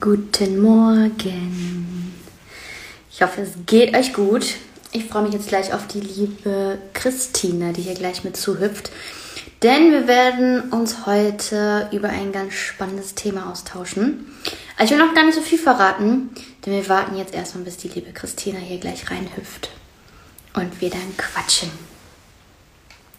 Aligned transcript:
Guten 0.00 0.62
Morgen. 0.62 2.14
Ich 3.10 3.20
hoffe, 3.20 3.40
es 3.40 3.50
geht 3.66 3.96
euch 3.96 4.12
gut. 4.12 4.54
Ich 4.92 5.06
freue 5.06 5.24
mich 5.24 5.32
jetzt 5.32 5.48
gleich 5.48 5.74
auf 5.74 5.88
die 5.88 5.98
liebe 5.98 6.78
Christina, 6.92 7.72
die 7.72 7.82
hier 7.82 7.96
gleich 7.96 8.22
mit 8.22 8.36
zuhüpft. 8.36 8.92
Denn 9.64 9.90
wir 9.90 10.06
werden 10.06 10.70
uns 10.70 11.04
heute 11.04 11.88
über 11.90 12.10
ein 12.10 12.30
ganz 12.30 12.54
spannendes 12.54 13.16
Thema 13.16 13.50
austauschen. 13.50 14.24
Also 14.76 14.94
ich 14.94 15.00
will 15.00 15.04
noch 15.04 15.16
gar 15.16 15.26
nicht 15.26 15.34
so 15.34 15.40
viel 15.40 15.58
verraten, 15.58 16.30
denn 16.64 16.74
wir 16.74 16.88
warten 16.88 17.16
jetzt 17.16 17.34
erstmal, 17.34 17.64
bis 17.64 17.76
die 17.78 17.88
liebe 17.88 18.12
Christina 18.12 18.60
hier 18.60 18.78
gleich 18.78 19.10
reinhüpft. 19.10 19.70
Und 20.54 20.80
wir 20.80 20.90
dann 20.90 21.16
quatschen. 21.16 21.72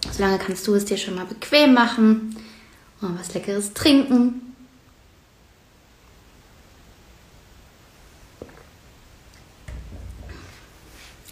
Solange 0.10 0.38
kannst 0.38 0.66
du 0.66 0.76
es 0.76 0.86
dir 0.86 0.96
schon 0.98 1.16
mal 1.16 1.26
bequem 1.26 1.74
machen 1.74 2.38
und 3.02 3.20
was 3.20 3.34
Leckeres 3.34 3.74
trinken. 3.74 4.49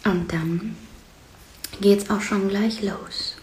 Und 0.08 0.32
dann 0.32 0.74
geht's 1.82 2.08
auch 2.08 2.22
schon 2.22 2.48
gleich 2.48 2.80
los. 2.82 3.36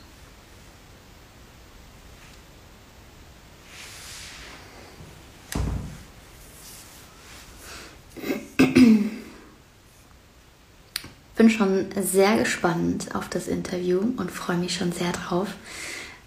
Bin 11.35 11.49
schon 11.51 11.85
sehr 12.01 12.37
gespannt 12.37 13.13
auf 13.13 13.29
das 13.29 13.47
Interview 13.47 13.99
und 14.17 14.31
freue 14.31 14.57
mich 14.57 14.73
schon 14.75 14.91
sehr 14.91 15.11
drauf, 15.11 15.49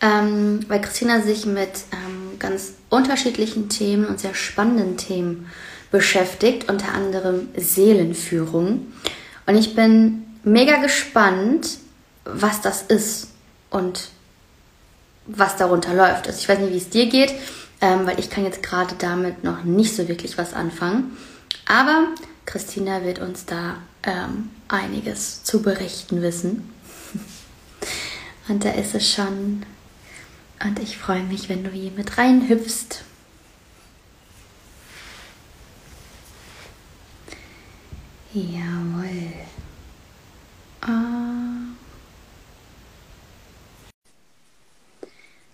ähm, 0.01 0.61
weil 0.69 0.81
Christina 0.81 1.21
sich 1.21 1.47
mit 1.47 1.71
ähm, 1.91 2.39
ganz 2.39 2.75
unterschiedlichen 2.91 3.69
Themen 3.69 4.07
und 4.07 4.21
sehr 4.21 4.35
spannenden 4.35 4.97
Themen 4.99 5.47
beschäftigt, 5.91 6.71
unter 6.71 6.93
anderem 6.93 7.49
Seelenführung. 7.57 8.87
Und 9.47 9.57
ich 9.57 9.75
bin 9.75 10.28
mega 10.49 10.77
gespannt, 10.77 11.79
was 12.25 12.61
das 12.61 12.83
ist 12.83 13.29
und 13.71 14.09
was 15.27 15.57
darunter 15.57 15.95
läuft. 15.95 16.27
Also 16.27 16.39
ich 16.41 16.49
weiß 16.49 16.59
nicht, 16.59 16.73
wie 16.73 16.79
es 16.79 16.91
dir 16.91 17.09
geht, 17.09 17.35
ähm, 17.81 18.07
weil 18.07 18.19
ich 18.19 18.31
kann 18.31 18.45
jetzt 18.45 18.63
gerade 18.63 18.95
damit 18.99 19.45
noch 19.45 19.65
nicht 19.65 19.95
so 19.95 20.09
wirklich 20.09 20.39
was 20.39 20.55
anfangen. 20.55 21.17
Aber 21.67 22.09
Christina 22.47 23.05
wird 23.05 23.19
uns 23.19 23.45
da 23.45 23.77
ähm, 24.03 24.51
einiges 24.69 25.45
zu 25.45 25.63
berichten 25.63 26.23
wissen. 26.23 26.73
Und 28.49 28.65
da 28.65 28.71
ist 28.71 28.95
es 28.95 29.13
schon. 29.13 29.65
Und 30.65 30.79
ich 30.81 30.97
freue 30.97 31.23
mich, 31.23 31.49
wenn 31.49 31.63
du 31.63 31.71
hier 31.71 31.91
mit 31.93 32.17
reinhüpfst. 32.19 33.05
Jawohl. 38.33 39.33
Ah. 40.83 41.39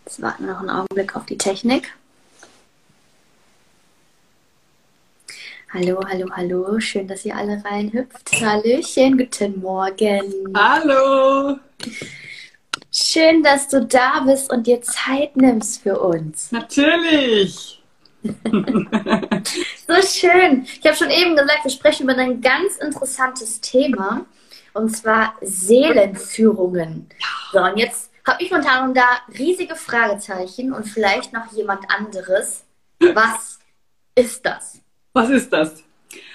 Jetzt 0.04 0.20
warten 0.22 0.46
wir 0.46 0.52
noch 0.52 0.60
einen 0.60 0.70
Augenblick 0.70 1.16
auf 1.16 1.26
die 1.26 1.38
Technik. 1.38 1.92
Hallo, 5.72 6.00
hallo, 6.08 6.28
hallo. 6.30 6.78
Schön, 6.78 7.08
dass 7.08 7.24
ihr 7.24 7.34
alle 7.34 7.60
reinhüpft. 7.64 8.30
Hallöchen, 8.40 9.18
guten 9.18 9.60
Morgen. 9.60 10.54
Hallo. 10.54 11.58
Schön, 12.92 13.42
dass 13.42 13.66
du 13.68 13.84
da 13.84 14.20
bist 14.20 14.52
und 14.52 14.68
dir 14.68 14.82
Zeit 14.82 15.36
nimmst 15.36 15.82
für 15.82 15.98
uns. 15.98 16.52
Natürlich. 16.52 17.82
so 18.22 20.02
schön. 20.06 20.64
Ich 20.64 20.86
habe 20.86 20.96
schon 20.96 21.10
eben 21.10 21.34
gesagt, 21.34 21.64
wir 21.64 21.70
sprechen 21.72 22.04
über 22.04 22.16
ein 22.16 22.40
ganz 22.40 22.76
interessantes 22.76 23.60
Thema 23.60 24.26
und 24.74 24.94
zwar 24.94 25.34
Seelenführungen. 25.40 27.08
So, 27.52 27.60
und 27.60 27.76
jetzt 27.76 28.10
habe 28.26 28.42
ich 28.42 28.50
momentan 28.50 28.94
da 28.94 29.06
riesige 29.38 29.76
Fragezeichen 29.76 30.72
und 30.72 30.84
vielleicht 30.84 31.32
noch 31.32 31.52
jemand 31.52 31.90
anderes. 31.90 32.64
Was 33.00 33.58
ist 34.14 34.44
das? 34.44 34.80
Was 35.12 35.30
ist 35.30 35.52
das? 35.52 35.82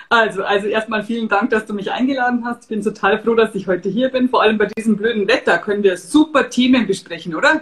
Also, 0.09 0.44
also 0.44 0.68
erstmal 0.68 1.03
vielen 1.03 1.30
Dank, 1.30 1.52
dass 1.52 1.66
du 1.66 1.74
mich 1.74 1.91
eingeladen 1.91 2.44
hast. 2.46 2.63
Ich 2.63 2.69
bin 2.69 2.81
total 2.81 3.22
froh, 3.22 3.36
dass 3.36 3.53
ich 3.53 3.68
heute 3.68 3.90
hier 3.90 4.09
bin. 4.09 4.30
Vor 4.30 4.42
allem 4.42 4.58
bei 4.58 4.66
diesem 4.66 4.97
blöden 4.97 5.28
Wetter 5.28 5.59
können 5.59 5.84
wir 5.84 5.97
super 5.97 6.50
Themen 6.50 6.88
besprechen, 6.88 7.36
oder? 7.36 7.62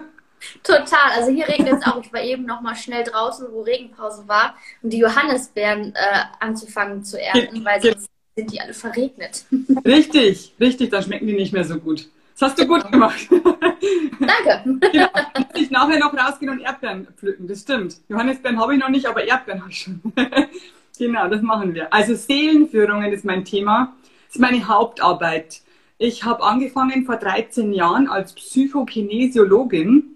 Total. 0.64 1.12
Also 1.16 1.32
hier 1.32 1.48
regnet 1.48 1.82
es 1.82 1.88
auch. 1.88 2.02
Ich 2.02 2.14
war 2.14 2.22
eben 2.22 2.46
noch 2.46 2.62
mal 2.62 2.76
schnell 2.76 3.04
draußen, 3.04 3.48
wo 3.52 3.62
Regenpause 3.62 4.28
war, 4.28 4.56
um 4.82 4.90
die 4.90 5.00
Johannisbeeren 5.00 5.94
äh, 5.94 6.24
anzufangen 6.40 7.04
zu 7.04 7.20
ernten, 7.20 7.66
weil 7.66 7.82
sonst 7.82 8.08
sind 8.38 8.54
die 8.54 8.62
alle 8.62 8.74
verregnet. 8.74 9.46
Richtig, 9.86 10.54
richtig, 10.60 10.92
dann 10.92 11.04
schmecken 11.04 11.28
die 11.28 11.34
nicht 11.34 11.54
mehr 11.54 11.66
so 11.66 11.78
gut. 11.78 12.08
Das 12.40 12.52
hast 12.52 12.60
du 12.60 12.68
gut 12.68 12.90
gemacht. 12.92 13.18
Danke. 13.32 14.80
Genau. 14.92 15.10
Ich 15.56 15.72
nachher 15.72 15.98
noch 15.98 16.14
rausgehen 16.14 16.52
und 16.52 16.60
Erdbeeren 16.60 17.08
pflücken, 17.18 17.48
das 17.48 17.62
stimmt. 17.62 17.98
Johannisbeeren 18.10 18.60
habe 18.60 18.76
ich 18.76 18.80
noch 18.80 18.90
nicht, 18.90 19.08
aber 19.08 19.24
Erdbeeren 19.24 19.62
habe 19.62 19.72
ich 19.72 19.80
schon. 19.80 20.02
genau, 21.00 21.28
das 21.30 21.42
machen 21.42 21.74
wir. 21.74 21.92
Also 21.92 22.14
Seelenführungen 22.14 23.12
ist 23.12 23.26
mein 23.26 23.44
Thema. 23.44 23.96
Das 24.28 24.36
ist 24.36 24.42
meine 24.42 24.68
Hauptarbeit. 24.68 25.62
Ich 25.98 26.26
habe 26.26 26.44
angefangen 26.44 27.06
vor 27.06 27.16
13 27.16 27.74
Jahren 27.74 28.08
als 28.08 28.34
Psychokinesiologin 28.34 30.16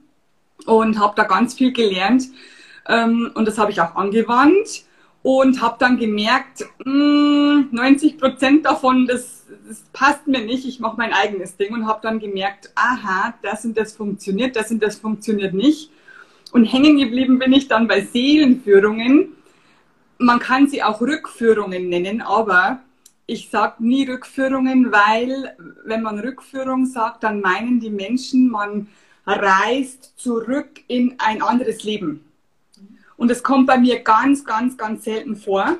und 0.68 1.00
habe 1.00 1.14
da 1.16 1.24
ganz 1.24 1.56
viel 1.56 1.72
gelernt. 1.72 2.26
Ähm, 2.88 3.32
und 3.34 3.48
das 3.48 3.58
habe 3.58 3.72
ich 3.72 3.82
auch 3.82 3.96
angewandt 3.96 4.86
und 5.24 5.62
habe 5.62 5.76
dann 5.80 5.98
gemerkt, 5.98 6.66
mh, 6.84 6.86
hm, 6.86 7.70
90 7.72 8.18
Prozent 8.18 8.66
davon, 8.66 9.06
das, 9.08 9.46
das 9.68 9.84
passt 9.94 10.28
mir 10.28 10.42
nicht, 10.42 10.66
ich 10.66 10.80
mache 10.80 10.98
mein 10.98 11.14
eigenes 11.14 11.58
Ding 11.58 11.74
und 11.74 11.88
habe 11.88 12.00
dann 12.02 12.20
gemerkt, 12.20 12.72
aha, 12.76 13.36
das 13.44 13.66
und 13.66 13.78
das 13.78 13.94
funktioniert, 13.94 14.56
das 14.56 14.72
und 14.72 14.82
das 14.82 14.96
funktioniert 14.96 15.54
nicht. 15.54 15.92
Und 16.52 16.66
hängen 16.66 16.98
geblieben 16.98 17.40
bin 17.40 17.54
ich 17.54 17.68
dann 17.68 17.88
bei 17.88 18.02
Seelenführungen. 18.02 19.30
Man 20.18 20.40
kann 20.40 20.68
sie 20.68 20.84
auch 20.84 21.02
Rückführungen 21.02 21.88
nennen, 21.88 22.22
aber 22.22 22.80
ich 23.26 23.50
sage 23.50 23.84
nie 23.84 24.10
Rückführungen, 24.10 24.92
weil 24.92 25.56
wenn 25.86 26.02
man 26.02 26.20
Rückführung 26.20 26.86
sagt, 26.86 27.24
dann 27.24 27.40
meinen 27.40 27.80
die 27.80 27.90
Menschen, 27.90 28.50
man 28.50 28.88
reist 29.26 30.14
zurück 30.18 30.82
in 30.88 31.16
ein 31.20 31.42
anderes 31.42 31.84
Leben. 31.84 32.26
Und 33.22 33.30
es 33.30 33.44
kommt 33.44 33.68
bei 33.68 33.78
mir 33.78 34.00
ganz, 34.00 34.44
ganz, 34.46 34.76
ganz 34.76 35.04
selten 35.04 35.36
vor, 35.36 35.78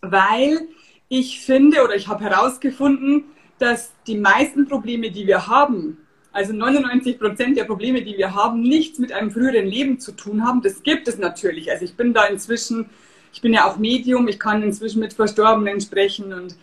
weil 0.00 0.66
ich 1.08 1.40
finde 1.42 1.84
oder 1.84 1.94
ich 1.94 2.08
habe 2.08 2.24
herausgefunden, 2.24 3.26
dass 3.60 3.92
die 4.08 4.16
meisten 4.16 4.66
Probleme, 4.66 5.12
die 5.12 5.28
wir 5.28 5.46
haben, 5.46 5.98
also 6.32 6.52
99 6.52 7.16
Prozent 7.16 7.56
der 7.56 7.62
Probleme, 7.62 8.02
die 8.02 8.18
wir 8.18 8.34
haben, 8.34 8.60
nichts 8.60 8.98
mit 8.98 9.12
einem 9.12 9.30
früheren 9.30 9.66
Leben 9.66 10.00
zu 10.00 10.10
tun 10.10 10.44
haben. 10.44 10.60
Das 10.60 10.82
gibt 10.82 11.06
es 11.06 11.16
natürlich. 11.16 11.70
Also 11.70 11.84
ich 11.84 11.94
bin 11.94 12.12
da 12.12 12.24
inzwischen, 12.24 12.90
ich 13.32 13.40
bin 13.40 13.54
ja 13.54 13.70
auch 13.70 13.76
Medium, 13.76 14.26
ich 14.26 14.40
kann 14.40 14.60
inzwischen 14.64 14.98
mit 14.98 15.12
Verstorbenen 15.12 15.80
sprechen 15.80 16.32
und 16.32 16.56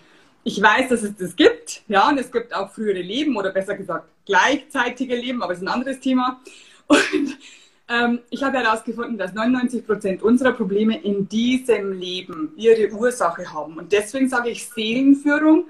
ich 0.44 0.62
weiß, 0.62 0.90
dass 0.90 1.04
es 1.04 1.16
das 1.16 1.38
gibt. 1.38 1.84
Ja, 1.88 2.10
und 2.10 2.20
es 2.20 2.34
gibt 2.34 2.54
auch 2.54 2.70
frühere 2.70 3.02
Leben 3.02 3.38
oder 3.38 3.52
besser 3.52 3.78
gesagt 3.78 4.10
gleichzeitige 4.26 5.16
Leben, 5.16 5.42
aber 5.42 5.54
es 5.54 5.60
ist 5.60 5.64
ein 5.64 5.74
anderes 5.74 6.02
Thema. 6.02 6.42
Und 6.88 7.38
ähm, 7.88 8.20
ich 8.30 8.44
habe 8.44 8.58
herausgefunden, 8.58 9.18
dass 9.18 9.34
99 9.34 9.86
Prozent 9.86 10.24
unserer 10.24 10.54
Probleme 10.54 11.02
in 11.04 11.28
diesem 11.30 11.94
Leben 11.94 12.52
ihre 12.56 12.92
Ursache 12.92 13.52
haben. 13.54 13.78
Und 13.78 13.92
deswegen 13.92 14.28
sage 14.28 14.50
ich 14.50 14.68
Seelenführung, 14.70 15.66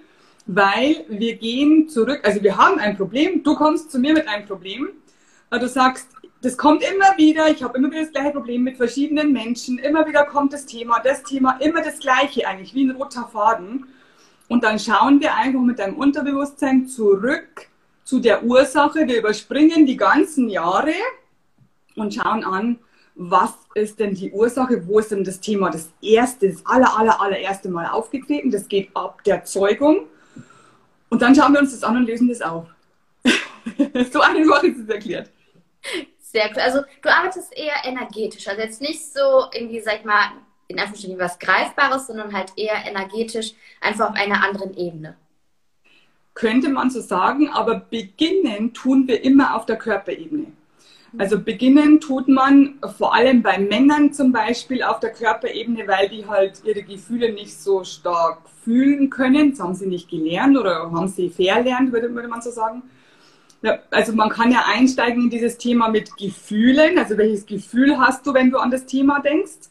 weil 0.47 1.05
wir 1.09 1.35
gehen 1.35 1.89
zurück, 1.89 2.21
also 2.23 2.41
wir 2.41 2.57
haben 2.57 2.79
ein 2.79 2.95
Problem, 2.95 3.43
du 3.43 3.55
kommst 3.55 3.91
zu 3.91 3.99
mir 3.99 4.13
mit 4.13 4.27
einem 4.27 4.45
Problem, 4.45 4.89
du 5.51 5.67
sagst, 5.67 6.07
das 6.41 6.57
kommt 6.57 6.83
immer 6.83 7.17
wieder, 7.17 7.49
ich 7.49 7.63
habe 7.63 7.77
immer 7.77 7.89
wieder 7.89 8.01
das 8.01 8.11
gleiche 8.11 8.31
Problem 8.31 8.63
mit 8.63 8.77
verschiedenen 8.77 9.31
Menschen, 9.31 9.79
immer 9.79 10.05
wieder 10.07 10.25
kommt 10.25 10.53
das 10.53 10.65
Thema, 10.65 10.99
das 10.99 11.23
Thema, 11.23 11.57
immer 11.59 11.81
das 11.81 11.99
gleiche 11.99 12.47
eigentlich, 12.47 12.75
wie 12.75 12.83
ein 12.83 12.91
roter 12.91 13.27
Faden. 13.31 13.87
Und 14.47 14.63
dann 14.63 14.77
schauen 14.77 15.19
wir 15.21 15.35
einfach 15.35 15.61
mit 15.61 15.79
deinem 15.79 15.95
Unterbewusstsein 15.95 16.87
zurück 16.87 17.67
zu 18.03 18.19
der 18.19 18.43
Ursache. 18.43 19.07
Wir 19.07 19.17
überspringen 19.17 19.87
die 19.87 19.97
ganzen 19.97 20.49
Jahre, 20.49 20.93
und 21.95 22.13
schauen 22.13 22.43
an, 22.43 22.79
was 23.15 23.53
ist 23.75 23.99
denn 23.99 24.13
die 24.13 24.31
Ursache, 24.31 24.87
wo 24.87 24.99
ist 24.99 25.11
denn 25.11 25.23
das 25.23 25.39
Thema 25.39 25.69
das 25.69 25.89
erste, 26.01 26.49
das 26.49 26.65
aller, 26.65 26.97
aller, 26.97 27.21
allererste 27.21 27.69
Mal 27.69 27.87
aufgetreten. 27.87 28.51
Das 28.51 28.67
geht 28.67 28.89
ab 28.93 29.23
der 29.23 29.45
Zeugung. 29.45 30.07
Und 31.09 31.21
dann 31.21 31.33
schauen 31.33 31.53
wir 31.53 31.61
uns 31.61 31.71
das 31.71 31.83
an 31.83 31.95
und 31.95 32.07
lösen 32.07 32.27
das 32.27 32.41
auf. 32.41 32.67
so 34.11 34.19
einfach 34.19 34.63
ist 34.63 34.79
es 34.79 34.89
erklärt. 34.89 35.29
Sehr 36.19 36.49
cool. 36.51 36.61
Also 36.61 36.81
du 37.01 37.09
arbeitest 37.09 37.57
eher 37.57 37.85
energetisch, 37.85 38.47
also 38.47 38.61
jetzt 38.61 38.81
nicht 38.81 39.01
so 39.13 39.45
irgendwie, 39.53 39.79
sag 39.79 39.99
ich 39.99 40.05
mal, 40.05 40.31
in 40.67 40.77
Anführungsstrichen 40.77 41.19
was 41.19 41.39
Greifbares, 41.39 42.07
sondern 42.07 42.33
halt 42.33 42.51
eher 42.57 42.85
energetisch, 42.85 43.53
einfach 43.79 44.09
auf 44.09 44.15
einer 44.15 44.43
anderen 44.43 44.75
Ebene. 44.75 45.15
Könnte 46.33 46.67
man 46.67 46.89
so 46.89 46.99
sagen, 46.99 47.49
aber 47.49 47.79
beginnen 47.79 48.73
tun 48.73 49.07
wir 49.07 49.23
immer 49.23 49.55
auf 49.55 49.65
der 49.65 49.77
Körperebene 49.77 50.47
Also 51.17 51.39
beginnen 51.39 52.01
tut 52.01 52.27
man 52.27 52.75
vor 52.97 53.13
allem 53.13 53.41
bei 53.41 53.57
Männern 53.57 54.11
zum 54.11 54.31
Beispiel 54.31 54.83
auf 54.83 54.99
der 54.99 55.11
Körperebene, 55.11 55.87
weil 55.87 56.09
die 56.09 56.25
halt 56.25 56.61
ihre 56.65 56.83
Gefühle 56.83 57.31
nicht 57.31 57.57
so 57.57 57.83
stark 57.83 58.39
fühlen 58.63 59.09
können. 59.09 59.51
Das 59.51 59.59
haben 59.61 59.75
sie 59.75 59.87
nicht 59.87 60.09
gelernt 60.09 60.57
oder 60.57 60.91
haben 60.91 61.07
sie 61.07 61.29
verlernt, 61.29 61.93
würde, 61.93 62.13
würde 62.13 62.27
man 62.27 62.41
so 62.41 62.51
sagen. 62.51 62.83
Ja, 63.61 63.79
also 63.91 64.13
man 64.13 64.29
kann 64.29 64.51
ja 64.51 64.65
einsteigen 64.67 65.23
in 65.23 65.29
dieses 65.29 65.57
Thema 65.57 65.89
mit 65.89 66.15
Gefühlen. 66.17 66.97
Also 66.97 67.17
welches 67.17 67.45
Gefühl 67.45 67.97
hast 67.97 68.27
du, 68.27 68.33
wenn 68.33 68.51
du 68.51 68.57
an 68.57 68.71
das 68.71 68.85
Thema 68.85 69.21
denkst? 69.21 69.69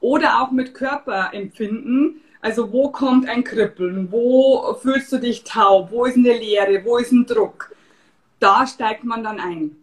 Oder 0.00 0.42
auch 0.42 0.50
mit 0.50 0.74
Körperempfinden. 0.74 2.20
Also 2.40 2.72
wo 2.72 2.90
kommt 2.90 3.28
ein 3.28 3.44
Kribbeln? 3.44 4.10
Wo 4.10 4.74
fühlst 4.80 5.12
du 5.12 5.18
dich 5.18 5.44
taub? 5.44 5.90
Wo 5.92 6.04
ist 6.04 6.16
eine 6.16 6.36
Leere? 6.36 6.84
Wo 6.84 6.96
ist 6.96 7.12
ein 7.12 7.26
Druck? 7.26 7.74
Da 8.40 8.66
steigt 8.66 9.04
man 9.04 9.22
dann 9.22 9.38
ein. 9.38 9.76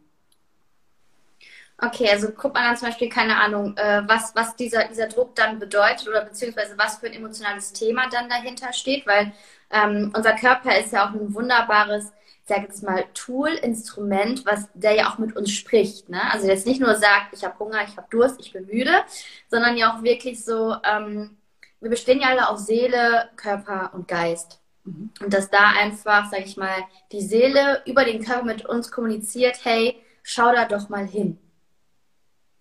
Okay, 1.79 2.09
also 2.09 2.29
guckt 2.31 2.55
man 2.55 2.63
dann 2.63 2.77
zum 2.77 2.87
Beispiel, 2.87 3.07
keine 3.07 3.39
Ahnung, 3.39 3.77
äh, 3.77 4.01
was, 4.07 4.35
was 4.35 4.55
dieser, 4.55 4.87
dieser 4.87 5.07
Druck 5.07 5.35
dann 5.35 5.59
bedeutet 5.59 6.07
oder 6.07 6.25
beziehungsweise 6.25 6.75
was 6.75 6.97
für 6.97 7.05
ein 7.05 7.13
emotionales 7.13 7.71
Thema 7.71 8.09
dann 8.09 8.29
dahinter 8.29 8.73
steht, 8.73 9.05
weil 9.05 9.31
ähm, 9.69 10.11
unser 10.15 10.33
Körper 10.33 10.75
ist 10.79 10.91
ja 10.91 11.07
auch 11.07 11.13
ein 11.13 11.35
wunderbares, 11.35 12.05
ich 12.41 12.47
sage 12.47 12.63
jetzt 12.63 12.81
mal, 12.81 13.05
Tool, 13.13 13.49
Instrument, 13.49 14.43
was 14.45 14.67
der 14.73 14.93
ja 14.95 15.11
auch 15.11 15.19
mit 15.19 15.35
uns 15.35 15.51
spricht. 15.51 16.09
Ne? 16.09 16.19
Also 16.31 16.47
jetzt 16.47 16.65
nicht 16.65 16.81
nur 16.81 16.95
sagt, 16.95 17.33
ich 17.33 17.43
habe 17.43 17.59
Hunger, 17.59 17.83
ich 17.83 17.95
habe 17.95 18.07
Durst, 18.09 18.39
ich 18.39 18.53
bin 18.53 18.65
müde, 18.65 19.03
sondern 19.47 19.77
ja 19.77 19.93
auch 19.93 20.01
wirklich 20.01 20.43
so, 20.43 20.75
ähm, 20.83 21.37
wir 21.79 21.91
bestehen 21.91 22.21
ja 22.21 22.29
alle 22.29 22.49
aus 22.49 22.65
Seele, 22.65 23.29
Körper 23.35 23.91
und 23.93 24.07
Geist. 24.07 24.59
Mhm. 24.83 25.11
Und 25.21 25.31
dass 25.31 25.51
da 25.51 25.73
einfach, 25.77 26.31
sage 26.31 26.43
ich 26.43 26.57
mal, 26.57 26.85
die 27.11 27.21
Seele 27.21 27.83
über 27.85 28.03
den 28.03 28.23
Körper 28.23 28.45
mit 28.45 28.65
uns 28.65 28.91
kommuniziert, 28.91 29.59
hey, 29.63 30.01
schau 30.23 30.51
da 30.53 30.65
doch 30.65 30.89
mal 30.89 31.05
hin. 31.05 31.37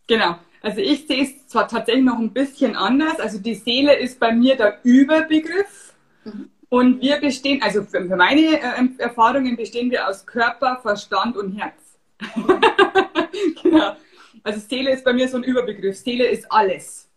Genau. 0.07 0.37
Also 0.63 0.81
ich 0.81 1.07
sehe 1.07 1.23
es 1.23 1.47
zwar 1.47 1.69
tatsächlich 1.69 2.05
noch 2.05 2.19
ein 2.19 2.33
bisschen 2.33 2.77
anders. 2.77 3.21
Also 3.21 3.39
die 3.39 3.55
Seele 3.55 3.95
ist 3.97 4.19
bei 4.19 4.33
mir 4.33 4.57
der 4.57 4.81
Überbegriff. 4.83 5.95
Mhm. 6.25 6.51
Und 6.69 7.01
wir 7.01 7.21
bestehen, 7.21 7.63
also 7.63 7.85
für 7.85 8.01
meine 8.01 8.61
äh, 8.61 8.89
Erfahrungen 8.99 9.57
bestehen 9.57 9.91
wir 9.91 10.09
aus 10.09 10.27
Körper, 10.27 10.81
Verstand 10.83 11.37
und 11.37 11.53
Herz. 11.57 11.75
genau. 13.63 13.97
Also 14.43 14.61
Seele 14.61 14.93
ist 14.93 15.05
bei 15.05 15.13
mir 15.13 15.29
so 15.29 15.37
ein 15.37 15.45
Überbegriff. 15.45 15.97
Seele 15.97 16.27
ist 16.27 16.51
alles. 16.51 17.09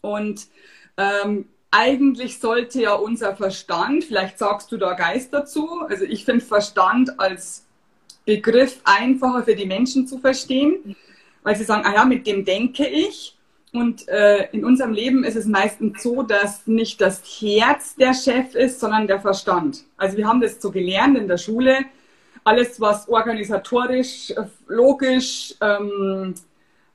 Und 0.00 0.46
ähm, 0.96 1.48
eigentlich 1.70 2.38
sollte 2.38 2.80
ja 2.80 2.94
unser 2.94 3.36
Verstand, 3.36 4.04
vielleicht 4.04 4.38
sagst 4.38 4.72
du 4.72 4.76
da 4.76 4.94
Geist 4.94 5.32
dazu, 5.34 5.82
also 5.88 6.04
ich 6.04 6.24
finde 6.24 6.44
Verstand 6.44 7.20
als 7.20 7.66
Begriff 8.24 8.80
einfacher 8.84 9.44
für 9.44 9.54
die 9.54 9.66
Menschen 9.66 10.06
zu 10.06 10.18
verstehen 10.18 10.96
weil 11.42 11.56
sie 11.56 11.64
sagen, 11.64 11.84
ah 11.84 11.94
ja, 11.94 12.04
mit 12.04 12.26
dem 12.26 12.44
denke 12.44 12.86
ich. 12.86 13.36
Und 13.72 14.08
äh, 14.08 14.48
in 14.50 14.64
unserem 14.64 14.92
Leben 14.92 15.22
ist 15.22 15.36
es 15.36 15.46
meistens 15.46 16.02
so, 16.02 16.22
dass 16.22 16.66
nicht 16.66 17.00
das 17.00 17.22
Herz 17.40 17.94
der 17.94 18.14
Chef 18.14 18.54
ist, 18.54 18.80
sondern 18.80 19.06
der 19.06 19.20
Verstand. 19.20 19.84
Also 19.96 20.16
wir 20.16 20.26
haben 20.26 20.40
das 20.40 20.60
so 20.60 20.72
gelernt 20.72 21.16
in 21.16 21.28
der 21.28 21.38
Schule. 21.38 21.78
Alles, 22.42 22.80
was 22.80 23.08
organisatorisch, 23.08 24.30
äh, 24.30 24.44
logisch, 24.66 25.54
ähm, 25.60 26.34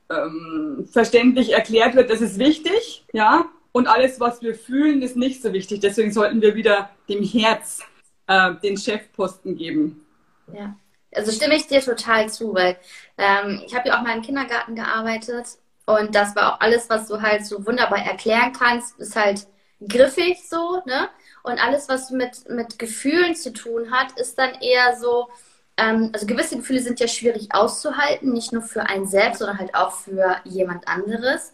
ähm, 0.10 0.88
verständlich 0.92 1.54
erklärt 1.54 1.96
wird, 1.96 2.10
das 2.10 2.22
ist 2.22 2.38
wichtig, 2.38 3.06
ja. 3.14 3.46
Und 3.72 3.88
alles, 3.88 4.20
was 4.20 4.42
wir 4.42 4.56
fühlen, 4.56 5.02
ist 5.02 5.18
nicht 5.18 5.42
so 5.42 5.52
wichtig. 5.52 5.82
Deswegen 5.82 6.12
sollten 6.12 6.42
wir 6.42 6.56
wieder 6.56 6.90
dem 7.10 7.24
Herz 7.24 7.82
äh, 8.28 8.54
den 8.64 8.78
Chefposten 8.78 9.56
geben. 9.56 10.06
Ja 10.54 10.76
also 11.16 11.32
stimme 11.32 11.56
ich 11.56 11.68
dir 11.68 11.82
total 11.82 12.30
zu, 12.30 12.54
weil 12.54 12.78
ähm, 13.18 13.62
ich 13.66 13.76
habe 13.76 13.90
ja 13.90 13.98
auch 13.98 14.04
mal 14.04 14.16
im 14.16 14.22
Kindergarten 14.22 14.76
gearbeitet 14.76 15.48
und 15.86 16.16
das 16.16 16.36
war 16.36 16.54
auch 16.54 16.62
alles, 16.62 16.90
was 16.90 17.08
du 17.08 17.22
halt 17.22 17.46
so 17.46 17.66
wunderbar 17.66 18.00
erklären 18.00 18.54
kannst, 18.54 19.00
ist 19.00 19.16
halt 19.16 19.48
griffig 19.88 20.48
so, 20.50 20.82
ne? 20.86 21.10
Und 21.44 21.64
alles, 21.64 21.88
was 21.90 22.10
mit, 22.10 22.50
mit 22.50 22.80
Gefühlen 22.80 23.36
zu 23.36 23.54
tun 23.54 23.92
hat, 23.92 24.20
ist 24.20 24.38
dann 24.40 24.56
eher 24.62 24.98
so, 24.98 25.30
ähm, 25.78 26.10
also 26.14 26.26
gewisse 26.26 26.58
Gefühle 26.58 26.82
sind 26.82 27.00
ja 27.00 27.08
schwierig 27.08 27.50
auszuhalten, 27.54 28.34
nicht 28.34 28.52
nur 28.52 28.64
für 28.64 28.84
einen 28.84 29.08
selbst, 29.08 29.40
sondern 29.40 29.60
halt 29.60 29.76
auch 29.76 29.92
für 29.92 30.38
jemand 30.44 30.88
anderes. 30.88 31.54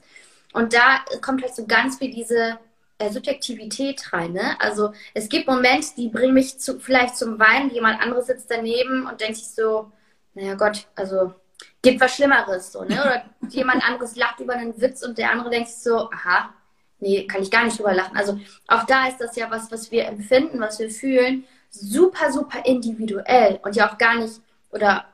Und 0.53 0.73
da 0.73 1.03
kommt 1.21 1.41
halt 1.43 1.55
so 1.55 1.65
ganz 1.65 1.97
viel 1.97 2.11
diese 2.13 2.57
äh, 2.99 3.09
Subjektivität 3.11 4.13
rein. 4.13 4.33
Ne? 4.33 4.55
Also 4.59 4.93
es 5.13 5.27
gibt 5.27 5.47
Momente, 5.47 5.87
die 5.97 6.09
bringen 6.09 6.33
mich 6.33 6.59
zu, 6.59 6.79
vielleicht 6.79 7.17
zum 7.17 7.39
Weinen, 7.39 7.71
jemand 7.71 8.01
anderes 8.01 8.27
sitzt 8.27 8.49
daneben 8.49 9.07
und 9.07 9.19
denkt 9.19 9.37
sich 9.37 9.49
so, 9.49 9.91
naja 10.33 10.55
Gott, 10.55 10.87
also 10.95 11.33
gibt 11.81 12.01
was 12.01 12.15
Schlimmeres 12.15 12.71
so, 12.71 12.83
ne? 12.83 13.01
Oder 13.01 13.23
jemand 13.49 13.87
anderes 13.87 14.15
lacht 14.15 14.39
über 14.39 14.53
einen 14.53 14.79
Witz 14.79 15.03
und 15.03 15.17
der 15.17 15.31
andere 15.31 15.49
denkt 15.49 15.69
so, 15.69 16.09
aha, 16.11 16.53
nee, 16.99 17.25
kann 17.27 17.41
ich 17.41 17.51
gar 17.51 17.65
nicht 17.65 17.77
drüber 17.77 17.93
lachen. 17.93 18.15
Also 18.15 18.39
auch 18.67 18.83
da 18.83 19.07
ist 19.07 19.19
das 19.19 19.35
ja 19.35 19.49
was, 19.49 19.71
was 19.71 19.91
wir 19.91 20.05
empfinden, 20.05 20.59
was 20.59 20.79
wir 20.79 20.89
fühlen, 20.89 21.43
super, 21.69 22.31
super 22.31 22.65
individuell 22.65 23.59
und 23.63 23.75
ja 23.75 23.91
auch 23.91 23.97
gar 23.97 24.15
nicht, 24.15 24.41
oder 24.71 25.05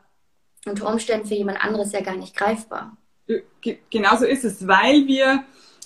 unter 0.65 0.91
Umständen 0.91 1.27
für 1.27 1.35
jemand 1.35 1.63
anderes 1.63 1.91
ja 1.91 2.01
gar 2.01 2.15
nicht 2.15 2.35
greifbar. 2.35 2.95
Genauso 3.89 4.25
ist 4.25 4.43
es, 4.43 4.67
weil 4.67 5.05
wir 5.07 5.43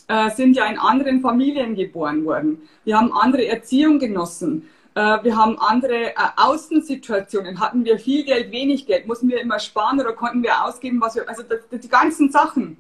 äh, 0.08 0.30
sind 0.32 0.56
ja 0.56 0.66
in 0.66 0.78
anderen 0.78 1.22
Familien 1.22 1.76
geboren 1.76 2.26
worden. 2.26 2.68
Wir 2.84 2.98
haben 2.98 3.12
andere 3.14 3.48
Erziehung 3.48 4.00
genossen. 4.00 4.70
Äh, 4.94 5.24
wir 5.24 5.38
haben 5.38 5.58
andere 5.60 6.12
äh, 6.12 6.16
Außensituationen. 6.36 7.60
Hatten 7.60 7.86
wir 7.86 7.98
viel 7.98 8.24
Geld, 8.24 8.52
wenig 8.52 8.86
Geld? 8.86 9.08
Mussten 9.08 9.30
wir 9.30 9.40
immer 9.40 9.60
sparen 9.60 10.00
oder 10.00 10.14
konnten 10.14 10.44
wir 10.44 10.66
ausgeben, 10.66 11.00
was 11.00 11.16
wir, 11.16 11.28
also 11.30 11.44
das, 11.44 11.60
die 11.72 11.88
ganzen 11.88 12.32
Sachen, 12.32 12.78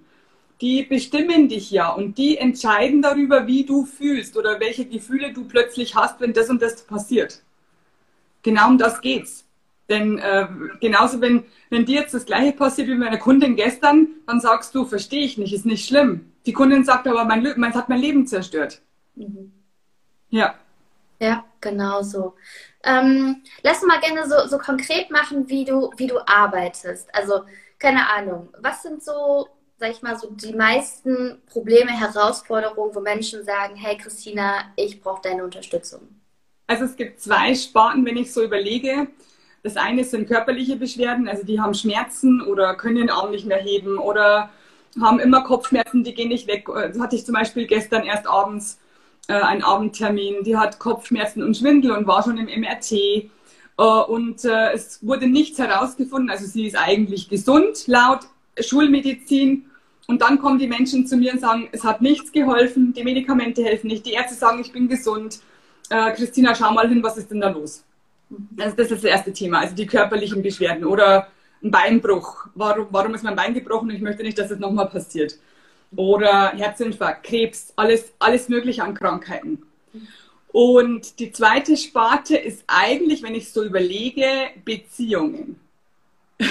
die 0.59 0.83
bestimmen 0.83 1.47
dich 1.47 1.71
ja 1.71 1.89
und 1.89 2.17
die 2.17 2.37
entscheiden 2.37 3.01
darüber, 3.01 3.47
wie 3.47 3.65
du 3.65 3.85
fühlst 3.85 4.37
oder 4.37 4.59
welche 4.59 4.85
Gefühle 4.85 5.33
du 5.33 5.45
plötzlich 5.45 5.95
hast, 5.95 6.19
wenn 6.19 6.33
das 6.33 6.49
und 6.49 6.61
das 6.61 6.83
passiert. 6.83 7.41
Genau 8.43 8.69
um 8.69 8.77
das 8.77 9.01
geht's. 9.01 9.45
Denn 9.89 10.19
äh, 10.19 10.47
genauso, 10.79 11.19
wenn, 11.19 11.43
wenn 11.69 11.85
dir 11.85 12.01
jetzt 12.01 12.13
das 12.13 12.25
gleiche 12.25 12.53
passiert 12.53 12.87
wie 12.87 12.95
meiner 12.95 13.17
Kundin 13.17 13.55
gestern, 13.55 14.07
dann 14.27 14.39
sagst 14.39 14.73
du, 14.75 14.85
verstehe 14.85 15.23
ich 15.23 15.37
nicht, 15.37 15.53
ist 15.53 15.65
nicht 15.65 15.85
schlimm. 15.85 16.31
Die 16.45 16.53
Kundin 16.53 16.83
sagt 16.83 17.07
aber, 17.07 17.25
mein, 17.25 17.45
mein 17.57 17.73
hat 17.73 17.89
mein 17.89 17.99
Leben 17.99 18.25
zerstört. 18.25 18.81
Mhm. 19.15 19.51
Ja. 20.29 20.55
Ja, 21.21 21.45
genau 21.61 22.01
so. 22.01 22.33
Ähm, 22.83 23.43
lass 23.61 23.83
mal 23.83 23.99
gerne 23.99 24.27
so, 24.27 24.47
so 24.47 24.57
konkret 24.57 25.11
machen, 25.11 25.47
wie 25.49 25.63
du, 25.65 25.91
wie 25.97 26.07
du 26.07 26.17
arbeitest. 26.27 27.13
Also, 27.13 27.43
keine 27.77 28.09
Ahnung, 28.09 28.49
was 28.59 28.81
sind 28.81 29.03
so, 29.03 29.47
sag 29.77 29.91
ich 29.91 30.01
mal, 30.01 30.17
so 30.17 30.31
die 30.31 30.53
meisten 30.53 31.39
Probleme, 31.45 31.91
Herausforderungen, 31.91 32.95
wo 32.95 32.99
Menschen 33.01 33.43
sagen, 33.43 33.75
hey 33.75 33.97
Christina, 33.97 34.73
ich 34.75 34.99
brauche 34.99 35.21
deine 35.21 35.43
Unterstützung? 35.43 36.01
Also 36.65 36.85
es 36.85 36.95
gibt 36.95 37.19
zwei 37.19 37.53
Sparten, 37.53 38.03
wenn 38.05 38.17
ich 38.17 38.33
so 38.33 38.41
überlege. 38.43 39.07
Das 39.61 39.77
eine 39.77 40.03
sind 40.03 40.27
körperliche 40.27 40.75
Beschwerden, 40.75 41.27
also 41.27 41.43
die 41.45 41.59
haben 41.59 41.75
Schmerzen 41.75 42.41
oder 42.41 42.73
können 42.75 42.95
den 42.95 43.09
Arm 43.11 43.29
nicht 43.29 43.45
mehr 43.45 43.59
heben 43.59 43.99
oder 43.99 44.49
haben 44.99 45.19
immer 45.19 45.43
Kopfschmerzen, 45.43 46.03
die 46.03 46.15
gehen 46.15 46.29
nicht 46.29 46.47
weg. 46.47 46.65
Das 46.65 46.99
hatte 46.99 47.15
ich 47.15 47.25
zum 47.25 47.35
Beispiel 47.35 47.67
gestern 47.67 48.03
erst 48.05 48.25
abends 48.25 48.79
äh, 49.31 49.41
einen 49.41 49.63
Abendtermin. 49.63 50.43
Die 50.43 50.57
hat 50.57 50.79
Kopfschmerzen 50.79 51.41
und 51.43 51.55
Schwindel 51.55 51.91
und 51.91 52.07
war 52.07 52.23
schon 52.23 52.37
im 52.37 52.47
MRT. 52.61 52.91
Äh, 52.91 53.29
und 53.77 54.43
äh, 54.43 54.73
es 54.73 55.05
wurde 55.05 55.27
nichts 55.27 55.57
herausgefunden. 55.57 56.29
Also 56.29 56.45
sie 56.45 56.67
ist 56.67 56.77
eigentlich 56.77 57.29
gesund 57.29 57.87
laut 57.87 58.21
Schulmedizin. 58.59 59.65
Und 60.07 60.21
dann 60.21 60.39
kommen 60.39 60.59
die 60.59 60.67
Menschen 60.67 61.07
zu 61.07 61.15
mir 61.15 61.31
und 61.33 61.39
sagen, 61.39 61.69
es 61.71 61.85
hat 61.85 62.01
nichts 62.01 62.31
geholfen, 62.33 62.91
die 62.93 63.03
Medikamente 63.03 63.63
helfen 63.63 63.87
nicht, 63.87 64.05
die 64.05 64.11
Ärzte 64.11 64.35
sagen, 64.35 64.59
ich 64.59 64.73
bin 64.73 64.89
gesund. 64.89 65.39
Äh, 65.89 66.11
Christina, 66.11 66.53
schau 66.53 66.73
mal 66.73 66.89
hin, 66.89 67.01
was 67.01 67.17
ist 67.17 67.31
denn 67.31 67.39
da 67.39 67.49
los? 67.49 67.85
Also 68.59 68.75
das 68.75 68.91
ist 68.91 69.03
das 69.03 69.09
erste 69.09 69.31
Thema, 69.31 69.59
also 69.59 69.75
die 69.75 69.85
körperlichen 69.85 70.41
Beschwerden 70.41 70.83
oder 70.83 71.27
ein 71.63 71.71
Beinbruch. 71.71 72.47
Warum, 72.55 72.87
warum 72.89 73.15
ist 73.15 73.23
mein 73.23 73.35
Bein 73.35 73.53
gebrochen? 73.53 73.89
Ich 73.91 74.01
möchte 74.01 74.23
nicht, 74.23 74.37
dass 74.37 74.51
es 74.51 74.59
nochmal 74.59 74.89
passiert. 74.89 75.37
Oder 75.95 76.53
Herzinfarkt, 76.53 77.23
Krebs, 77.23 77.73
alles, 77.75 78.13
alles 78.19 78.49
mögliche 78.49 78.83
an 78.83 78.93
Krankheiten. 78.93 79.63
Und 80.51 81.19
die 81.19 81.31
zweite 81.31 81.77
Sparte 81.77 82.35
ist 82.35 82.63
eigentlich, 82.67 83.23
wenn 83.23 83.33
ich 83.35 83.51
so 83.51 83.63
überlege, 83.63 84.25
Beziehungen. 84.65 85.59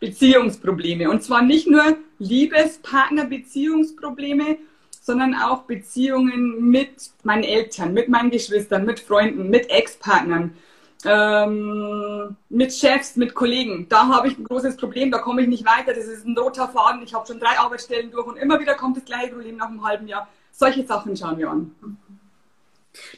Beziehungsprobleme. 0.00 1.10
Und 1.10 1.22
zwar 1.22 1.42
nicht 1.42 1.66
nur 1.66 1.98
Liebespartner-Beziehungsprobleme, 2.18 4.56
sondern 5.00 5.34
auch 5.34 5.64
Beziehungen 5.64 6.70
mit 6.70 7.10
meinen 7.24 7.44
Eltern, 7.44 7.92
mit 7.92 8.08
meinen 8.08 8.30
Geschwistern, 8.30 8.86
mit 8.86 9.00
Freunden, 9.00 9.50
mit 9.50 9.68
Ex-Partnern, 9.68 10.56
ähm, 11.04 12.36
mit 12.48 12.72
Chefs, 12.72 13.16
mit 13.16 13.34
Kollegen. 13.34 13.88
Da 13.88 14.08
habe 14.08 14.28
ich 14.28 14.38
ein 14.38 14.44
großes 14.44 14.76
Problem, 14.76 15.10
da 15.10 15.18
komme 15.18 15.42
ich 15.42 15.48
nicht 15.48 15.64
weiter. 15.64 15.94
Das 15.94 16.04
ist 16.04 16.26
ein 16.26 16.36
roter 16.36 16.68
Faden. 16.68 17.02
Ich 17.02 17.14
habe 17.14 17.26
schon 17.26 17.40
drei 17.40 17.58
Arbeitsstellen 17.58 18.10
durch 18.10 18.26
und 18.26 18.36
immer 18.36 18.60
wieder 18.60 18.74
kommt 18.74 18.96
das 18.96 19.04
gleiche 19.04 19.32
Problem 19.32 19.56
nach 19.56 19.68
einem 19.68 19.84
halben 19.84 20.08
Jahr. 20.08 20.28
Solche 20.52 20.84
Sachen 20.86 21.16
schauen 21.16 21.38
wir 21.38 21.50
an. 21.50 21.74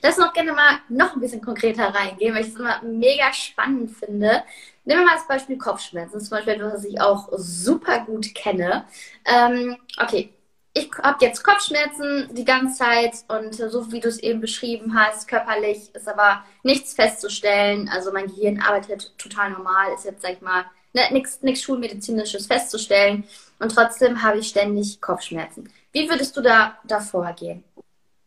Lass 0.03 0.17
noch 0.17 0.33
gerne 0.33 0.53
mal 0.53 0.79
noch 0.89 1.15
ein 1.15 1.21
bisschen 1.21 1.43
konkreter 1.43 1.95
reingehen, 1.95 2.35
weil 2.35 2.43
ich 2.43 2.49
es 2.49 2.59
immer 2.59 2.81
mega 2.83 3.33
spannend 3.33 3.91
finde. 3.91 4.43
Nehmen 4.85 5.01
wir 5.01 5.07
mal 5.07 5.15
als 5.15 5.29
Beispiel 5.29 5.59
Kopfschmerzen. 5.59 6.21
Zum 6.21 6.31
Beispiel 6.31 6.55
etwas, 6.55 6.75
was 6.75 6.85
ich 6.85 7.01
auch 7.01 7.29
super 7.37 8.01
gut 8.01 8.35
kenne. 8.35 8.87
Ähm, 9.25 9.77
okay, 10.01 10.33
ich 10.77 10.91
habe 11.03 11.25
jetzt 11.25 11.43
Kopfschmerzen 11.43 12.29
die 12.33 12.45
ganze 12.45 12.79
Zeit 12.79 13.15
und 13.29 13.55
so 13.55 13.91
wie 13.93 14.01
du 14.01 14.09
es 14.09 14.19
eben 14.19 14.43
beschrieben 14.43 14.95
hast, 14.95 15.27
körperlich 15.27 15.95
ist 15.95 16.07
aber 16.07 16.45
nichts 16.63 16.93
festzustellen. 16.93 17.89
Also 17.89 18.13
mein 18.13 18.27
Gehirn 18.27 18.61
arbeitet 18.61 19.11
total 19.17 19.53
normal, 19.53 19.95
ist 19.95 20.05
jetzt, 20.05 20.21
sag 20.21 20.35
ich 20.35 20.43
mal, 20.43 20.67
ne, 20.93 21.01
nichts 21.11 21.63
Schulmedizinisches 21.63 22.47
festzustellen 22.47 23.25
und 23.59 23.75
trotzdem 23.75 24.23
habe 24.23 24.39
ich 24.39 24.49
ständig 24.49 25.01
Kopfschmerzen. 25.01 25.71
Wie 25.93 26.11
würdest 26.11 26.37
du 26.37 26.43
da, 26.43 26.77
da 26.85 27.01
vorgehen? 27.01 27.65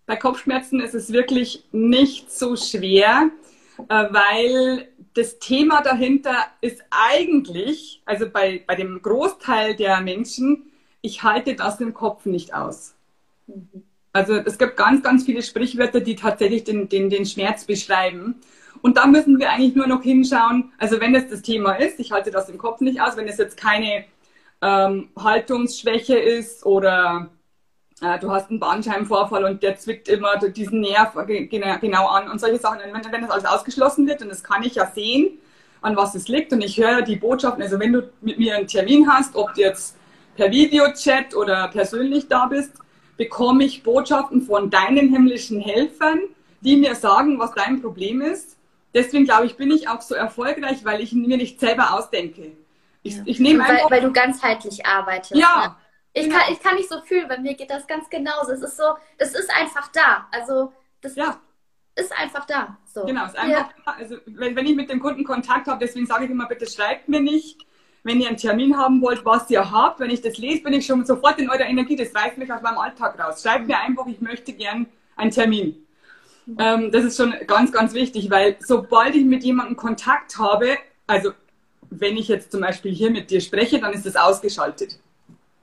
Bei 0.08 0.15
Kopfschmerzen 0.15 0.79
ist 0.79 0.96
es 0.96 1.13
wirklich 1.13 1.63
nicht 1.72 2.32
so 2.32 2.56
schwer, 2.56 3.29
äh, 3.77 4.06
weil 4.10 4.88
das 5.13 5.38
Thema 5.38 5.82
dahinter 5.82 6.48
ist 6.62 6.82
eigentlich, 6.89 8.01
also 8.06 8.27
bei, 8.27 8.63
bei 8.65 8.74
dem 8.74 9.00
Großteil 9.03 9.75
der 9.75 10.01
Menschen, 10.01 10.69
ich 11.01 11.24
halte 11.24 11.56
das 11.56 11.79
im 11.79 11.94
Kopf 11.94 12.25
nicht 12.25 12.53
aus. 12.53 12.96
Also 14.12 14.36
es 14.36 14.58
gibt 14.58 14.75
ganz, 14.77 15.03
ganz 15.03 15.24
viele 15.24 15.41
Sprichwörter, 15.41 16.01
die 16.01 16.15
tatsächlich 16.15 16.63
den, 16.63 16.89
den, 16.89 17.10
den 17.10 17.25
Schmerz 17.25 17.65
beschreiben. 17.65 18.36
Und 18.82 18.98
da 18.98 19.08
müssen 19.08 19.39
wir 19.39 19.51
eigentlich 19.51 19.75
nur 19.75 19.88
noch 19.88 20.03
hinschauen, 20.03 20.72
also 20.77 21.00
wenn 21.00 21.13
es 21.15 21.29
das 21.29 21.41
Thema 21.41 21.74
ist, 21.74 22.00
ich 22.00 22.12
halte 22.12 22.32
das 22.32 22.50
im 22.50 22.58
Kopf 22.58 22.79
nicht 22.82 23.01
aus, 23.01 23.18
wenn 23.18 23.27
es 23.27 23.38
jetzt 23.38 23.58
keine 23.58 24.06
ähm, 24.62 25.10
Haltungsschwäche 25.18 26.18
ist 26.18 26.65
oder 26.65 27.29
äh, 28.01 28.20
du 28.20 28.32
hast 28.32 28.50
einen 28.50 28.60
Bandscheibenvorfall 28.60 29.44
und 29.44 29.63
der 29.63 29.77
zwickt 29.77 30.08
immer 30.08 30.38
diesen 30.38 30.82
Nerv 30.82 31.13
genau 31.82 32.08
an 32.08 32.29
und 32.29 32.39
solche 32.39 32.60
Sachen. 32.60 32.79
Und 32.79 32.94
wenn, 32.94 33.12
wenn 33.12 33.22
das 33.22 33.32
alles 33.32 33.46
ausgeschlossen 33.46 34.08
wird, 34.08 34.22
und 34.22 34.29
das 34.29 34.44
kann 34.44 34.63
ich 34.63 34.75
ja 34.75 34.89
sehen, 34.94 35.38
an 35.82 35.96
was 35.96 36.15
es 36.15 36.27
liegt, 36.27 36.53
und 36.53 36.62
ich 36.62 36.77
höre 36.77 37.01
die 37.01 37.15
Botschaften, 37.15 37.63
also 37.63 37.79
wenn 37.79 37.94
du 37.94 38.10
mit 38.22 38.38
mir 38.38 38.56
einen 38.56 38.68
Termin 38.68 39.10
hast, 39.10 39.36
ob 39.36 39.53
du 39.53 39.62
jetzt 39.62 39.98
per 40.39 40.51
Videochat 40.51 41.36
oder 41.36 41.67
persönlich 41.67 42.29
da 42.29 42.46
bist, 42.46 42.72
bekomme 43.17 43.65
ich 43.65 43.84
Botschaften 43.84 44.41
von 44.41 44.69
deinen 44.69 45.10
himmlischen 45.10 45.60
Helfern, 45.60 46.22
die 46.62 46.77
mir 46.77 46.96
sagen, 46.96 47.38
was 47.39 47.53
dein 47.53 47.81
Problem 47.81 48.22
ist. 48.22 48.55
Deswegen 48.93 49.25
glaube 49.25 49.48
ich, 49.48 49.58
bin 49.58 49.69
ich 49.69 49.89
auch 49.89 50.00
so 50.00 50.15
erfolgreich, 50.15 50.86
weil 50.86 51.01
ich 51.01 51.12
mir 51.12 51.36
nicht 51.36 51.60
selber 51.60 51.93
ausdenke. 51.93 52.53
Ich, 53.03 53.17
ja. 53.17 53.24
ich 53.25 53.41
nehme 53.41 53.67
weil, 53.67 53.81
weil 53.89 54.01
du 54.01 54.13
ganzheitlich 54.13 54.86
arbeitest. 54.86 55.36
Ja. 55.36 55.67
Ne? 55.67 55.75
Ich, 56.13 56.24
genau. 56.24 56.38
kann, 56.38 56.53
ich 56.53 56.60
kann 56.62 56.75
nicht 56.75 56.89
so 56.89 57.01
fühlen, 57.01 57.27
bei 57.27 57.38
mir 57.38 57.55
geht 57.55 57.69
das 57.69 57.86
ganz 57.86 58.10
genauso. 58.10 58.53
Es 58.53 58.62
ist 58.62 58.77
so, 58.77 58.93
das 59.17 59.36
ist 59.36 59.51
einfach 59.53 59.89
da. 59.91 60.25
Also 60.31 60.72
das 61.01 61.17
ja. 61.17 61.38
ist 61.96 62.17
einfach 62.17 62.46
da. 62.46 62.77
So. 62.86 63.03
Genau, 63.03 63.25
ist 63.25 63.38
einfach 63.38 63.69
ja. 63.69 63.69
da. 63.86 63.91
Also 63.91 64.15
wenn, 64.25 64.55
wenn 64.55 64.65
ich 64.65 64.75
mit 64.77 64.89
dem 64.89 65.01
Kunden 65.01 65.25
Kontakt 65.25 65.67
habe, 65.67 65.86
deswegen 65.86 66.05
sage 66.05 66.24
ich 66.24 66.31
immer, 66.31 66.48
bitte 66.48 66.65
schreibt 66.65 67.10
mir 67.10 67.19
nicht, 67.19 67.65
wenn 68.03 68.22
ihr 68.22 68.27
einen 68.27 68.38
Termin 68.38 68.77
haben 68.77 69.01
wollt, 69.01 69.25
was 69.25 69.50
ihr 69.50 69.70
habt. 69.70 70.00
Wenn 70.00 70.10
ich 70.10 70.22
das 70.22 70.38
lese, 70.38 70.63
bin 70.63 70.74
ich 70.74 70.86
schon 70.86 71.06
sofort 71.06 71.39
in 71.39 71.50
eurer 71.50 71.65
Energie. 71.65 71.96
Das 71.96 72.13
reißt 72.15 72.38
mich 72.38 72.51
aus 72.51 72.62
meinem 72.62 72.77
Alltag 72.77 73.20
raus. 73.20 73.41
Schreibt 73.41 73.68
mir 73.68 73.79
einfach, 73.79 74.08
ich 74.08 74.22
möchte 74.22 74.53
gern 74.53 74.88
einen 75.15 75.32
Termin. 75.32 75.75
Ähm, 76.58 76.91
das 76.91 77.03
ist 77.03 77.18
schon 77.18 77.34
ganz, 77.46 77.72
ganz 77.72 77.94
wichtig, 77.94 78.32
weil 78.32 78.56
sobald 78.60 79.15
ich 79.15 79.25
mit 79.25 79.44
jemandem 79.44 79.75
Kontakt 79.75 80.38
habe, 80.38 80.77
also 81.06 81.32
wenn 81.89 82.18
ich 82.18 82.27
jetzt 82.27 82.51
zum 82.51 82.62
Beispiel 82.62 82.94
hier 82.94 83.12
mit 83.12 83.29
dir 83.29 83.41
spreche, 83.41 83.79
dann 83.79 83.94
ist 83.94 84.06
das 84.06 84.15
ausgeschaltet. 84.15 85.00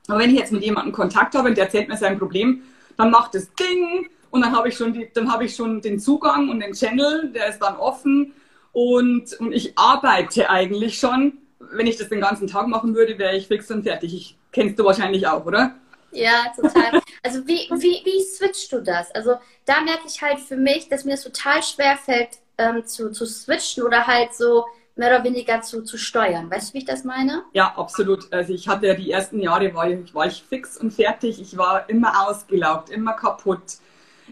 Aber 0.09 0.21
wenn 0.21 0.31
ich 0.31 0.39
jetzt 0.39 0.53
mit 0.53 0.63
jemandem 0.63 0.93
Kontakt 0.93 1.35
habe 1.35 1.49
und 1.49 1.57
der 1.57 1.65
erzählt 1.65 1.89
mir 1.89 1.97
sein 1.97 2.19
Problem, 2.19 2.63
dann 2.97 3.11
macht 3.11 3.35
das 3.35 3.53
Ding 3.55 4.09
und 4.31 4.41
dann 4.43 4.57
habe 4.57 4.69
ich 4.69 4.77
schon 4.77 4.95
habe 5.29 5.45
ich 5.45 5.55
schon 5.55 5.81
den 5.81 5.99
Zugang 5.99 6.49
und 6.49 6.61
den 6.61 6.73
Channel, 6.73 7.33
der 7.33 7.49
ist 7.49 7.59
dann 7.59 7.77
offen 7.77 8.33
und, 8.73 9.33
und 9.41 9.53
ich 9.53 9.77
arbeite 9.77 10.51
eigentlich 10.51 10.99
schon 10.99 11.39
wenn 11.73 11.87
ich 11.87 11.97
das 11.97 12.09
den 12.09 12.21
ganzen 12.21 12.47
Tag 12.47 12.67
machen 12.67 12.95
würde, 12.95 13.19
wäre 13.19 13.37
ich 13.37 13.47
fix 13.49 13.71
und 13.71 13.83
fertig. 13.83 14.15
Ich 14.15 14.37
kennst 14.53 14.79
du 14.79 14.85
wahrscheinlich 14.85 15.27
auch, 15.27 15.45
oder? 15.45 15.75
Ja, 16.13 16.53
total. 16.55 17.01
Also 17.23 17.47
wie, 17.47 17.69
wie, 17.71 18.03
wie 18.05 18.23
switchst 18.23 18.73
du 18.73 18.81
das? 18.81 19.11
Also 19.15 19.37
da 19.65 19.81
merke 19.81 20.07
ich 20.07 20.23
halt 20.23 20.39
für 20.39 20.57
mich, 20.57 20.89
dass 20.89 21.05
mir 21.05 21.13
das 21.13 21.25
total 21.25 21.63
schwer 21.63 21.97
fällt, 21.97 22.39
ähm, 22.57 22.87
zu, 22.87 23.11
zu 23.11 23.27
switchen 23.27 23.83
oder 23.83 24.07
halt 24.07 24.35
so 24.35 24.65
mehr 24.95 25.09
oder 25.09 25.25
weniger 25.25 25.61
zu, 25.61 25.83
zu 25.83 25.99
steuern. 25.99 26.51
Weißt 26.51 26.71
du, 26.71 26.75
wie 26.75 26.79
ich 26.79 26.85
das 26.85 27.05
meine? 27.05 27.45
Ja, 27.53 27.75
absolut. 27.77 28.33
Also 28.33 28.55
ich 28.55 28.67
hatte 28.67 28.87
ja 28.87 28.95
die 28.95 29.11
ersten 29.11 29.41
Jahre, 29.41 29.75
war 29.75 29.91
ich, 29.91 30.15
war 30.15 30.27
ich 30.27 30.43
fix 30.49 30.79
und 30.79 30.93
fertig. 30.93 31.41
Ich 31.41 31.57
war 31.59 31.89
immer 31.91 32.27
ausgelaugt, 32.27 32.89
immer 32.91 33.13
kaputt. 33.13 33.79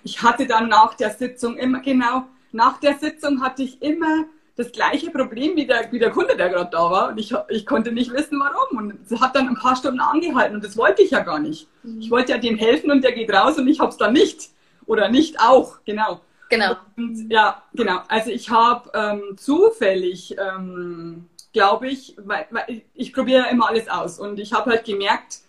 Ich 0.02 0.22
hatte 0.22 0.46
dann 0.46 0.68
nach 0.68 0.94
der 0.94 1.10
Sitzung 1.10 1.56
immer, 1.58 1.80
genau, 1.80 2.24
nach 2.52 2.80
der 2.80 2.94
Sitzung 2.98 3.42
hatte 3.42 3.62
ich 3.62 3.82
immer 3.82 4.24
das 4.56 4.70
gleiche 4.70 5.10
Problem 5.10 5.56
wie 5.56 5.66
der, 5.66 5.90
wie 5.90 5.98
der 5.98 6.10
Kunde, 6.10 6.36
der 6.36 6.48
gerade 6.48 6.70
da 6.70 6.90
war. 6.90 7.08
Und 7.08 7.18
ich, 7.18 7.34
ich 7.48 7.66
konnte 7.66 7.90
nicht 7.90 8.12
wissen, 8.12 8.38
warum. 8.38 8.78
Und 8.78 9.10
es 9.10 9.20
hat 9.20 9.34
dann 9.34 9.48
ein 9.48 9.56
paar 9.56 9.76
Stunden 9.76 10.00
angehalten 10.00 10.56
und 10.56 10.64
das 10.64 10.76
wollte 10.76 11.02
ich 11.02 11.10
ja 11.10 11.20
gar 11.20 11.40
nicht. 11.40 11.68
Mhm. 11.82 12.00
Ich 12.00 12.10
wollte 12.10 12.32
ja 12.32 12.38
dem 12.38 12.56
helfen 12.56 12.90
und 12.90 13.02
der 13.02 13.12
geht 13.12 13.32
raus 13.32 13.58
und 13.58 13.66
ich 13.66 13.80
habe 13.80 13.90
es 13.90 13.96
dann 13.96 14.12
nicht. 14.12 14.50
Oder 14.86 15.08
nicht 15.08 15.40
auch, 15.40 15.78
genau. 15.84 16.20
Genau. 16.50 16.76
Und, 16.96 17.30
ja, 17.30 17.62
genau. 17.72 18.02
Also 18.08 18.30
ich 18.30 18.50
habe 18.50 18.90
ähm, 18.94 19.36
zufällig, 19.36 20.36
ähm, 20.38 21.28
glaube 21.52 21.88
ich, 21.88 22.14
weil, 22.18 22.46
weil 22.50 22.82
ich 22.94 23.12
probiere 23.12 23.48
immer 23.50 23.68
alles 23.68 23.88
aus. 23.88 24.20
Und 24.20 24.38
ich 24.38 24.52
habe 24.52 24.70
halt 24.70 24.84
gemerkt, 24.84 25.40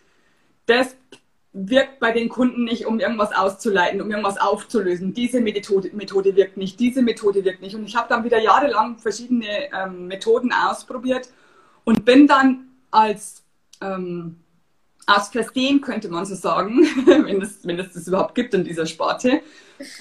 das 0.66 0.96
wirkt 1.58 2.02
bei 2.02 2.12
den 2.12 2.28
Kunden 2.28 2.66
nicht, 2.66 2.86
um 2.86 3.00
irgendwas 3.00 3.34
auszuleiten, 3.34 4.02
um 4.02 4.12
irgendwas 4.12 4.38
aufzulösen. 4.38 5.14
Diese 5.14 5.40
Methode, 5.40 5.90
Methode 5.94 6.36
wirkt 6.36 6.58
nicht, 6.58 6.80
diese 6.82 7.02
Methode 7.02 7.46
wirkt 7.46 7.62
nicht. 7.62 7.76
Und 7.76 7.86
ich 7.86 7.96
habe 7.96 8.10
dann 8.10 8.26
wieder 8.26 8.40
jahrelang 8.42 8.98
verschiedene 8.98 9.74
ähm, 9.74 10.08
Methoden 10.08 10.52
ausprobiert 10.52 11.30
und 11.86 12.04
bin 12.04 12.28
dann 12.28 12.68
als 12.92 13.44
ähm, 13.82 14.36
aus 15.08 15.30
Versehen, 15.30 15.80
könnte 15.80 16.10
man 16.10 16.26
so 16.26 16.36
sagen, 16.36 16.80
wenn, 17.06 17.42
es, 17.42 17.66
wenn 17.66 17.80
es 17.80 17.94
das 17.94 18.08
überhaupt 18.08 18.36
gibt 18.36 18.54
in 18.54 18.66
dieser 18.66 18.86
Sparte, 18.86 19.42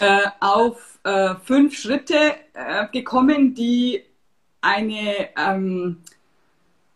äh, 0.00 0.20
auf 0.40 0.98
äh, 1.04 1.36
fünf 1.44 1.78
Schritte 1.78 2.34
äh, 2.54 2.88
gekommen, 2.92 3.54
die 3.54 4.02
eine 4.60 5.28
ähm, 5.36 5.98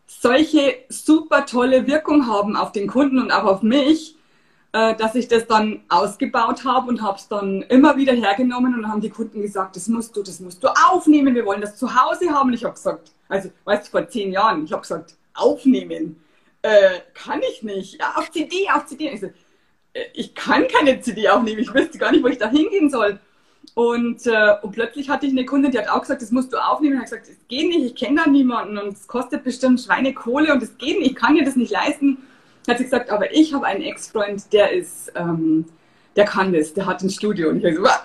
solche 0.05 0.79
super 0.89 1.45
tolle 1.45 1.87
Wirkung 1.87 2.27
haben 2.27 2.57
auf 2.57 2.73
den 2.73 2.87
Kunden 2.87 3.19
und 3.19 3.31
auch 3.31 3.45
auf 3.45 3.61
mich, 3.61 4.17
äh, 4.71 4.95
dass 4.95 5.15
ich 5.15 5.27
das 5.27 5.47
dann 5.47 5.81
ausgebaut 5.89 6.63
habe 6.63 6.89
und 6.89 7.01
habe 7.01 7.17
es 7.17 7.27
dann 7.27 7.63
immer 7.63 7.97
wieder 7.97 8.13
hergenommen 8.13 8.75
und 8.75 8.87
haben 8.87 9.01
die 9.01 9.09
Kunden 9.09 9.41
gesagt, 9.41 9.75
das 9.75 9.87
musst 9.87 10.15
du, 10.15 10.21
das 10.21 10.39
musst 10.39 10.63
du 10.63 10.67
aufnehmen, 10.67 11.33
wir 11.33 11.45
wollen 11.45 11.61
das 11.61 11.75
zu 11.75 11.87
Hause 11.93 12.29
haben. 12.29 12.49
Und 12.49 12.53
ich 12.53 12.63
habe 12.63 12.75
gesagt, 12.75 13.11
also 13.27 13.49
weißt 13.65 13.87
du, 13.87 13.91
vor 13.91 14.07
zehn 14.07 14.31
Jahren, 14.31 14.65
ich 14.65 14.71
habe 14.71 14.81
gesagt, 14.81 15.15
aufnehmen 15.33 16.23
äh, 16.61 16.99
kann 17.13 17.41
ich 17.51 17.63
nicht. 17.63 17.99
Ja, 17.99 18.13
auf 18.15 18.29
CD, 18.31 18.69
auf 18.73 18.85
CD. 18.85 19.09
Ich, 19.09 19.21
so, 19.21 19.27
äh, 19.93 20.05
ich 20.13 20.35
kann 20.35 20.67
keine 20.67 20.99
CD 21.01 21.29
aufnehmen, 21.29 21.59
ich 21.59 21.73
wüsste 21.73 21.97
gar 21.97 22.11
nicht, 22.11 22.23
wo 22.23 22.27
ich 22.27 22.37
da 22.37 22.49
hingehen 22.49 22.89
soll. 22.89 23.19
Und, 23.73 24.25
äh, 24.27 24.55
und 24.61 24.71
plötzlich 24.71 25.09
hatte 25.09 25.25
ich 25.25 25.31
eine 25.31 25.45
Kundin, 25.45 25.71
die 25.71 25.79
hat 25.79 25.89
auch 25.89 26.01
gesagt, 26.01 26.21
das 26.21 26.31
musst 26.31 26.53
du 26.53 26.57
aufnehmen. 26.57 26.93
Ich 26.93 26.99
habe 26.99 27.21
gesagt, 27.21 27.29
das 27.29 27.47
geht 27.47 27.69
nicht, 27.69 27.85
ich 27.85 27.95
kenne 27.95 28.21
da 28.23 28.29
niemanden 28.29 28.77
und 28.77 28.93
es 28.93 29.07
kostet 29.07 29.43
bestimmt 29.43 29.81
Schweinekohle 29.81 30.53
und 30.53 30.61
das 30.61 30.77
geht 30.77 30.99
nicht, 30.99 31.11
ich 31.11 31.15
kann 31.15 31.35
dir 31.35 31.45
das 31.45 31.55
nicht 31.55 31.71
leisten 31.71 32.17
hat 32.69 32.77
sie 32.77 32.85
gesagt, 32.85 33.09
aber 33.09 33.33
ich 33.33 33.53
habe 33.53 33.65
einen 33.65 33.81
Ex-Freund, 33.81 34.51
der 34.53 34.71
ist, 34.71 35.11
ähm, 35.15 35.65
der 36.15 36.25
kann 36.25 36.53
das, 36.53 36.73
der 36.73 36.85
hat 36.85 37.01
ein 37.01 37.09
Studio. 37.09 37.49
Und 37.49 37.63
ich 37.63 37.75
so, 37.75 37.83
Wah! 37.83 38.01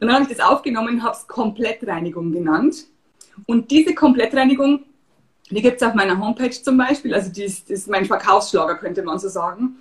Und 0.00 0.08
dann 0.08 0.14
habe 0.14 0.22
ich 0.22 0.36
das 0.36 0.46
aufgenommen 0.46 0.96
und 0.96 1.02
habe 1.02 1.16
es 1.16 1.26
Komplettreinigung 1.26 2.32
genannt. 2.32 2.86
Und 3.46 3.70
diese 3.70 3.94
Komplettreinigung, 3.94 4.84
die 5.50 5.62
gibt 5.62 5.80
es 5.80 5.86
auf 5.86 5.94
meiner 5.94 6.18
Homepage 6.18 6.50
zum 6.50 6.78
Beispiel, 6.78 7.14
also 7.14 7.30
die 7.30 7.44
ist, 7.44 7.70
ist 7.70 7.88
mein 7.88 8.06
Verkaufsschlager, 8.06 8.76
könnte 8.76 9.02
man 9.02 9.18
so 9.18 9.28
sagen. 9.28 9.76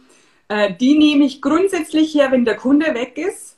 Äh, 0.48 0.74
die 0.76 0.98
nehme 0.98 1.26
ich 1.26 1.42
grundsätzlich 1.42 2.14
her, 2.14 2.32
wenn 2.32 2.46
der 2.46 2.56
Kunde 2.56 2.94
weg 2.94 3.18
ist, 3.18 3.58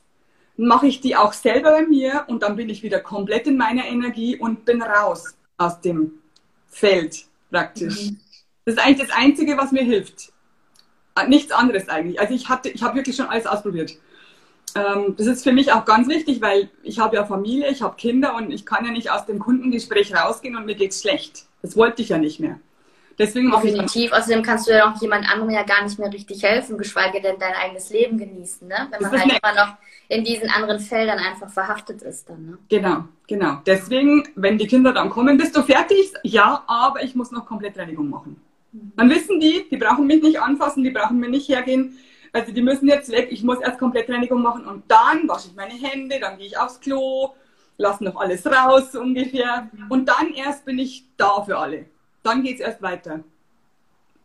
mache 0.55 0.87
ich 0.87 1.01
die 1.01 1.15
auch 1.15 1.33
selber 1.33 1.71
bei 1.71 1.85
mir 1.85 2.25
und 2.27 2.43
dann 2.43 2.55
bin 2.55 2.69
ich 2.69 2.81
wieder 2.81 2.99
komplett 2.99 3.47
in 3.47 3.57
meiner 3.57 3.85
Energie 3.85 4.37
und 4.37 4.65
bin 4.65 4.81
raus 4.81 5.35
aus 5.57 5.81
dem 5.81 6.13
Feld 6.67 7.25
praktisch. 7.51 8.11
Mhm. 8.11 8.19
Das 8.65 8.75
ist 8.75 8.81
eigentlich 8.83 9.07
das 9.07 9.17
Einzige, 9.17 9.57
was 9.57 9.71
mir 9.71 9.83
hilft. 9.83 10.33
Äh, 11.19 11.27
nichts 11.27 11.51
anderes 11.51 11.89
eigentlich. 11.89 12.19
Also 12.19 12.33
ich 12.33 12.49
hatte, 12.49 12.69
ich 12.69 12.83
habe 12.83 12.95
wirklich 12.95 13.15
schon 13.15 13.27
alles 13.27 13.45
ausprobiert. 13.45 13.93
Ähm, 14.75 15.15
das 15.17 15.27
ist 15.27 15.43
für 15.43 15.53
mich 15.53 15.71
auch 15.71 15.85
ganz 15.85 16.07
wichtig, 16.07 16.41
weil 16.41 16.69
ich 16.83 16.99
habe 16.99 17.15
ja 17.15 17.25
Familie, 17.25 17.69
ich 17.69 17.81
habe 17.81 17.95
Kinder 17.95 18.35
und 18.35 18.51
ich 18.51 18.65
kann 18.65 18.85
ja 18.85 18.91
nicht 18.91 19.11
aus 19.11 19.25
dem 19.25 19.39
Kundengespräch 19.39 20.13
rausgehen 20.15 20.55
und 20.55 20.65
mir 20.65 20.75
geht's 20.75 21.01
schlecht. 21.01 21.45
Das 21.61 21.75
wollte 21.75 22.01
ich 22.01 22.09
ja 22.09 22.17
nicht 22.17 22.39
mehr. 22.39 22.59
Deswegen 23.17 23.49
Definitiv. 23.49 24.11
Außerdem 24.11 24.43
kannst 24.43 24.67
du 24.67 24.73
ja 24.73 24.91
auch 24.91 25.01
jemand 25.01 25.27
anderem 25.31 25.49
ja 25.49 25.63
gar 25.63 25.83
nicht 25.83 25.97
mehr 25.97 26.13
richtig 26.13 26.43
helfen, 26.43 26.77
geschweige 26.77 27.19
denn 27.19 27.37
dein 27.39 27.53
eigenes 27.55 27.89
Leben 27.89 28.19
genießen, 28.19 28.67
ne? 28.67 28.87
Wenn 28.91 29.01
man 29.01 29.11
halt 29.19 29.39
immer 29.43 29.55
noch 29.55 29.73
in 30.07 30.23
diesen 30.23 30.49
anderen 30.51 30.79
Feldern 30.79 31.17
einfach 31.17 31.49
verhaftet 31.49 32.03
ist 32.03 32.29
dann, 32.29 32.45
ne? 32.45 32.57
Genau, 32.69 33.05
genau. 33.27 33.57
Deswegen, 33.65 34.27
wenn 34.35 34.59
die 34.59 34.67
Kinder 34.67 34.93
dann 34.93 35.09
kommen, 35.09 35.37
bist 35.37 35.57
du 35.57 35.63
fertig? 35.63 36.13
Ja, 36.21 36.63
aber 36.67 37.01
ich 37.01 37.15
muss 37.15 37.31
noch 37.31 37.47
komplett 37.47 37.75
Reinigung 37.75 38.07
machen. 38.07 38.39
Dann 38.71 39.09
wissen 39.09 39.39
die, 39.39 39.67
die 39.69 39.77
brauchen 39.77 40.07
mich 40.07 40.21
nicht 40.21 40.39
anfassen, 40.39 40.83
die 40.83 40.91
brauchen 40.91 41.19
mir 41.19 41.29
nicht 41.29 41.49
hergehen. 41.49 41.97
Also 42.33 42.51
die 42.51 42.61
müssen 42.61 42.87
jetzt 42.87 43.09
weg. 43.11 43.29
Ich 43.31 43.43
muss 43.43 43.59
erst 43.59 43.79
komplett 43.79 44.09
Reinigung 44.09 44.41
machen 44.41 44.65
und 44.65 44.83
dann 44.87 45.27
wasche 45.27 45.47
ich 45.47 45.55
meine 45.55 45.73
Hände, 45.73 46.19
dann 46.19 46.37
gehe 46.37 46.47
ich 46.47 46.57
aufs 46.57 46.79
Klo, 46.79 47.33
lasse 47.77 48.03
noch 48.03 48.15
alles 48.17 48.45
raus 48.45 48.95
ungefähr. 48.95 49.69
Und 49.89 50.07
dann 50.07 50.33
erst 50.33 50.65
bin 50.65 50.77
ich 50.77 51.05
da 51.17 51.41
für 51.43 51.57
alle. 51.57 51.85
Dann 52.23 52.43
geht 52.43 52.55
es 52.55 52.61
erst 52.61 52.81
weiter. 52.81 53.23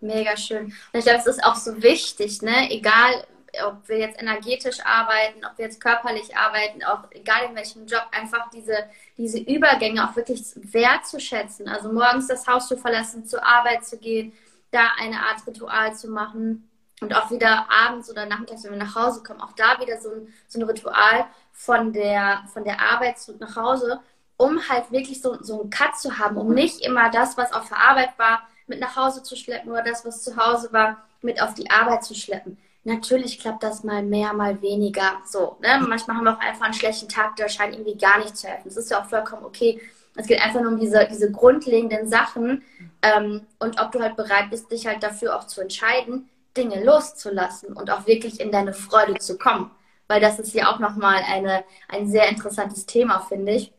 Mega 0.00 0.37
schön. 0.37 0.66
Und 0.66 0.99
ich 0.99 1.04
glaube, 1.04 1.20
es 1.20 1.26
ist 1.26 1.44
auch 1.44 1.54
so 1.54 1.80
wichtig, 1.80 2.42
ne? 2.42 2.70
Egal, 2.70 3.25
ob 3.66 3.88
wir 3.88 3.99
jetzt 3.99 4.21
energetisch 4.21 4.80
arbeiten, 4.85 5.44
ob 5.44 5.59
wir 5.59 5.66
jetzt 5.66 5.80
körperlich 5.80 6.37
arbeiten, 6.37 6.82
auch 6.85 7.04
egal 7.11 7.50
in 7.50 7.54
welchem 7.54 7.87
Job, 7.87 8.06
einfach 8.11 8.49
diese, 8.50 8.87
diese 9.18 9.38
Übergänge 9.38 10.09
auch 10.09 10.16
wirklich 10.16 10.42
wertzuschätzen. 10.54 11.68
Also 11.68 11.92
morgens 11.92 12.28
das 12.28 12.47
Haus 12.47 12.68
zu 12.68 12.76
verlassen, 12.76 13.26
zur 13.26 13.47
Arbeit 13.47 13.85
zu 13.85 13.99
gehen, 13.99 14.32
da 14.71 14.80
eine 14.99 15.16
Art 15.16 15.47
Ritual 15.47 15.94
zu 15.94 16.09
machen 16.09 16.68
und 17.02 17.14
auch 17.14 17.30
wieder 17.30 17.66
abends 17.71 18.11
oder 18.11 18.26
nachmittags, 18.26 18.64
wenn 18.64 18.73
wir 18.73 18.78
nach 18.78 18.94
Hause 18.94 19.23
kommen, 19.23 19.40
auch 19.40 19.52
da 19.52 19.78
wieder 19.80 20.00
so 20.00 20.11
ein, 20.11 20.32
so 20.49 20.61
ein 20.61 20.64
Ritual 20.64 21.26
von 21.52 21.92
der, 21.92 22.44
von 22.52 22.64
der 22.64 22.80
Arbeit 22.80 23.18
zurück 23.18 23.40
nach 23.40 23.56
Hause, 23.56 24.00
um 24.38 24.66
halt 24.68 24.90
wirklich 24.90 25.21
so, 25.21 25.42
so 25.42 25.61
einen 25.61 25.71
Cut 25.71 25.99
zu 25.99 26.18
haben, 26.18 26.37
um 26.37 26.54
nicht 26.54 26.80
immer 26.80 27.11
das, 27.11 27.37
was 27.37 27.52
auf 27.52 27.68
der 27.68 27.78
Arbeit 27.78 28.18
war, 28.18 28.49
mit 28.66 28.80
nach 28.80 28.97
Hause 28.97 29.23
zu 29.23 29.37
schleppen 29.37 29.71
oder 29.71 29.82
das, 29.82 30.04
was 30.04 30.23
zu 30.23 30.37
Hause 30.37 30.73
war, 30.73 31.04
mit 31.21 31.42
auf 31.42 31.54
die 31.54 31.71
Arbeit 31.71 32.04
zu 32.04 32.14
schleppen. 32.14 32.59
Natürlich 32.84 33.38
klappt 33.38 33.62
das 33.62 33.84
mal 33.84 34.02
mehr, 34.02 34.32
mal 34.32 34.60
weniger. 34.60 35.20
So, 35.24 35.56
ne? 35.60 35.84
Manchmal 35.86 36.16
haben 36.16 36.24
wir 36.24 36.34
auch 36.34 36.40
einfach 36.40 36.64
einen 36.64 36.74
schlechten 36.74 37.08
Tag, 37.08 37.36
der 37.36 37.48
scheint 37.48 37.74
irgendwie 37.74 37.96
gar 37.96 38.18
nicht 38.18 38.36
zu 38.36 38.48
helfen. 38.48 38.64
Das 38.64 38.76
ist 38.76 38.90
ja 38.90 39.00
auch 39.00 39.08
vollkommen 39.08 39.44
okay. 39.44 39.80
Es 40.16 40.26
geht 40.26 40.42
einfach 40.42 40.60
nur 40.60 40.72
um 40.72 40.80
diese, 40.80 41.06
diese 41.10 41.30
grundlegenden 41.30 42.08
Sachen 42.08 42.62
ähm, 43.02 43.46
und 43.58 43.80
ob 43.80 43.92
du 43.92 44.00
halt 44.00 44.16
bereit 44.16 44.50
bist, 44.50 44.70
dich 44.70 44.86
halt 44.86 45.02
dafür 45.02 45.36
auch 45.36 45.46
zu 45.46 45.60
entscheiden, 45.60 46.28
Dinge 46.56 46.84
loszulassen 46.84 47.72
und 47.72 47.90
auch 47.90 48.06
wirklich 48.06 48.40
in 48.40 48.52
deine 48.52 48.74
Freude 48.74 49.14
zu 49.18 49.38
kommen. 49.38 49.70
Weil 50.08 50.20
das 50.20 50.38
ist 50.38 50.52
ja 50.52 50.70
auch 50.70 50.78
nochmal 50.80 51.22
eine, 51.26 51.64
ein 51.88 52.08
sehr 52.08 52.28
interessantes 52.28 52.84
Thema, 52.84 53.20
finde 53.20 53.52
ich. 53.52 53.72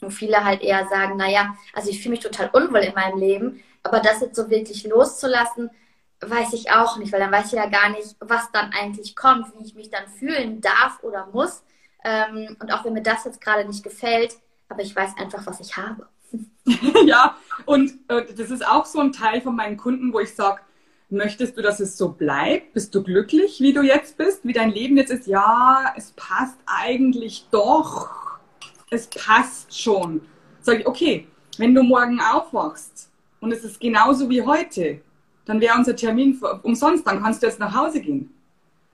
Und 0.00 0.10
viele 0.10 0.44
halt 0.44 0.62
eher 0.62 0.88
sagen, 0.88 1.16
naja, 1.16 1.54
also 1.72 1.90
ich 1.90 2.02
fühle 2.02 2.12
mich 2.12 2.20
total 2.20 2.50
unwohl 2.52 2.80
in 2.80 2.94
meinem 2.94 3.18
Leben, 3.18 3.62
aber 3.82 4.00
das 4.00 4.20
jetzt 4.20 4.36
so 4.36 4.50
wirklich 4.50 4.84
loszulassen, 4.84 5.70
weiß 6.20 6.52
ich 6.54 6.70
auch 6.70 6.96
nicht, 6.96 7.12
weil 7.12 7.20
dann 7.20 7.32
weiß 7.32 7.46
ich 7.46 7.52
ja 7.52 7.66
gar 7.66 7.90
nicht, 7.90 8.16
was 8.20 8.50
dann 8.52 8.72
eigentlich 8.72 9.14
kommt, 9.16 9.52
wie 9.54 9.64
ich 9.64 9.74
mich 9.74 9.90
dann 9.90 10.08
fühlen 10.08 10.60
darf 10.60 11.02
oder 11.02 11.26
muss. 11.32 11.62
Ähm, 12.04 12.56
und 12.60 12.72
auch 12.72 12.84
wenn 12.84 12.94
mir 12.94 13.02
das 13.02 13.24
jetzt 13.24 13.40
gerade 13.40 13.66
nicht 13.66 13.82
gefällt, 13.82 14.36
aber 14.68 14.82
ich 14.82 14.94
weiß 14.94 15.12
einfach, 15.18 15.46
was 15.46 15.60
ich 15.60 15.76
habe. 15.76 16.06
ja, 17.04 17.36
und 17.64 17.92
äh, 18.08 18.24
das 18.34 18.50
ist 18.50 18.66
auch 18.66 18.86
so 18.86 19.00
ein 19.00 19.12
Teil 19.12 19.40
von 19.40 19.54
meinen 19.54 19.76
Kunden, 19.76 20.12
wo 20.12 20.20
ich 20.20 20.34
sage, 20.34 20.60
möchtest 21.08 21.56
du, 21.56 21.62
dass 21.62 21.80
es 21.80 21.96
so 21.96 22.10
bleibt? 22.10 22.72
Bist 22.72 22.94
du 22.94 23.02
glücklich, 23.02 23.60
wie 23.60 23.72
du 23.72 23.82
jetzt 23.82 24.16
bist, 24.16 24.44
wie 24.44 24.52
dein 24.52 24.70
Leben 24.70 24.96
jetzt 24.96 25.10
ist? 25.10 25.26
Ja, 25.26 25.94
es 25.96 26.12
passt 26.12 26.58
eigentlich 26.66 27.46
doch. 27.50 28.08
Es 28.90 29.08
passt 29.08 29.78
schon. 29.78 30.22
Sag 30.60 30.80
ich, 30.80 30.86
okay, 30.86 31.28
wenn 31.58 31.74
du 31.74 31.82
morgen 31.82 32.20
aufwachst 32.20 33.10
und 33.40 33.52
es 33.52 33.64
ist 33.64 33.80
genauso 33.80 34.28
wie 34.28 34.42
heute, 34.42 35.00
dann 35.46 35.60
wäre 35.60 35.78
unser 35.78 35.96
Termin 35.96 36.38
umsonst, 36.62 37.06
dann 37.06 37.22
kannst 37.22 37.42
du 37.42 37.46
jetzt 37.46 37.60
nach 37.60 37.74
Hause 37.74 38.00
gehen. 38.00 38.34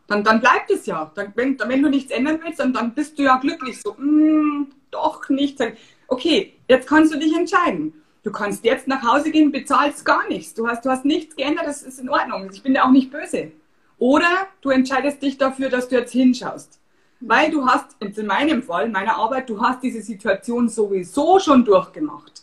Dann, 0.06 0.22
dann 0.22 0.40
bleibt 0.40 0.70
es 0.70 0.86
ja. 0.86 1.10
Dann, 1.14 1.32
wenn, 1.34 1.58
wenn 1.58 1.82
du 1.82 1.88
nichts 1.88 2.12
ändern 2.12 2.38
willst, 2.44 2.60
dann, 2.60 2.72
dann 2.72 2.94
bist 2.94 3.18
du 3.18 3.22
ja 3.22 3.38
glücklich. 3.38 3.80
So, 3.80 3.94
mm, 3.94 4.70
doch 4.90 5.28
nicht. 5.30 5.58
Okay, 6.06 6.54
jetzt 6.68 6.86
kannst 6.86 7.14
du 7.14 7.18
dich 7.18 7.34
entscheiden. 7.34 7.94
Du 8.22 8.30
kannst 8.30 8.64
jetzt 8.64 8.86
nach 8.86 9.02
Hause 9.02 9.30
gehen, 9.30 9.50
bezahlst 9.50 10.04
gar 10.04 10.28
nichts. 10.28 10.54
Du 10.54 10.68
hast, 10.68 10.84
du 10.84 10.90
hast 10.90 11.04
nichts 11.04 11.34
geändert, 11.34 11.66
das 11.66 11.82
ist 11.82 11.98
in 11.98 12.10
Ordnung. 12.10 12.50
Ich 12.52 12.62
bin 12.62 12.74
ja 12.74 12.84
auch 12.84 12.90
nicht 12.90 13.10
böse. 13.10 13.50
Oder 13.98 14.46
du 14.60 14.70
entscheidest 14.70 15.22
dich 15.22 15.38
dafür, 15.38 15.70
dass 15.70 15.88
du 15.88 15.96
jetzt 15.96 16.12
hinschaust. 16.12 16.78
Weil 17.20 17.50
du 17.50 17.64
hast, 17.64 17.96
in 18.00 18.26
meinem 18.26 18.62
Fall, 18.62 18.90
meiner 18.90 19.16
Arbeit, 19.16 19.48
du 19.48 19.60
hast 19.60 19.82
diese 19.82 20.02
Situation 20.02 20.68
sowieso 20.68 21.38
schon 21.38 21.64
durchgemacht 21.64 22.41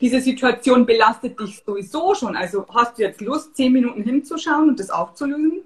diese 0.00 0.20
Situation 0.20 0.86
belastet 0.86 1.38
dich 1.40 1.62
sowieso 1.64 2.14
schon. 2.14 2.36
Also 2.36 2.66
hast 2.72 2.98
du 2.98 3.02
jetzt 3.02 3.20
Lust, 3.20 3.56
zehn 3.56 3.72
Minuten 3.72 4.02
hinzuschauen 4.02 4.68
und 4.68 4.80
das 4.80 4.90
aufzulösen? 4.90 5.62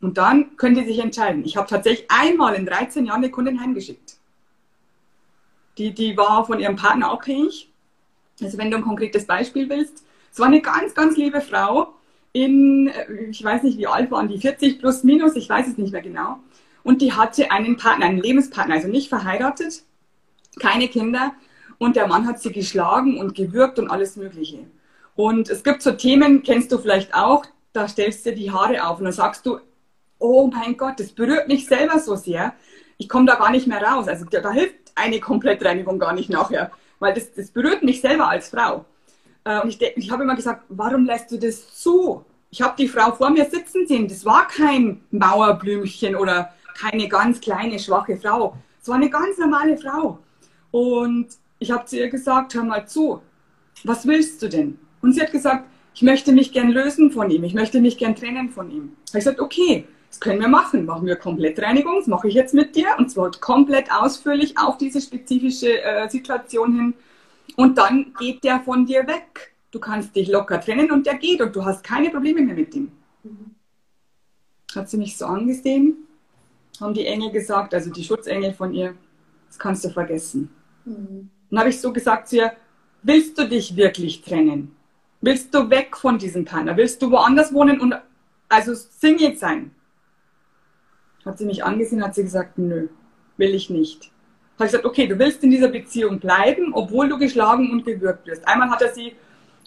Und 0.00 0.16
dann 0.16 0.56
könnt 0.56 0.78
ihr 0.78 0.86
sich 0.86 0.98
entscheiden. 0.98 1.44
Ich 1.44 1.56
habe 1.56 1.68
tatsächlich 1.68 2.10
einmal 2.10 2.54
in 2.54 2.64
13 2.64 3.04
Jahren 3.04 3.18
eine 3.18 3.30
Kundin 3.30 3.60
heimgeschickt. 3.60 4.16
Die, 5.76 5.92
die 5.92 6.16
war 6.16 6.46
von 6.46 6.58
ihrem 6.58 6.76
Partner 6.76 7.10
abhängig. 7.10 7.70
Also 8.40 8.56
wenn 8.56 8.70
du 8.70 8.78
ein 8.78 8.82
konkretes 8.82 9.26
Beispiel 9.26 9.68
willst. 9.68 10.04
Es 10.32 10.38
war 10.38 10.46
eine 10.46 10.62
ganz, 10.62 10.94
ganz 10.94 11.16
liebe 11.16 11.40
Frau 11.40 11.94
in, 12.32 12.90
ich 13.30 13.42
weiß 13.42 13.64
nicht 13.64 13.76
wie 13.76 13.86
alt 13.86 14.10
waren 14.10 14.28
die, 14.28 14.38
40 14.38 14.78
plus 14.78 15.02
minus, 15.02 15.34
ich 15.34 15.48
weiß 15.48 15.66
es 15.66 15.78
nicht 15.78 15.92
mehr 15.92 16.02
genau. 16.02 16.38
Und 16.82 17.02
die 17.02 17.12
hatte 17.12 17.50
einen 17.50 17.76
Partner, 17.76 18.06
einen 18.06 18.22
Lebenspartner, 18.22 18.76
also 18.76 18.88
nicht 18.88 19.08
verheiratet, 19.08 19.82
keine 20.58 20.88
Kinder 20.88 21.34
und 21.80 21.96
der 21.96 22.06
Mann 22.06 22.28
hat 22.28 22.40
sie 22.40 22.52
geschlagen 22.52 23.18
und 23.18 23.34
gewürgt 23.34 23.78
und 23.78 23.90
alles 23.90 24.16
Mögliche. 24.16 24.66
Und 25.16 25.48
es 25.48 25.64
gibt 25.64 25.80
so 25.80 25.92
Themen, 25.92 26.42
kennst 26.42 26.70
du 26.70 26.78
vielleicht 26.78 27.14
auch, 27.14 27.46
da 27.72 27.88
stellst 27.88 28.26
du 28.26 28.34
die 28.34 28.52
Haare 28.52 28.86
auf 28.86 28.98
und 28.98 29.04
dann 29.04 29.14
sagst 29.14 29.46
du, 29.46 29.60
oh 30.18 30.50
mein 30.52 30.76
Gott, 30.76 31.00
das 31.00 31.10
berührt 31.10 31.48
mich 31.48 31.66
selber 31.66 31.98
so 31.98 32.16
sehr, 32.16 32.52
ich 32.98 33.08
komme 33.08 33.24
da 33.24 33.36
gar 33.36 33.50
nicht 33.50 33.66
mehr 33.66 33.82
raus. 33.82 34.08
Also 34.08 34.26
da, 34.26 34.40
da 34.40 34.50
hilft 34.50 34.74
eine 34.94 35.20
Komplettreinigung 35.20 35.98
gar 35.98 36.12
nicht 36.12 36.28
nachher, 36.28 36.70
weil 36.98 37.14
das, 37.14 37.32
das 37.32 37.50
berührt 37.50 37.82
mich 37.82 38.02
selber 38.02 38.28
als 38.28 38.50
Frau. 38.50 38.84
Äh, 39.44 39.62
und 39.62 39.70
ich, 39.70 39.80
ich 39.80 40.10
habe 40.10 40.24
immer 40.24 40.36
gesagt, 40.36 40.64
warum 40.68 41.06
lässt 41.06 41.32
du 41.32 41.38
das 41.38 41.74
zu? 41.80 42.26
Ich 42.50 42.60
habe 42.60 42.74
die 42.76 42.88
Frau 42.88 43.12
vor 43.12 43.30
mir 43.30 43.46
sitzen 43.46 43.86
sehen, 43.86 44.06
das 44.06 44.26
war 44.26 44.48
kein 44.48 45.00
Mauerblümchen 45.12 46.14
oder 46.14 46.52
keine 46.78 47.08
ganz 47.08 47.40
kleine, 47.40 47.78
schwache 47.78 48.18
Frau. 48.18 48.54
Es 48.82 48.88
war 48.88 48.96
eine 48.96 49.08
ganz 49.08 49.38
normale 49.38 49.78
Frau. 49.78 50.18
Und 50.72 51.28
ich 51.60 51.70
habe 51.70 51.84
zu 51.84 51.96
ihr 51.96 52.08
gesagt, 52.08 52.54
hör 52.54 52.64
mal 52.64 52.88
zu, 52.88 53.22
was 53.84 54.06
willst 54.06 54.42
du 54.42 54.48
denn? 54.48 54.78
Und 55.02 55.12
sie 55.12 55.22
hat 55.22 55.30
gesagt, 55.30 55.66
ich 55.94 56.02
möchte 56.02 56.32
mich 56.32 56.52
gern 56.52 56.70
lösen 56.70 57.12
von 57.12 57.30
ihm, 57.30 57.44
ich 57.44 57.54
möchte 57.54 57.80
mich 57.80 57.98
gern 57.98 58.16
trennen 58.16 58.50
von 58.50 58.70
ihm. 58.70 58.96
Ich 59.04 59.10
habe 59.10 59.18
gesagt, 59.18 59.40
okay, 59.40 59.86
das 60.08 60.18
können 60.18 60.40
wir 60.40 60.48
machen. 60.48 60.86
Machen 60.86 61.06
wir 61.06 61.16
Komplettreinigung, 61.16 61.96
das 61.98 62.06
mache 62.06 62.28
ich 62.28 62.34
jetzt 62.34 62.54
mit 62.54 62.74
dir 62.74 62.88
und 62.98 63.10
zwar 63.10 63.30
komplett 63.30 63.92
ausführlich 63.92 64.58
auf 64.58 64.76
diese 64.78 65.00
spezifische 65.00 65.82
äh, 65.82 66.08
Situation 66.08 66.74
hin. 66.74 66.94
Und 67.56 67.78
dann 67.78 68.12
geht 68.18 68.42
der 68.42 68.60
von 68.60 68.86
dir 68.86 69.06
weg. 69.06 69.54
Du 69.70 69.78
kannst 69.78 70.16
dich 70.16 70.28
locker 70.28 70.60
trennen 70.60 70.90
und 70.90 71.06
der 71.06 71.14
geht 71.14 71.40
und 71.40 71.54
du 71.54 71.64
hast 71.64 71.84
keine 71.84 72.10
Probleme 72.10 72.40
mehr 72.40 72.54
mit 72.54 72.74
ihm. 72.74 72.90
Mhm. 73.22 73.54
Hat 74.74 74.88
sie 74.88 74.96
mich 74.96 75.16
so 75.16 75.26
angesehen, 75.26 76.08
haben 76.80 76.94
die 76.94 77.06
Engel 77.06 77.30
gesagt, 77.30 77.74
also 77.74 77.90
die 77.90 78.02
Schutzengel 78.02 78.52
von 78.52 78.72
ihr, 78.72 78.94
das 79.48 79.58
kannst 79.58 79.84
du 79.84 79.90
vergessen. 79.90 80.50
Mhm. 80.84 81.30
Dann 81.50 81.58
habe 81.60 81.70
ich 81.70 81.80
so 81.80 81.92
gesagt 81.92 82.28
zu 82.28 82.36
ihr, 82.36 82.52
willst 83.02 83.38
du 83.38 83.48
dich 83.48 83.76
wirklich 83.76 84.22
trennen? 84.22 84.74
Willst 85.20 85.54
du 85.54 85.68
weg 85.68 85.96
von 85.96 86.18
diesem 86.18 86.44
Partner? 86.44 86.76
Willst 86.76 87.02
du 87.02 87.10
woanders 87.10 87.52
wohnen 87.52 87.80
und 87.80 87.94
also 88.48 88.74
Single 88.74 89.36
sein? 89.36 89.72
Hat 91.24 91.38
sie 91.38 91.44
mich 91.44 91.62
angesehen, 91.64 92.02
hat 92.02 92.14
sie 92.14 92.22
gesagt, 92.22 92.56
nö, 92.56 92.88
will 93.36 93.54
ich 93.54 93.68
nicht. 93.68 94.10
Habe 94.54 94.66
ich 94.66 94.72
gesagt, 94.72 94.84
okay, 94.84 95.06
du 95.06 95.18
willst 95.18 95.42
in 95.44 95.50
dieser 95.50 95.68
Beziehung 95.68 96.18
bleiben, 96.18 96.72
obwohl 96.72 97.08
du 97.08 97.18
geschlagen 97.18 97.70
und 97.70 97.84
gewürgt 97.84 98.26
wirst. 98.26 98.46
Einmal 98.46 98.70
hat 98.70 98.82
er 98.82 98.92
sie 98.92 99.14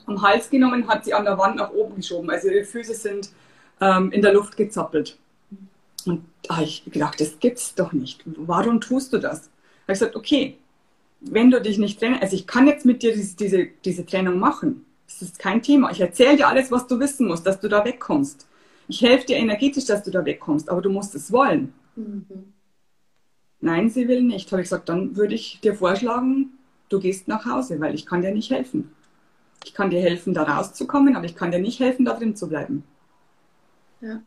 am 0.06 0.22
Hals 0.22 0.50
genommen, 0.50 0.88
hat 0.88 1.06
sie 1.06 1.14
an 1.14 1.26
der 1.26 1.38
Wand 1.38 1.58
nach 1.58 1.72
oben 1.72 1.96
geschoben. 1.96 2.30
Also 2.30 2.50
ihre 2.50 2.64
Füße 2.64 2.94
sind 2.96 3.30
ähm, 3.80 4.12
in 4.12 4.22
der 4.22 4.34
Luft 4.34 4.58
gezappelt. 4.58 5.18
Und 6.06 6.26
da 6.44 6.56
habe 6.56 6.66
ich 6.66 6.84
gedacht, 6.86 7.20
das 7.22 7.40
gibt's 7.40 7.76
doch 7.76 7.94
nicht. 7.94 8.22
Warum 8.26 8.82
tust 8.82 9.14
du 9.14 9.20
das? 9.20 9.44
Habe 9.84 9.94
ich 9.94 10.00
gesagt, 10.00 10.16
okay, 10.16 10.58
wenn 11.26 11.52
du 11.52 11.62
dich 11.62 11.78
nicht 11.78 12.00
trennen, 12.00 12.20
also 12.22 12.36
ich 12.36 12.48
kann 12.48 12.68
jetzt 12.68 12.86
mit 12.86 13.04
dir 13.04 13.14
diese, 13.14 13.36
diese, 13.36 13.68
diese 13.86 14.06
Trennung 14.06 14.40
machen. 14.40 14.86
Das 15.08 15.22
ist 15.22 15.40
kein 15.40 15.62
Thema. 15.62 15.92
Ich 15.92 16.02
erzähle 16.02 16.38
dir 16.38 16.48
alles, 16.48 16.72
was 16.72 16.88
du 16.88 17.00
wissen 17.00 17.28
musst, 17.28 17.46
dass 17.46 17.60
du 17.60 17.68
da 17.68 17.86
wegkommst. 17.86 18.48
Ich 18.88 19.02
helfe 19.02 19.28
dir 19.28 19.38
energetisch, 19.38 19.86
dass 19.86 20.04
du 20.04 20.12
da 20.12 20.26
wegkommst, 20.26 20.70
aber 20.70 20.82
du 20.82 20.90
musst 20.90 21.16
es 21.16 21.32
wollen. 21.32 21.74
Mhm. 21.96 22.54
Nein, 23.62 23.90
sie 23.90 24.08
will 24.08 24.24
nicht. 24.24 24.52
Habe 24.52 24.62
ich 24.62 24.66
gesagt, 24.66 24.90
dann 24.90 25.16
würde 25.16 25.36
ich 25.36 25.60
dir 25.62 25.74
vorschlagen, 25.74 26.58
du 26.90 27.00
gehst 27.00 27.28
nach 27.28 27.46
Hause, 27.46 27.80
weil 27.80 27.96
ich 27.96 28.06
kann 28.06 28.22
dir 28.22 28.34
nicht 28.34 28.52
helfen. 28.52 28.92
Ich 29.64 29.74
kann 29.74 29.90
dir 29.90 30.02
helfen, 30.02 30.34
da 30.34 30.44
rauszukommen, 30.44 31.16
aber 31.16 31.26
ich 31.26 31.36
kann 31.36 31.52
dir 31.52 31.60
nicht 31.60 31.80
helfen, 31.80 32.04
da 32.04 32.14
drin 32.14 32.36
zu 32.36 32.50
bleiben. 32.50 32.84
Ja. 34.02 34.22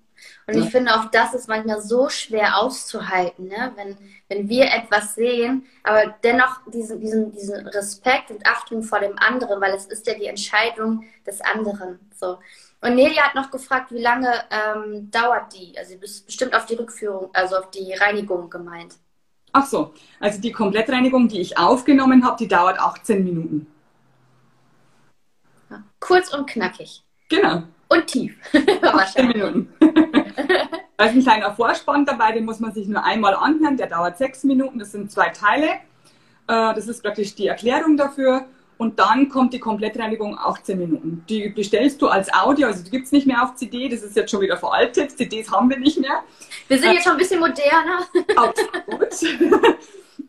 Und 0.47 0.55
ja. 0.55 0.63
ich 0.63 0.71
finde 0.71 0.95
auch 0.95 1.11
das 1.11 1.35
ist 1.35 1.49
manchmal 1.49 1.81
so 1.81 2.09
schwer 2.09 2.59
auszuhalten, 2.59 3.49
ne? 3.49 3.73
wenn, 3.77 3.97
wenn 4.29 4.49
wir 4.49 4.67
etwas 4.67 5.15
sehen, 5.15 5.67
aber 5.83 6.15
dennoch 6.23 6.61
diesen, 6.73 7.01
diesen, 7.01 7.33
diesen 7.33 7.67
Respekt 7.69 8.31
und 8.31 8.47
Achtung 8.47 8.83
vor 8.83 9.01
dem 9.01 9.19
anderen, 9.19 9.61
weil 9.61 9.75
es 9.75 9.87
ist 9.87 10.07
ja 10.07 10.15
die 10.15 10.27
Entscheidung 10.27 11.05
des 11.27 11.41
anderen. 11.41 11.99
So. 12.15 12.39
Und 12.81 12.95
Nelia 12.95 13.23
hat 13.23 13.35
noch 13.35 13.51
gefragt, 13.51 13.91
wie 13.93 14.01
lange 14.01 14.33
ähm, 14.51 15.11
dauert 15.11 15.53
die? 15.55 15.77
Also 15.79 15.95
du 15.95 16.01
bist 16.01 16.27
bestimmt 16.27 16.55
auf 16.55 16.67
die 16.67 16.75
Rückführung, 16.75 17.31
also 17.33 17.57
auf 17.57 17.71
die 17.71 17.93
Reinigung 17.95 18.51
gemeint. 18.51 18.97
Ach 19.53 19.67
so, 19.67 19.95
also 20.21 20.41
die 20.41 20.53
Komplettreinigung, 20.53 21.29
die 21.29 21.41
ich 21.41 21.57
aufgenommen 21.57 22.25
habe, 22.25 22.37
die 22.39 22.47
dauert 22.47 22.79
18 22.79 23.25
Minuten. 23.25 23.67
Ja, 25.71 25.83
kurz 25.99 26.33
und 26.35 26.47
knackig. 26.47 27.03
Genau. 27.29 27.63
Und 27.89 28.07
tief. 28.07 28.37
18 28.83 29.29
Minuten. 29.29 29.73
Da 30.97 31.05
ist 31.07 31.15
ein 31.15 31.23
kleiner 31.23 31.55
Vorspann 31.55 32.07
dabei, 32.07 32.33
den 32.33 32.45
muss 32.45 32.61
man 32.61 32.73
sich 32.73 32.89
nur 32.89 33.05
einmal 33.05 33.35
anhören. 33.35 33.77
Der 33.77 33.87
dauert 33.87 34.17
sechs 34.17 34.45
Minuten. 34.45 34.79
Das 34.79 34.93
sind 34.93 35.11
zwei 35.11 35.29
Teile. 35.29 35.67
Äh, 35.67 36.75
das 36.75 36.89
ist 36.89 37.03
praktisch 37.03 37.35
die 37.35 37.47
Erklärung 37.47 37.97
dafür. 37.97 38.47
Und 38.79 38.99
dann 38.99 39.29
kommt 39.29 39.55
die 39.55 39.59
Komplettreinigung 39.59 40.39
18 40.39 40.79
Minuten. 40.79 41.25
Die 41.29 41.49
bestellst 41.49 42.03
du 42.03 42.09
als 42.09 42.33
Audio, 42.33 42.67
also 42.67 42.85
die 42.85 42.91
gibt 42.91 43.07
es 43.07 43.13
nicht 43.13 43.27
mehr 43.27 43.43
auf 43.43 43.55
CD, 43.55 43.89
das 43.89 44.03
ist 44.03 44.15
jetzt 44.17 44.31
schon 44.31 44.43
wieder 44.43 44.59
veraltet. 44.59 45.17
CDs 45.17 45.51
haben 45.51 45.71
wir 45.71 45.79
nicht 45.79 45.99
mehr. 45.99 46.23
Wir 46.69 46.79
sind 46.79 46.93
jetzt 46.93 47.05
schon 47.05 47.13
ein 47.13 47.19
bisschen 47.19 47.41
moderner. 47.41 48.07
Absolut. 48.37 49.79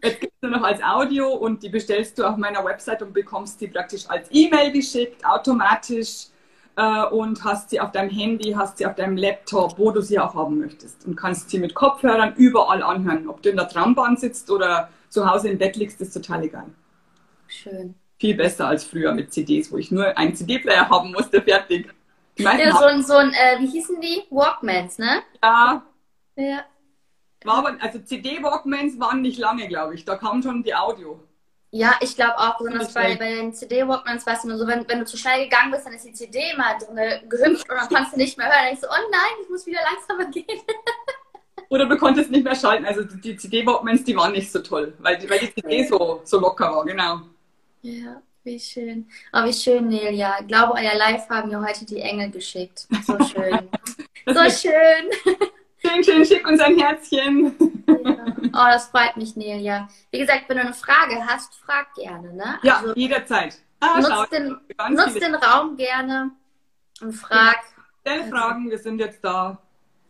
Jetzt 0.04 0.20
gibt 0.20 0.34
es 0.34 0.42
nur 0.42 0.52
noch 0.52 0.64
als 0.64 0.84
Audio 0.84 1.34
und 1.34 1.64
die 1.64 1.70
bestellst 1.70 2.20
du 2.20 2.24
auf 2.24 2.38
meiner 2.38 2.64
Website 2.64 3.02
und 3.02 3.14
bekommst 3.14 3.60
die 3.60 3.68
praktisch 3.68 4.08
als 4.08 4.28
E-Mail 4.30 4.72
geschickt, 4.72 5.26
automatisch 5.26 6.28
äh, 6.78 7.06
und 7.08 7.44
hast 7.44 7.72
sie 7.72 7.82
auf 7.82 7.92
deinem 7.92 8.10
Handy, 8.10 8.52
hast 8.54 8.78
sie 8.78 8.86
auf 8.86 8.96
deinem 8.96 9.18
Laptop, 9.18 9.78
wo 9.78 9.92
du 9.92 10.02
sie 10.02 10.20
auch 10.20 10.36
haben 10.36 10.60
möchtest. 10.60 11.06
Und 11.06 11.16
kannst 11.16 11.50
sie 11.50 11.60
mit 11.60 11.74
Kopfhörern 11.74 12.36
überall 12.36 12.84
anhören. 12.84 13.28
Ob 13.28 13.42
du 13.42 13.50
in 13.50 13.58
der 13.58 13.68
Trambahn 13.68 14.16
sitzt 14.16 14.50
oder 14.50 14.90
zu 15.10 15.30
Hause 15.30 15.50
im 15.50 15.58
Bett 15.58 15.76
liegst, 15.76 16.00
ist 16.00 16.14
total 16.14 16.44
egal. 16.44 16.68
Schön. 17.48 17.96
Viel 18.20 18.36
besser 18.36 18.68
als 18.68 18.84
früher 18.84 19.14
mit 19.14 19.34
CDs, 19.34 19.72
wo 19.72 19.78
ich 19.78 19.92
nur 19.92 20.18
einen 20.18 20.36
CD-Player 20.36 20.88
haben 20.90 21.12
musste, 21.12 21.42
fertig. 21.42 21.94
Ja, 22.38 22.78
so 22.78 22.86
ein, 22.86 23.04
so 23.04 23.16
ein 23.16 23.32
äh, 23.32 23.60
wie 23.60 23.68
hießen 23.68 24.00
die? 24.00 24.24
Walkmans, 24.30 25.00
ne? 25.00 25.24
Ja. 25.44 25.84
Ja. 26.36 26.66
War 27.44 27.58
aber, 27.60 27.78
also 27.80 28.00
CD-Walkmans 28.00 29.00
waren 29.00 29.22
nicht 29.22 29.40
lange, 29.40 29.68
glaube 29.68 29.96
ich. 29.96 30.06
Da 30.06 30.16
kam 30.16 30.44
schon 30.44 30.62
die 30.62 30.76
Audio. 30.76 31.20
Ja, 31.72 31.96
ich 32.00 32.16
glaube 32.16 32.38
auch, 32.38 32.58
besonders 32.58 32.94
bei, 32.94 33.16
bei 33.16 33.36
den 33.36 33.54
CD-Walkmans, 33.54 34.26
weißt 34.26 34.46
du, 34.46 34.58
so, 34.58 34.66
wenn, 34.68 34.88
wenn 34.88 35.00
du 35.00 35.06
zu 35.06 35.18
schnell 35.18 35.44
gegangen 35.44 35.72
bist, 35.72 35.86
dann 35.86 35.94
ist 35.94 36.06
die 36.06 36.14
CD 36.14 36.54
mal 36.56 36.78
drin 36.78 37.30
gehüpft 37.30 37.70
und 37.70 37.76
dann 37.76 37.90
kannst 37.90 38.14
du 38.14 38.18
nicht 38.18 38.38
mehr 38.38 38.48
hören. 38.48 38.56
Dann 38.58 38.66
denkst 38.68 38.82
du, 38.82 38.88
oh 38.88 39.10
nein, 39.12 39.44
ich 39.44 39.50
muss 39.50 39.66
wieder 39.66 39.80
langsamer 39.84 40.32
gehen. 40.32 40.62
Oder 41.70 41.86
du 41.86 41.98
konntest 41.98 42.32
nicht 42.32 42.46
mehr 42.46 42.56
schalten. 42.56 42.86
Also 42.86 43.04
die 43.04 43.36
CD-Walkmans, 43.36 44.06
die 44.06 44.16
waren 44.16 44.32
nicht 44.32 44.50
so 44.50 44.60
toll, 44.60 44.94
weil 45.00 45.18
die, 45.18 45.30
weil 45.30 45.40
die 45.40 45.54
CD 45.54 45.86
so, 45.86 46.22
so 46.24 46.40
locker 46.40 46.72
war, 46.72 46.86
genau. 46.86 47.22
Ja, 47.82 48.22
wie 48.44 48.60
schön. 48.60 49.10
Oh, 49.34 49.44
wie 49.44 49.54
schön, 49.54 49.90
Nelia. 49.90 50.38
Ich 50.40 50.48
glaube, 50.48 50.74
euer 50.74 50.96
Live 50.96 51.30
haben 51.30 51.50
mir 51.50 51.62
heute 51.62 51.86
die 51.86 52.00
Engel 52.00 52.32
geschickt. 52.32 52.88
So 53.06 53.18
schön. 53.26 53.70
so 54.26 54.50
schön. 54.50 55.46
Schön, 55.80 56.04
schön, 56.04 56.26
schick 56.26 56.48
uns 56.48 56.60
ein 56.60 56.78
Herzchen. 56.78 57.54
Ja. 57.88 58.26
Oh, 58.54 58.72
das 58.72 58.88
freut 58.88 59.16
mich, 59.18 59.36
Nelia. 59.36 59.88
Wie 60.12 60.20
gesagt, 60.20 60.46
wenn 60.48 60.58
du 60.58 60.64
eine 60.64 60.74
Frage 60.74 61.26
hast, 61.26 61.56
frag 61.56 61.94
gerne, 61.94 62.34
ne? 62.34 62.60
Ja, 62.64 62.78
also, 62.78 62.94
jederzeit. 62.96 63.62
Ah, 63.80 64.00
nutz 64.00 64.30
den, 64.30 64.58
nutz 64.90 65.14
den 65.14 65.36
Raum 65.36 65.78
gerne 65.78 66.32
und 67.02 67.14
frag. 67.14 67.58
Stell 68.02 68.22
also. 68.22 68.36
Fragen, 68.36 68.70
wir 68.70 68.80
sind 68.80 69.00
jetzt 69.00 69.24
da. 69.24 69.62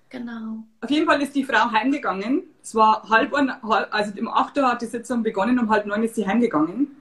Genau. 0.09 0.63
Auf 0.79 0.89
jeden 0.89 1.05
Fall 1.05 1.21
ist 1.21 1.35
die 1.35 1.43
Frau 1.43 1.69
heimgegangen. 1.69 2.43
Es 2.63 2.73
war 2.73 3.09
halb, 3.09 3.33
also 3.33 4.11
um 4.19 4.29
8 4.29 4.57
Uhr 4.57 4.71
hat 4.71 4.81
die 4.81 4.85
Sitzung 4.85 5.21
begonnen, 5.21 5.59
um 5.59 5.69
halb 5.69 5.85
neun 5.85 6.03
ist 6.03 6.15
sie 6.15 6.25
heimgegangen. 6.25 6.95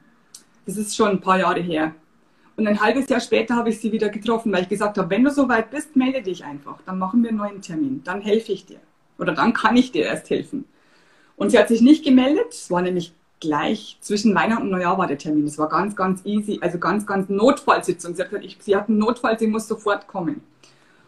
Das 0.65 0.77
ist 0.77 0.97
schon 0.97 1.11
ein 1.11 1.21
paar 1.21 1.39
Jahre 1.39 1.61
her. 1.61 1.95
Und 2.57 2.67
ein 2.67 2.81
halbes 2.81 3.09
Jahr 3.09 3.21
später 3.21 3.55
habe 3.57 3.69
ich 3.69 3.81
sie 3.81 3.93
wieder 3.93 4.09
getroffen, 4.09 4.53
weil 4.53 4.63
ich 4.63 4.69
gesagt 4.69 4.97
habe, 4.97 5.11
wenn 5.11 5.25
du 5.25 5.31
so 5.31 5.49
weit 5.49 5.71
bist, 5.71 5.95
melde 5.95 6.23
dich 6.23 6.45
einfach. 6.45 6.79
Dann 6.87 6.99
machen 6.99 7.23
wir 7.23 7.29
einen 7.29 7.39
neuen 7.39 7.61
Termin. 7.61 8.03
Dann 8.05 8.23
helfe 8.23 8.53
ich 8.53 8.65
dir. 8.65 8.81
Oder 9.19 9.35
dann 9.35 9.53
kann 9.53 9.77
ich 9.77 9.93
dir 9.93 10.07
erst 10.07 10.31
helfen. 10.31 10.65
Und 11.37 11.51
sie 11.51 11.59
hat 11.59 11.69
sich 11.69 11.83
nicht 11.83 12.05
gemeldet. 12.05 12.47
Es 12.51 12.71
war 12.71 12.81
nämlich 12.81 13.13
gleich 13.41 13.99
zwischen 14.01 14.35
Weihnachten 14.35 14.63
und 14.63 14.71
Neujahr 14.71 14.97
war 14.97 15.07
der 15.07 15.19
Termin. 15.19 15.45
Das 15.45 15.59
war 15.59 15.69
ganz, 15.69 15.95
ganz 15.95 16.25
easy. 16.25 16.59
Also 16.63 16.79
ganz, 16.79 17.07
ganz 17.07 17.29
Notfallsitzung. 17.29 18.15
Sie 18.15 18.23
hat 18.23 18.31
gesagt, 18.31 18.47
ich, 18.47 18.57
sie 18.61 18.75
hat 18.75 18.89
einen 18.89 18.99
Notfall, 18.99 19.39
sie 19.39 19.47
muss 19.47 19.69
sofort 19.69 20.07
kommen. 20.07 20.41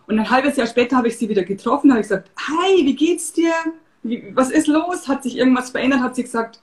Und 0.06 0.18
ein 0.18 0.30
halbes 0.30 0.56
Jahr 0.56 0.66
später 0.66 0.98
habe 0.98 1.08
ich 1.08 1.16
sie 1.16 1.28
wieder 1.30 1.44
getroffen, 1.44 1.90
habe 1.90 2.00
ich 2.00 2.08
gesagt, 2.08 2.30
hi, 2.36 2.84
wie 2.84 2.96
geht's 2.96 3.32
dir? 3.32 3.52
Wie, 4.02 4.32
was 4.34 4.50
ist 4.50 4.66
los? 4.66 5.08
Hat 5.08 5.22
sich 5.22 5.36
irgendwas 5.36 5.70
verändert? 5.70 6.00
Hat 6.00 6.14
sie 6.14 6.22
gesagt, 6.22 6.60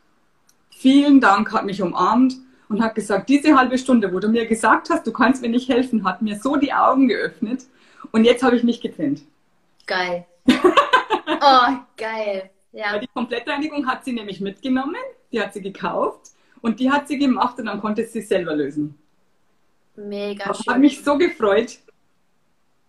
vielen 0.70 1.22
Dank, 1.22 1.52
hat 1.54 1.66
mich 1.66 1.82
umarmt 1.82 2.38
und 2.76 2.84
hat 2.84 2.94
gesagt, 2.94 3.30
diese 3.30 3.58
halbe 3.58 3.78
Stunde, 3.78 4.14
wo 4.14 4.20
du 4.20 4.28
mir 4.28 4.46
gesagt 4.46 4.90
hast, 4.90 5.08
du 5.08 5.14
kannst 5.14 5.42
mir 5.42 5.48
nicht 5.48 5.70
helfen, 5.70 6.04
hat 6.04 6.22
mir 6.22 6.38
so 6.38 6.58
die 6.58 6.74
Augen 6.74 7.08
geöffnet 7.08 7.64
und 8.12 8.26
jetzt 8.26 8.44
habe 8.44 8.58
ich 8.58 8.64
mich 8.64 8.82
getrennt. 8.82 9.22
Geil. 9.86 10.26
oh, 10.48 11.74
geil. 11.96 12.50
Ja. 12.74 12.92
Weil 12.92 13.00
die 13.00 13.08
Komplettreinigung 13.08 13.88
hat 13.88 14.04
sie 14.04 14.12
nämlich 14.12 14.42
mitgenommen, 14.42 14.98
die 15.32 15.40
hat 15.40 15.54
sie 15.54 15.62
gekauft 15.62 16.32
und 16.62 16.82
die 16.82 16.92
hat 16.92 17.08
sie 17.08 17.18
gemacht 17.18 17.58
und 17.60 17.68
dann 17.68 17.80
konnte 17.80 18.06
sie 18.06 18.20
es 18.20 18.28
selber 18.28 18.54
lösen. 18.54 18.98
Mega 19.96 20.50
das 20.50 20.58
schön. 20.58 20.74
Hat 20.74 20.82
mich 20.82 21.02
so 21.02 21.18
gefreut. 21.18 21.78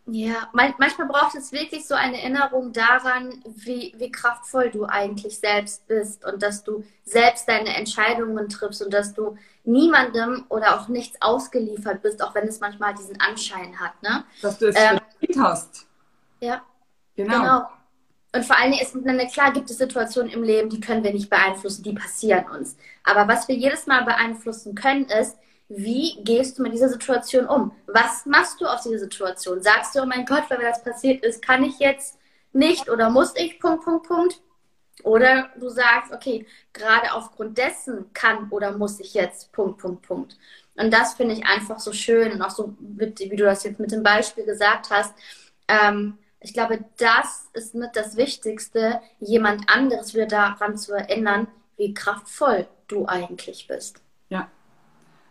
Ja, 0.09 0.49
manchmal 0.53 1.09
braucht 1.09 1.35
es 1.35 1.51
wirklich 1.51 1.85
so 1.85 1.97
eine 1.97 2.23
Erinnerung 2.23 2.73
daran, 2.73 3.43
wie, 3.45 3.93
wie 3.97 4.13
kraftvoll 4.13 4.71
du 4.71 4.85
eigentlich 4.85 5.41
selbst 5.41 5.87
bist 5.89 6.25
und 6.25 6.41
dass 6.45 6.63
du 6.63 6.85
selbst 7.05 7.49
deine 7.49 7.75
Entscheidungen 7.77 8.49
triffst 8.49 8.83
und 8.83 8.95
dass 8.95 9.15
du 9.15 9.37
niemandem 9.65 10.45
oder 10.49 10.79
auch 10.79 10.87
nichts 10.87 11.21
ausgeliefert 11.21 12.03
bist, 12.03 12.23
auch 12.23 12.37
wenn 12.37 12.47
es 12.47 12.61
manchmal 12.61 12.95
diesen 12.95 13.21
Anschein 13.21 13.81
hat. 13.81 14.01
Ne? 14.01 14.25
Dass 14.43 14.59
du 14.59 14.69
es 14.69 14.77
ähm, 14.79 15.01
hast. 15.43 15.87
Ja. 16.41 16.63
Genau. 17.17 17.39
genau. 17.41 17.69
Und 18.33 18.45
vor 18.45 18.57
allen 18.59 18.71
Dingen 18.71 18.85
ist, 18.85 18.95
na 18.95 19.25
klar, 19.25 19.53
gibt 19.53 19.71
es 19.71 19.79
Situationen 19.79 20.31
im 20.31 20.45
Leben, 20.45 20.69
die 20.69 20.79
können 20.79 21.03
wir 21.03 21.13
nicht 21.13 21.31
beeinflussen, 21.31 21.83
die 21.83 21.95
passieren 21.95 22.45
uns. 22.51 22.77
Aber 23.03 23.27
was 23.27 23.49
wir 23.49 23.57
jedes 23.57 23.87
Mal 23.89 24.05
beeinflussen 24.05 24.77
können, 24.77 25.07
ist, 25.07 25.37
wie 25.69 26.23
gehst 26.23 26.59
du 26.59 26.63
mit 26.63 26.73
dieser 26.73 26.89
Situation 26.89 27.47
um? 27.47 27.73
Was 27.87 28.25
machst 28.27 28.61
du 28.61 28.67
aus 28.67 28.83
dieser 28.83 29.01
Situation? 29.01 29.63
Sagst 29.63 29.95
du, 29.95 30.01
oh 30.01 30.07
mein 30.07 30.25
Gott, 30.25 30.45
weil 30.49 30.59
mir 30.59 30.65
das 30.65 30.83
passiert 30.83 31.25
ist, 31.25 31.43
kann 31.43 31.65
ich 31.65 31.79
jetzt 31.79 32.19
nicht 32.53 32.89
oder 32.89 33.11
muss 33.11 33.35
ich, 33.37 33.59
Punkt, 33.59 33.85
Punkt, 33.85 34.07
Punkt. 34.07 34.41
Oder 35.03 35.51
du 35.59 35.69
sagst, 35.69 36.13
okay, 36.13 36.47
gerade 36.73 37.13
aufgrund 37.13 37.59
dessen 37.59 38.13
kann 38.13 38.49
oder 38.51 38.73
muss 38.77 38.99
ich 38.99 39.15
jetzt, 39.15 39.53
Punkt, 39.53 39.79
Punkt, 39.79 40.03
Punkt. 40.03 40.39
Und 40.77 40.93
das 40.93 41.15
finde 41.15 41.35
ich 41.35 41.47
einfach 41.47 41.79
so 41.79 41.93
schön 41.93 42.33
und 42.33 42.43
auch 42.43 42.51
so, 42.51 42.75
wie 42.79 43.37
du 43.37 43.45
das 43.45 43.65
jetzt 43.65 43.81
mit 43.81 43.93
dem 43.93 44.03
Beispiel 44.03 44.45
gesagt 44.45 44.91
hast. 44.91 45.15
Ähm, 45.69 46.19
ich 46.41 46.55
glaube, 46.55 46.85
das 46.99 47.49
ist 47.55 47.75
mit 47.75 47.91
das 47.95 48.17
Wichtigste, 48.17 49.01
jemand 49.21 49.69
anderes 49.69 50.15
wieder 50.15 50.27
daran 50.27 50.77
zu 50.79 50.93
erinnern, 50.93 51.49
wie 51.77 51.93
kraftvoll 51.93 52.67
du 52.89 53.07
eigentlich 53.07 53.67
bist. 53.67 54.01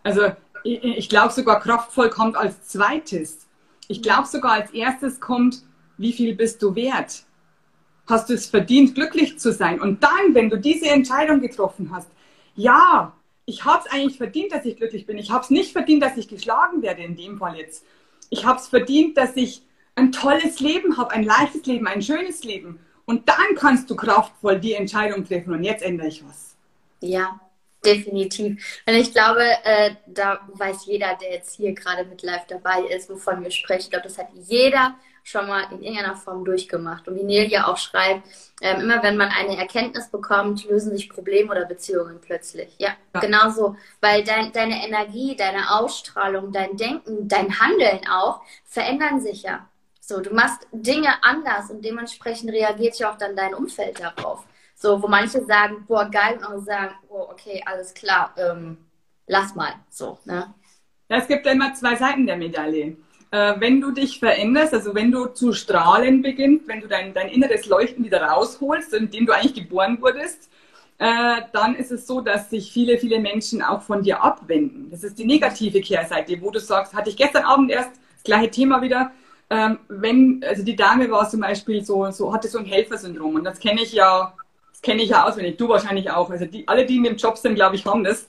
Also 0.05 0.31
ich, 0.63 0.83
ich 0.83 1.09
glaube 1.09 1.33
sogar, 1.33 1.59
kraftvoll 1.59 2.09
kommt 2.09 2.37
als 2.37 2.63
zweites. 2.67 3.47
Ich 3.87 4.01
glaube 4.01 4.27
sogar 4.27 4.53
als 4.53 4.71
erstes 4.71 5.19
kommt, 5.19 5.63
wie 5.97 6.13
viel 6.13 6.35
bist 6.35 6.61
du 6.61 6.75
wert? 6.75 7.23
Hast 8.07 8.29
du 8.29 8.33
es 8.33 8.45
verdient, 8.45 8.93
glücklich 8.93 9.39
zu 9.39 9.51
sein? 9.51 9.81
Und 9.81 10.03
dann, 10.03 10.33
wenn 10.33 10.49
du 10.49 10.59
diese 10.59 10.87
Entscheidung 10.87 11.41
getroffen 11.41 11.89
hast, 11.91 12.09
ja, 12.55 13.13
ich 13.45 13.65
habe 13.65 13.83
es 13.83 13.91
eigentlich 13.91 14.17
verdient, 14.17 14.51
dass 14.51 14.65
ich 14.65 14.77
glücklich 14.77 15.07
bin. 15.07 15.17
Ich 15.17 15.31
habe 15.31 15.43
es 15.43 15.49
nicht 15.49 15.71
verdient, 15.71 16.03
dass 16.03 16.17
ich 16.17 16.27
geschlagen 16.27 16.83
werde, 16.83 17.01
in 17.01 17.15
dem 17.15 17.39
Fall 17.39 17.57
jetzt. 17.57 17.83
Ich 18.29 18.45
habe 18.45 18.59
es 18.59 18.67
verdient, 18.67 19.17
dass 19.17 19.35
ich 19.35 19.63
ein 19.95 20.11
tolles 20.11 20.59
Leben 20.59 20.97
habe, 20.97 21.11
ein 21.11 21.23
leichtes 21.23 21.65
Leben, 21.65 21.87
ein 21.87 22.01
schönes 22.01 22.43
Leben. 22.43 22.79
Und 23.05 23.27
dann 23.27 23.55
kannst 23.55 23.89
du 23.89 23.95
kraftvoll 23.95 24.59
die 24.59 24.73
Entscheidung 24.73 25.25
treffen 25.25 25.53
und 25.53 25.63
jetzt 25.63 25.83
ändere 25.83 26.07
ich 26.07 26.23
was. 26.27 26.55
Ja, 27.01 27.39
Definitiv. 27.85 28.81
Und 28.87 28.93
ich 28.93 29.13
glaube, 29.13 29.43
äh, 29.63 29.91
da 30.07 30.39
weiß 30.53 30.85
jeder, 30.85 31.15
der 31.21 31.33
jetzt 31.33 31.55
hier 31.55 31.73
gerade 31.73 32.05
mit 32.05 32.21
live 32.21 32.45
dabei 32.47 32.81
ist, 32.83 33.09
wovon 33.09 33.43
wir 33.43 33.51
sprechen. 33.51 33.83
Ich 33.83 33.89
glaube, 33.91 34.07
das 34.07 34.17
hat 34.17 34.29
jeder 34.33 34.95
schon 35.25 35.47
mal 35.47 35.63
in 35.71 35.81
irgendeiner 35.81 36.15
Form 36.15 36.45
durchgemacht. 36.45 37.07
Und 37.07 37.15
wie 37.15 37.23
Neil 37.23 37.49
ja 37.49 37.67
auch 37.67 37.77
schreibt, 37.77 38.27
ähm, 38.61 38.81
immer 38.81 39.01
wenn 39.01 39.17
man 39.17 39.29
eine 39.29 39.57
Erkenntnis 39.57 40.09
bekommt, 40.09 40.63
lösen 40.65 40.95
sich 40.95 41.09
Probleme 41.09 41.49
oder 41.49 41.65
Beziehungen 41.65 42.21
plötzlich. 42.21 42.75
Ja, 42.77 42.89
ja. 43.13 43.19
genau 43.19 43.49
so. 43.49 43.75
Weil 44.01 44.23
dein, 44.23 44.51
deine 44.53 44.85
Energie, 44.85 45.35
deine 45.35 45.79
Ausstrahlung, 45.79 46.51
dein 46.51 46.77
Denken, 46.77 47.27
dein 47.27 47.59
Handeln 47.59 48.01
auch 48.07 48.41
verändern 48.65 49.19
sich 49.19 49.43
ja. 49.43 49.67
So, 49.99 50.21
du 50.21 50.31
machst 50.31 50.67
Dinge 50.71 51.23
anders 51.23 51.71
und 51.71 51.83
dementsprechend 51.83 52.51
reagiert 52.51 52.99
ja 52.99 53.11
auch 53.11 53.17
dann 53.17 53.35
dein 53.35 53.55
Umfeld 53.55 53.99
darauf. 53.99 54.43
So, 54.85 55.01
wo 55.01 55.07
manche 55.07 55.43
sagen, 55.45 55.83
boah, 55.87 56.05
geil, 56.11 56.37
und 56.37 56.43
andere 56.43 56.61
sagen, 56.61 56.93
boah, 57.09 57.31
okay, 57.31 57.59
alles 57.65 57.91
klar, 57.91 58.35
ähm, 58.37 58.77
lass 59.25 59.55
mal. 59.55 59.73
So, 59.89 60.19
ne? 60.25 60.53
Es 61.07 61.27
gibt 61.27 61.47
immer 61.47 61.73
zwei 61.73 61.95
Seiten 61.95 62.27
der 62.27 62.37
Medaille. 62.37 62.95
Äh, 63.31 63.55
wenn 63.57 63.81
du 63.81 63.89
dich 63.89 64.19
veränderst, 64.19 64.75
also 64.75 64.93
wenn 64.93 65.11
du 65.11 65.25
zu 65.25 65.53
strahlen 65.53 66.21
beginnst, 66.21 66.67
wenn 66.67 66.81
du 66.81 66.87
dein, 66.87 67.15
dein 67.15 67.29
inneres 67.29 67.65
Leuchten 67.65 68.05
wieder 68.05 68.21
rausholst, 68.21 68.93
in 68.93 69.09
dem 69.09 69.25
du 69.25 69.33
eigentlich 69.33 69.55
geboren 69.55 69.99
wurdest, 70.03 70.51
äh, 70.99 71.41
dann 71.51 71.73
ist 71.73 71.91
es 71.91 72.05
so, 72.05 72.21
dass 72.21 72.51
sich 72.51 72.71
viele, 72.71 72.99
viele 72.99 73.19
Menschen 73.19 73.63
auch 73.63 73.81
von 73.81 74.03
dir 74.03 74.23
abwenden. 74.23 74.91
Das 74.91 75.03
ist 75.03 75.17
die 75.17 75.25
negative 75.25 75.81
Kehrseite, 75.81 76.39
wo 76.43 76.51
du 76.51 76.59
sagst, 76.59 76.93
hatte 76.93 77.09
ich 77.09 77.17
gestern 77.17 77.45
Abend 77.45 77.71
erst 77.71 77.89
das 77.89 78.23
gleiche 78.23 78.51
Thema 78.51 78.83
wieder, 78.83 79.11
ähm, 79.49 79.79
wenn, 79.87 80.43
also 80.47 80.61
die 80.61 80.75
Dame 80.75 81.09
war 81.09 81.27
zum 81.27 81.39
Beispiel 81.39 81.83
so, 81.83 82.11
so 82.11 82.31
hatte 82.31 82.47
so 82.47 82.59
ein 82.59 82.65
Helfersyndrom 82.65 83.33
und 83.33 83.43
das 83.45 83.59
kenne 83.59 83.81
ich 83.81 83.91
ja 83.91 84.31
kenne 84.85 85.01
ich 85.01 85.09
ja 85.09 85.25
auswendig, 85.25 85.57
du 85.57 85.67
wahrscheinlich 85.67 86.11
auch. 86.11 86.29
Also 86.29 86.45
die, 86.45 86.67
alle, 86.67 86.85
die 86.85 86.97
in 86.97 87.03
dem 87.03 87.17
Job 87.17 87.37
sind, 87.37 87.55
glaube 87.55 87.75
ich, 87.75 87.85
haben 87.85 88.03
das. 88.03 88.27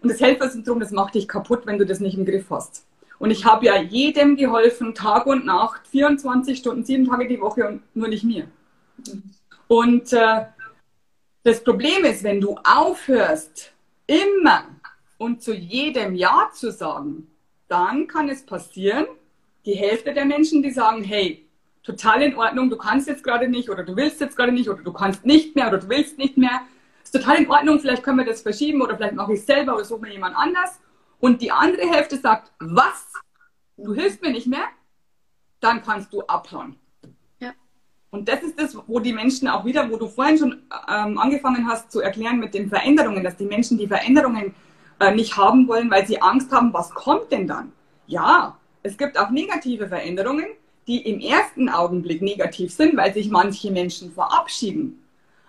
Und 0.00 0.10
das 0.10 0.20
Helfersyndrom, 0.20 0.78
das 0.78 0.90
macht 0.90 1.14
dich 1.14 1.26
kaputt, 1.26 1.62
wenn 1.64 1.78
du 1.78 1.86
das 1.86 1.98
nicht 1.98 2.16
im 2.16 2.26
Griff 2.26 2.50
hast. 2.50 2.86
Und 3.18 3.30
ich 3.30 3.44
habe 3.44 3.66
ja 3.66 3.80
jedem 3.80 4.36
geholfen, 4.36 4.94
Tag 4.94 5.26
und 5.26 5.46
Nacht, 5.46 5.86
24 5.88 6.58
Stunden, 6.58 6.84
sieben 6.84 7.08
Tage 7.08 7.26
die 7.26 7.40
Woche 7.40 7.66
und 7.66 7.82
nur 7.94 8.08
nicht 8.08 8.24
mir. 8.24 8.46
Und 9.66 10.12
äh, 10.12 10.44
das 11.42 11.64
Problem 11.64 12.04
ist, 12.04 12.22
wenn 12.22 12.40
du 12.40 12.56
aufhörst, 12.62 13.72
immer 14.06 14.64
und 15.16 15.42
zu 15.42 15.54
jedem 15.54 16.14
Ja 16.14 16.50
zu 16.52 16.70
sagen, 16.70 17.28
dann 17.68 18.06
kann 18.06 18.28
es 18.28 18.44
passieren, 18.44 19.06
die 19.64 19.74
Hälfte 19.74 20.12
der 20.12 20.26
Menschen, 20.26 20.62
die 20.62 20.70
sagen, 20.70 21.02
hey, 21.02 21.43
total 21.84 22.22
in 22.22 22.36
Ordnung, 22.36 22.70
du 22.70 22.76
kannst 22.76 23.06
jetzt 23.06 23.22
gerade 23.22 23.46
nicht 23.46 23.70
oder 23.70 23.84
du 23.84 23.94
willst 23.94 24.20
jetzt 24.20 24.36
gerade 24.36 24.52
nicht 24.52 24.68
oder 24.68 24.82
du 24.82 24.92
kannst 24.92 25.24
nicht 25.24 25.54
mehr 25.54 25.68
oder 25.68 25.78
du 25.78 25.88
willst 25.88 26.18
nicht 26.18 26.36
mehr, 26.36 26.62
ist 27.02 27.14
total 27.14 27.36
in 27.36 27.50
Ordnung, 27.50 27.78
vielleicht 27.78 28.02
können 28.02 28.18
wir 28.18 28.24
das 28.24 28.42
verschieben 28.42 28.82
oder 28.82 28.96
vielleicht 28.96 29.14
mache 29.14 29.34
ich 29.34 29.40
es 29.40 29.46
selber 29.46 29.74
oder 29.74 29.84
suche 29.84 30.00
mir 30.00 30.12
jemand 30.12 30.36
anders. 30.36 30.80
Und 31.20 31.40
die 31.40 31.52
andere 31.52 31.86
Hälfte 31.88 32.18
sagt, 32.18 32.50
was? 32.58 33.12
Du 33.76 33.94
hilfst 33.94 34.22
mir 34.22 34.30
nicht 34.30 34.46
mehr? 34.46 34.66
Dann 35.60 35.82
kannst 35.82 36.12
du 36.12 36.22
abhauen. 36.22 36.76
Ja. 37.38 37.52
Und 38.10 38.28
das 38.28 38.42
ist 38.42 38.58
das, 38.58 38.76
wo 38.86 39.00
die 39.00 39.12
Menschen 39.12 39.48
auch 39.48 39.64
wieder, 39.64 39.90
wo 39.90 39.96
du 39.96 40.08
vorhin 40.08 40.38
schon 40.38 40.62
ähm, 40.88 41.18
angefangen 41.18 41.68
hast 41.68 41.92
zu 41.92 42.00
erklären 42.00 42.38
mit 42.38 42.54
den 42.54 42.68
Veränderungen, 42.68 43.22
dass 43.22 43.36
die 43.36 43.46
Menschen 43.46 43.78
die 43.78 43.86
Veränderungen 43.86 44.54
äh, 45.00 45.14
nicht 45.14 45.36
haben 45.36 45.68
wollen, 45.68 45.90
weil 45.90 46.06
sie 46.06 46.20
Angst 46.20 46.52
haben, 46.52 46.72
was 46.72 46.90
kommt 46.90 47.30
denn 47.32 47.46
dann? 47.46 47.72
Ja, 48.06 48.58
es 48.82 48.96
gibt 48.96 49.18
auch 49.18 49.30
negative 49.30 49.88
Veränderungen, 49.88 50.46
die 50.86 51.08
im 51.08 51.20
ersten 51.20 51.68
Augenblick 51.68 52.22
negativ 52.22 52.72
sind, 52.72 52.96
weil 52.96 53.12
sich 53.14 53.30
manche 53.30 53.70
Menschen 53.70 54.12
verabschieden. 54.12 55.02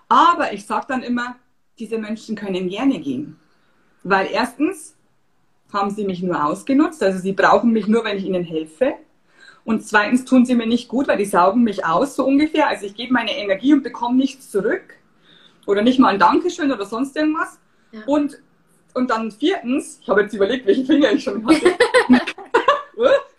Aber 0.08 0.54
ich 0.54 0.65
sage 0.65 0.86
dann 0.88 1.04
immer, 1.04 1.36
diese 1.80 1.98
Menschen 1.98 2.36
können 2.36 2.69
gerne 2.69 3.00
gehen. 3.00 3.38
Weil 4.04 4.30
erstens 4.32 4.95
haben 5.74 5.89
sie 5.89 6.06
mich 6.06 6.21
nur 6.21 6.43
ausgenutzt, 6.45 7.04
also 7.04 7.19
sie 7.19 7.34
brauchen 7.34 7.71
mich 7.71 7.88
nur, 7.88 8.04
wenn 8.06 8.17
ich 8.17 8.26
ihnen 8.26 8.43
helfe. 8.43 8.93
Und 9.65 9.86
zweitens 9.86 10.26
tun 10.26 10.45
sie 10.45 10.56
mir 10.56 10.67
nicht 10.67 10.88
gut, 10.88 11.08
weil 11.08 11.17
die 11.17 11.26
saugen 11.26 11.63
mich 11.63 11.86
aus, 11.86 12.15
so 12.15 12.24
ungefähr. 12.26 12.67
Also 12.67 12.86
ich 12.86 12.93
gebe 12.93 13.12
meine 13.12 13.36
Energie 13.36 13.74
und 13.74 13.84
bekomme 13.84 14.15
nichts 14.15 14.52
zurück. 14.52 14.93
Oder 15.65 15.82
nicht 15.82 15.98
mal 15.98 16.10
ein 16.10 16.19
Dankeschön 16.19 16.71
oder 16.71 16.86
sonst 16.86 17.15
irgendwas. 17.17 17.60
Ja. 17.91 18.02
Und, 18.06 18.39
und 18.93 19.10
dann 19.10 19.32
viertens, 19.32 20.00
ich 20.02 20.08
habe 20.08 20.21
jetzt 20.21 20.34
überlegt, 20.34 20.67
welchen 20.67 20.86
Finger 20.86 21.12
ich 21.12 21.24
schon 21.24 21.43
hatte. 21.45 21.74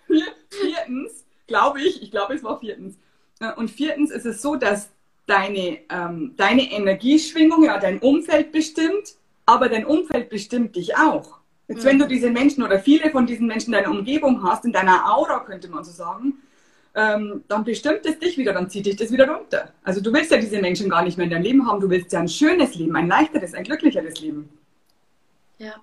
glaube 1.46 1.80
ich, 1.80 2.02
ich 2.02 2.10
glaube, 2.10 2.34
es 2.34 2.42
war 2.42 2.58
viertens. 2.60 2.96
Äh, 3.40 3.52
und 3.54 3.70
viertens 3.70 4.10
ist 4.10 4.26
es 4.26 4.42
so, 4.42 4.56
dass 4.56 4.90
deine, 5.26 5.78
ähm, 5.90 6.34
deine 6.36 6.70
Energieschwingung 6.70 7.64
ja 7.64 7.78
dein 7.78 7.98
Umfeld 7.98 8.52
bestimmt, 8.52 9.14
aber 9.44 9.68
dein 9.68 9.84
Umfeld 9.84 10.28
bestimmt 10.28 10.76
dich 10.76 10.96
auch. 10.96 11.38
Jetzt, 11.68 11.82
mhm. 11.82 11.88
wenn 11.88 11.98
du 11.98 12.06
diese 12.06 12.30
Menschen 12.30 12.62
oder 12.62 12.78
viele 12.78 13.10
von 13.10 13.26
diesen 13.26 13.46
Menschen 13.46 13.74
in 13.74 13.80
deiner 13.80 13.90
Umgebung 13.90 14.42
hast, 14.42 14.64
in 14.64 14.72
deiner 14.72 15.12
Aura, 15.12 15.40
könnte 15.40 15.68
man 15.68 15.84
so 15.84 15.90
sagen, 15.90 16.34
ähm, 16.94 17.44
dann 17.48 17.64
bestimmt 17.64 18.06
es 18.06 18.18
dich 18.18 18.38
wieder, 18.38 18.52
dann 18.52 18.70
zieht 18.70 18.86
dich 18.86 18.96
das 18.96 19.12
wieder 19.12 19.28
runter. 19.28 19.72
Also 19.82 20.00
du 20.00 20.12
willst 20.12 20.30
ja 20.30 20.38
diese 20.38 20.60
Menschen 20.60 20.88
gar 20.88 21.02
nicht 21.02 21.18
mehr 21.18 21.24
in 21.24 21.30
deinem 21.30 21.42
Leben 21.42 21.66
haben, 21.66 21.80
du 21.80 21.90
willst 21.90 22.12
ja 22.12 22.20
ein 22.20 22.28
schönes 22.28 22.74
Leben, 22.74 22.96
ein 22.96 23.08
leichteres, 23.08 23.52
ein 23.54 23.64
glücklicheres 23.64 24.20
Leben. 24.20 24.48
Ja. 25.58 25.74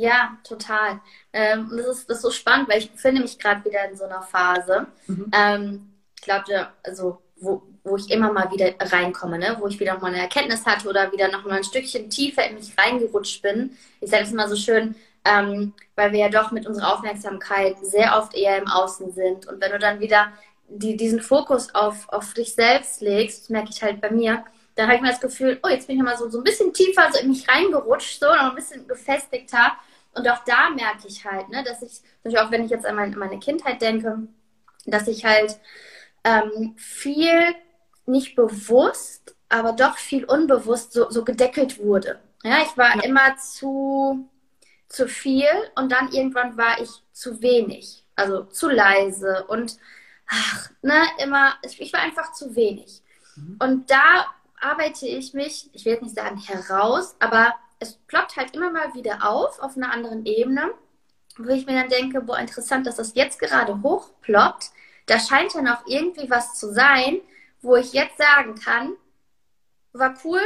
Ja, 0.00 0.38
total. 0.44 1.00
Ähm, 1.30 1.68
das, 1.76 1.86
ist, 1.86 2.08
das 2.08 2.16
ist 2.16 2.22
so 2.22 2.30
spannend, 2.30 2.70
weil 2.70 2.78
ich 2.78 2.90
befinde 2.90 3.20
mich 3.20 3.38
gerade 3.38 3.62
wieder 3.66 3.86
in 3.86 3.96
so 3.98 4.04
einer 4.04 4.22
Phase. 4.22 4.86
Mhm. 5.06 5.30
Ähm, 5.34 5.92
ich 6.16 6.22
glaube, 6.22 6.68
also 6.82 7.20
wo, 7.36 7.62
wo 7.84 7.96
ich 7.96 8.10
immer 8.10 8.32
mal 8.32 8.50
wieder 8.50 8.72
reinkomme, 8.80 9.38
ne? 9.38 9.58
wo 9.60 9.66
ich 9.66 9.78
wieder 9.78 9.98
mal 9.98 10.06
eine 10.06 10.20
Erkenntnis 10.20 10.64
hatte 10.64 10.88
oder 10.88 11.12
wieder 11.12 11.28
noch 11.28 11.44
mal 11.44 11.58
ein 11.58 11.64
Stückchen 11.64 12.08
tiefer 12.08 12.48
in 12.48 12.54
mich 12.54 12.72
reingerutscht 12.78 13.42
bin. 13.42 13.76
Ich 14.00 14.10
sage 14.10 14.24
es 14.24 14.32
immer 14.32 14.48
so 14.48 14.56
schön, 14.56 14.94
ähm, 15.26 15.74
weil 15.96 16.12
wir 16.12 16.20
ja 16.20 16.28
doch 16.30 16.50
mit 16.50 16.66
unserer 16.66 16.94
Aufmerksamkeit 16.94 17.76
sehr 17.82 18.16
oft 18.16 18.34
eher 18.34 18.56
im 18.56 18.68
Außen 18.68 19.12
sind. 19.12 19.46
Und 19.48 19.60
wenn 19.60 19.72
du 19.72 19.78
dann 19.78 20.00
wieder 20.00 20.32
die, 20.66 20.96
diesen 20.96 21.20
Fokus 21.20 21.74
auf, 21.74 22.08
auf 22.08 22.32
dich 22.32 22.54
selbst 22.54 23.02
legst, 23.02 23.42
das 23.42 23.48
merke 23.50 23.68
ich 23.70 23.82
halt 23.82 24.00
bei 24.00 24.10
mir, 24.10 24.44
dann 24.76 24.86
habe 24.86 24.96
ich 24.96 25.02
mir 25.02 25.10
das 25.10 25.20
Gefühl, 25.20 25.60
oh, 25.62 25.68
jetzt 25.68 25.86
bin 25.86 25.96
ich 25.96 26.02
mal 26.02 26.16
so, 26.16 26.30
so 26.30 26.38
ein 26.38 26.44
bisschen 26.44 26.72
tiefer 26.72 27.10
so 27.12 27.20
in 27.20 27.28
mich 27.28 27.46
reingerutscht, 27.46 28.18
so 28.18 28.26
noch 28.26 28.50
ein 28.50 28.54
bisschen 28.54 28.86
gefestigter. 28.88 29.72
Und 30.12 30.28
auch 30.28 30.44
da 30.44 30.70
merke 30.70 31.06
ich 31.06 31.24
halt, 31.24 31.48
ne, 31.48 31.62
dass 31.62 31.82
ich, 31.82 32.38
auch 32.38 32.50
wenn 32.50 32.64
ich 32.64 32.70
jetzt 32.70 32.86
an 32.86 32.96
meine, 32.96 33.38
Kindheit 33.38 33.80
denke, 33.80 34.26
dass 34.86 35.06
ich 35.08 35.24
halt 35.24 35.58
ähm, 36.24 36.74
viel 36.76 37.54
nicht 38.06 38.34
bewusst, 38.34 39.36
aber 39.48 39.72
doch 39.72 39.96
viel 39.96 40.24
unbewusst 40.24 40.92
so, 40.92 41.10
so 41.10 41.24
gedeckelt 41.24 41.78
wurde. 41.78 42.20
Ja, 42.42 42.62
ich 42.62 42.76
war 42.76 42.96
ja. 42.96 43.02
immer 43.02 43.36
zu, 43.36 44.28
zu 44.88 45.06
viel 45.06 45.48
und 45.76 45.92
dann 45.92 46.10
irgendwann 46.12 46.56
war 46.56 46.80
ich 46.80 46.90
zu 47.12 47.40
wenig, 47.42 48.04
also 48.16 48.44
zu 48.44 48.68
leise 48.68 49.44
und 49.46 49.78
ach, 50.26 50.70
ne, 50.82 51.02
immer, 51.18 51.54
ich 51.62 51.92
war 51.92 52.00
einfach 52.00 52.32
zu 52.32 52.56
wenig. 52.56 53.02
Mhm. 53.36 53.56
Und 53.60 53.90
da 53.90 54.26
arbeite 54.60 55.06
ich 55.06 55.34
mich, 55.34 55.70
ich 55.72 55.84
will 55.84 55.94
jetzt 55.94 56.02
nicht 56.02 56.14
sagen 56.14 56.38
heraus, 56.38 57.16
aber 57.18 57.54
es 57.80 57.96
ploppt 58.06 58.36
halt 58.36 58.54
immer 58.54 58.70
mal 58.70 58.94
wieder 58.94 59.28
auf, 59.28 59.58
auf 59.58 59.76
einer 59.76 59.92
anderen 59.92 60.24
Ebene, 60.26 60.70
wo 61.38 61.48
ich 61.48 61.66
mir 61.66 61.80
dann 61.80 61.88
denke, 61.88 62.20
boah, 62.20 62.38
interessant, 62.38 62.86
dass 62.86 62.96
das 62.96 63.14
jetzt 63.14 63.40
gerade 63.40 63.82
hochploppt. 63.82 64.70
Da 65.06 65.18
scheint 65.18 65.54
ja 65.54 65.62
noch 65.62 65.86
irgendwie 65.86 66.30
was 66.30 66.58
zu 66.58 66.72
sein, 66.72 67.20
wo 67.62 67.76
ich 67.76 67.92
jetzt 67.92 68.18
sagen 68.18 68.54
kann, 68.54 68.92
war 69.92 70.14
cool, 70.24 70.40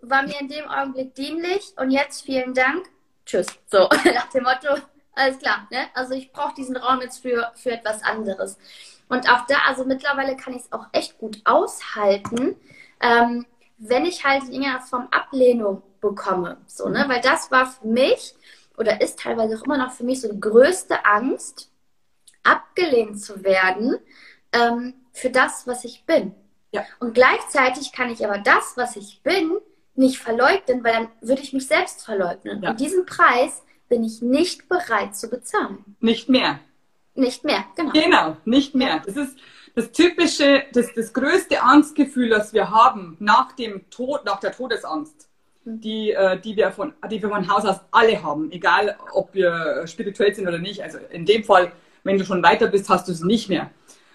war 0.00 0.22
mir 0.22 0.40
in 0.40 0.48
dem 0.48 0.68
Augenblick 0.68 1.14
dienlich 1.14 1.74
und 1.76 1.90
jetzt 1.90 2.22
vielen 2.22 2.54
Dank, 2.54 2.88
tschüss. 3.26 3.46
So, 3.66 3.88
nach 4.14 4.30
dem 4.30 4.44
Motto, 4.44 4.80
alles 5.14 5.38
klar, 5.38 5.66
ne? 5.70 5.88
Also 5.94 6.14
ich 6.14 6.32
brauche 6.32 6.54
diesen 6.54 6.76
Raum 6.76 7.00
jetzt 7.00 7.20
für, 7.20 7.52
für 7.56 7.72
etwas 7.72 8.02
anderes. 8.02 8.58
Und 9.08 9.30
auch 9.30 9.46
da, 9.46 9.56
also 9.66 9.84
mittlerweile 9.84 10.36
kann 10.36 10.54
ich 10.54 10.62
es 10.62 10.72
auch 10.72 10.86
echt 10.92 11.18
gut 11.18 11.40
aushalten, 11.44 12.56
ähm, 13.00 13.46
wenn 13.78 14.06
ich 14.06 14.24
halt 14.24 14.44
in 14.44 14.52
irgendeiner 14.52 14.80
Form 14.80 15.08
Ablehnung 15.10 15.82
bekomme. 16.10 16.58
So, 16.66 16.88
ne? 16.88 17.04
Mhm. 17.04 17.08
Weil 17.08 17.20
das 17.20 17.50
war 17.50 17.66
für 17.66 17.86
mich 17.86 18.34
oder 18.76 19.00
ist 19.00 19.18
teilweise 19.18 19.56
auch 19.56 19.64
immer 19.64 19.78
noch 19.78 19.92
für 19.92 20.04
mich 20.04 20.20
so 20.20 20.30
die 20.30 20.40
größte 20.40 21.04
Angst, 21.04 21.70
abgelehnt 22.42 23.20
zu 23.20 23.42
werden 23.42 23.98
ähm, 24.52 24.94
für 25.12 25.30
das, 25.30 25.66
was 25.66 25.84
ich 25.84 26.04
bin. 26.04 26.34
Ja. 26.72 26.84
Und 27.00 27.14
gleichzeitig 27.14 27.92
kann 27.92 28.10
ich 28.10 28.24
aber 28.24 28.38
das, 28.38 28.74
was 28.76 28.96
ich 28.96 29.22
bin, 29.22 29.52
nicht 29.94 30.18
verleugnen, 30.18 30.84
weil 30.84 30.92
dann 30.92 31.08
würde 31.20 31.42
ich 31.42 31.52
mich 31.52 31.66
selbst 31.66 32.04
verleugnen. 32.04 32.62
Ja. 32.62 32.70
Und 32.70 32.80
diesen 32.80 33.06
Preis 33.06 33.62
bin 33.88 34.04
ich 34.04 34.20
nicht 34.20 34.68
bereit 34.68 35.16
zu 35.16 35.28
bezahlen. 35.28 35.96
Nicht 36.00 36.28
mehr. 36.28 36.60
Nicht 37.14 37.44
mehr, 37.44 37.64
genau. 37.74 37.92
Genau, 37.92 38.36
nicht 38.44 38.74
mehr. 38.74 39.02
Das 39.06 39.16
ist 39.16 39.38
das 39.74 39.92
typische, 39.92 40.64
das, 40.72 40.92
das 40.94 41.12
größte 41.12 41.62
Angstgefühl, 41.62 42.28
das 42.28 42.52
wir 42.52 42.70
haben 42.70 43.16
nach 43.20 43.52
dem 43.52 43.88
Tod, 43.90 44.24
nach 44.24 44.40
der 44.40 44.52
Todesangst. 44.52 45.25
Die, 45.66 46.12
äh, 46.12 46.40
die, 46.40 46.56
wir 46.56 46.70
von, 46.70 46.94
die 47.10 47.20
wir 47.20 47.28
von 47.28 47.50
Haus 47.50 47.64
aus 47.64 47.80
alle 47.90 48.22
haben, 48.22 48.50
egal 48.52 48.96
ob 49.12 49.34
wir 49.34 49.82
spirituell 49.86 50.34
sind 50.34 50.46
oder 50.46 50.58
nicht. 50.58 50.82
Also 50.82 50.98
in 51.10 51.26
dem 51.26 51.42
Fall, 51.42 51.72
wenn 52.04 52.18
du 52.18 52.24
schon 52.24 52.42
weiter 52.42 52.68
bist, 52.68 52.88
hast 52.88 53.08
du 53.08 53.12
es 53.12 53.22
nicht 53.22 53.48
mehr. 53.48 53.70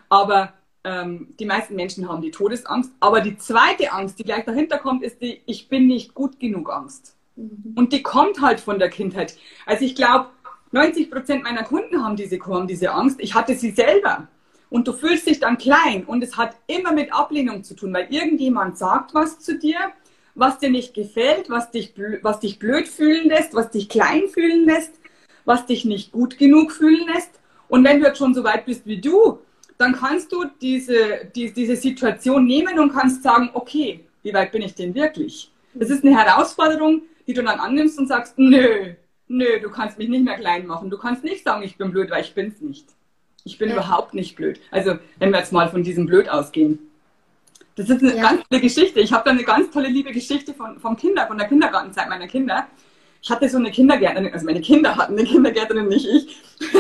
Aber 0.07 0.53
ähm, 0.83 1.35
die 1.39 1.45
meisten 1.45 1.75
Menschen 1.75 2.07
haben 2.07 2.21
die 2.21 2.31
Todesangst. 2.31 2.91
Aber 3.01 3.19
die 3.19 3.37
zweite 3.37 3.91
Angst, 3.91 4.17
die 4.17 4.23
gleich 4.23 4.45
dahinter 4.45 4.77
kommt, 4.77 5.03
ist 5.03 5.21
die 5.21 5.41
Ich 5.45 5.67
bin 5.67 5.87
nicht 5.87 6.13
gut 6.13 6.39
genug 6.39 6.71
Angst. 6.71 7.15
Mhm. 7.35 7.73
Und 7.75 7.93
die 7.93 8.01
kommt 8.01 8.41
halt 8.41 8.61
von 8.61 8.79
der 8.79 8.89
Kindheit. 8.89 9.37
Also 9.65 9.83
ich 9.83 9.95
glaube, 9.95 10.27
90 10.71 11.11
Prozent 11.11 11.43
meiner 11.43 11.63
Kunden 11.63 12.01
haben 12.03 12.15
diese, 12.15 12.39
haben 12.39 12.67
diese 12.67 12.91
Angst. 12.91 13.19
Ich 13.19 13.35
hatte 13.35 13.55
sie 13.55 13.71
selber. 13.71 14.27
Und 14.69 14.87
du 14.87 14.93
fühlst 14.93 15.27
dich 15.27 15.41
dann 15.41 15.57
klein. 15.57 16.05
Und 16.05 16.23
es 16.23 16.37
hat 16.37 16.55
immer 16.67 16.93
mit 16.93 17.13
Ablehnung 17.13 17.63
zu 17.65 17.75
tun, 17.75 17.93
weil 17.93 18.07
irgendjemand 18.09 18.77
sagt 18.77 19.13
was 19.13 19.39
zu 19.39 19.59
dir, 19.59 19.77
was 20.35 20.59
dir 20.59 20.69
nicht 20.69 20.93
gefällt, 20.93 21.49
was 21.49 21.71
dich, 21.71 21.93
was 22.21 22.39
dich 22.39 22.59
blöd 22.59 22.87
fühlen 22.87 23.27
lässt, 23.27 23.53
was 23.53 23.71
dich 23.71 23.89
klein 23.89 24.27
fühlen 24.27 24.65
lässt, 24.65 24.93
was 25.45 25.65
dich 25.65 25.85
nicht 25.85 26.11
gut 26.11 26.37
genug 26.37 26.71
fühlen 26.71 27.07
lässt. 27.13 27.31
Und 27.67 27.83
wenn 27.83 27.99
du 27.99 28.07
jetzt 28.07 28.17
schon 28.17 28.33
so 28.33 28.43
weit 28.43 28.65
bist 28.65 28.85
wie 28.85 28.99
du, 28.99 29.39
dann 29.77 29.93
kannst 29.93 30.31
du 30.31 30.45
diese, 30.61 31.25
die, 31.35 31.51
diese 31.51 31.75
Situation 31.75 32.45
nehmen 32.45 32.77
und 32.79 32.93
kannst 32.93 33.23
sagen, 33.23 33.49
okay, 33.53 34.05
wie 34.23 34.33
weit 34.33 34.51
bin 34.51 34.61
ich 34.61 34.75
denn 34.75 34.93
wirklich? 34.93 35.51
Das 35.73 35.89
ist 35.89 36.03
eine 36.03 36.15
Herausforderung, 36.15 37.01
die 37.27 37.33
du 37.33 37.41
dann 37.43 37.59
annimmst 37.59 37.97
und 37.97 38.07
sagst, 38.07 38.37
nö, 38.37 38.93
nö, 39.27 39.59
du 39.61 39.69
kannst 39.69 39.97
mich 39.97 40.09
nicht 40.09 40.23
mehr 40.23 40.37
klein 40.37 40.67
machen. 40.67 40.89
Du 40.89 40.97
kannst 40.97 41.23
nicht 41.23 41.43
sagen, 41.43 41.63
ich 41.63 41.77
bin 41.77 41.91
blöd, 41.91 42.11
weil 42.11 42.21
ich 42.21 42.33
bin's 42.33 42.61
nicht. 42.61 42.87
Ich 43.43 43.57
bin 43.57 43.69
ja. 43.69 43.75
überhaupt 43.75 44.13
nicht 44.13 44.35
blöd. 44.35 44.59
Also, 44.69 44.99
wenn 45.17 45.31
wir 45.31 45.39
jetzt 45.39 45.51
mal 45.51 45.69
von 45.69 45.83
diesem 45.83 46.05
Blöd 46.05 46.29
ausgehen. 46.29 46.90
Das 47.75 47.89
ist 47.89 48.01
eine 48.01 48.15
ja. 48.15 48.21
ganz 48.21 48.43
tolle 48.47 48.61
Geschichte. 48.61 48.99
Ich 48.99 49.13
habe 49.13 49.23
da 49.25 49.31
eine 49.31 49.43
ganz 49.43 49.71
tolle 49.71 49.87
liebe 49.87 50.11
Geschichte 50.11 50.53
von, 50.53 50.79
vom 50.79 50.97
Kinder, 50.97 51.27
von 51.27 51.37
der 51.37 51.47
Kindergartenzeit 51.47 52.09
meiner 52.09 52.27
Kinder. 52.27 52.67
Ich 53.21 53.29
hatte 53.29 53.47
so 53.47 53.57
eine 53.57 53.71
Kindergärtnerin, 53.71 54.33
also 54.33 54.45
meine 54.45 54.61
Kinder 54.61 54.95
hatten 54.95 55.17
eine 55.17 55.27
Kindergärtnerin, 55.27 55.87
nicht 55.87 56.07
ich. 56.07 56.37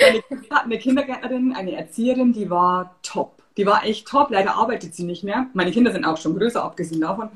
meine 0.00 0.22
Kinder 0.22 0.56
hatten 0.56 0.70
eine 0.70 0.78
Kindergärtnerin, 0.78 1.52
eine 1.54 1.72
Erzieherin, 1.76 2.32
die 2.32 2.48
war 2.48 2.94
top. 3.02 3.42
Die 3.56 3.66
war 3.66 3.84
echt 3.84 4.08
top. 4.08 4.30
Leider 4.30 4.54
arbeitet 4.54 4.94
sie 4.94 5.04
nicht 5.04 5.24
mehr. 5.24 5.46
Meine 5.52 5.72
Kinder 5.72 5.92
sind 5.92 6.04
auch 6.04 6.16
schon 6.16 6.38
größer, 6.38 6.62
abgesehen 6.62 7.00
davon. 7.00 7.28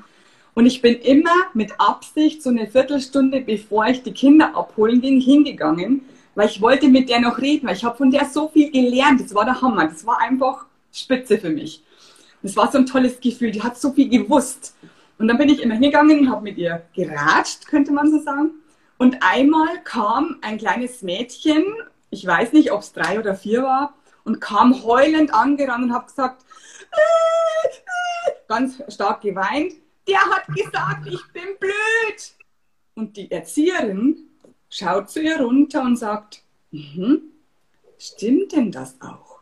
Und 0.54 0.64
ich 0.64 0.80
bin 0.80 0.94
immer 1.00 1.34
mit 1.52 1.72
Absicht 1.78 2.42
so 2.42 2.48
eine 2.48 2.66
Viertelstunde, 2.66 3.42
bevor 3.42 3.86
ich 3.88 4.02
die 4.02 4.12
Kinder 4.12 4.56
abholen 4.56 5.02
ging, 5.02 5.20
hingegangen, 5.20 6.02
weil 6.34 6.48
ich 6.48 6.62
wollte 6.62 6.88
mit 6.88 7.10
der 7.10 7.20
noch 7.20 7.38
reden, 7.38 7.66
weil 7.66 7.76
ich 7.76 7.84
habe 7.84 7.96
von 7.96 8.10
der 8.10 8.24
so 8.24 8.48
viel 8.48 8.70
gelernt. 8.70 9.20
Das 9.20 9.34
war 9.34 9.44
der 9.44 9.60
Hammer. 9.60 9.88
Das 9.88 10.06
war 10.06 10.18
einfach 10.20 10.64
spitze 10.92 11.36
für 11.36 11.50
mich. 11.50 11.82
Das 12.46 12.56
war 12.56 12.70
so 12.70 12.78
ein 12.78 12.86
tolles 12.86 13.20
Gefühl. 13.20 13.50
Die 13.50 13.62
hat 13.62 13.76
so 13.76 13.92
viel 13.92 14.08
gewusst. 14.08 14.76
Und 15.18 15.26
dann 15.26 15.36
bin 15.36 15.48
ich 15.48 15.60
immer 15.60 15.74
hingegangen 15.74 16.20
und 16.20 16.30
habe 16.30 16.42
mit 16.42 16.58
ihr 16.58 16.86
geratscht, 16.94 17.66
könnte 17.66 17.90
man 17.90 18.08
so 18.08 18.20
sagen. 18.20 18.52
Und 18.98 19.16
einmal 19.20 19.82
kam 19.82 20.38
ein 20.42 20.56
kleines 20.56 21.02
Mädchen, 21.02 21.64
ich 22.10 22.24
weiß 22.24 22.52
nicht, 22.52 22.70
ob 22.70 22.82
es 22.82 22.92
drei 22.92 23.18
oder 23.18 23.34
vier 23.34 23.64
war, 23.64 23.94
und 24.22 24.40
kam 24.40 24.84
heulend 24.84 25.34
angerannt 25.34 25.84
und 25.84 25.92
hat 25.92 26.06
gesagt, 26.06 26.44
ganz 28.46 28.80
stark 28.88 29.22
geweint, 29.22 29.72
der 30.06 30.20
hat 30.20 30.46
gesagt, 30.46 31.06
ich 31.06 31.32
bin 31.32 31.56
blöd. 31.58 32.34
Und 32.94 33.16
die 33.16 33.28
Erzieherin 33.30 34.18
schaut 34.70 35.10
zu 35.10 35.20
ihr 35.20 35.40
runter 35.40 35.82
und 35.82 35.96
sagt, 35.96 36.42
mhm, 36.70 37.22
stimmt 37.98 38.52
denn 38.52 38.70
das 38.70 39.00
auch? 39.00 39.40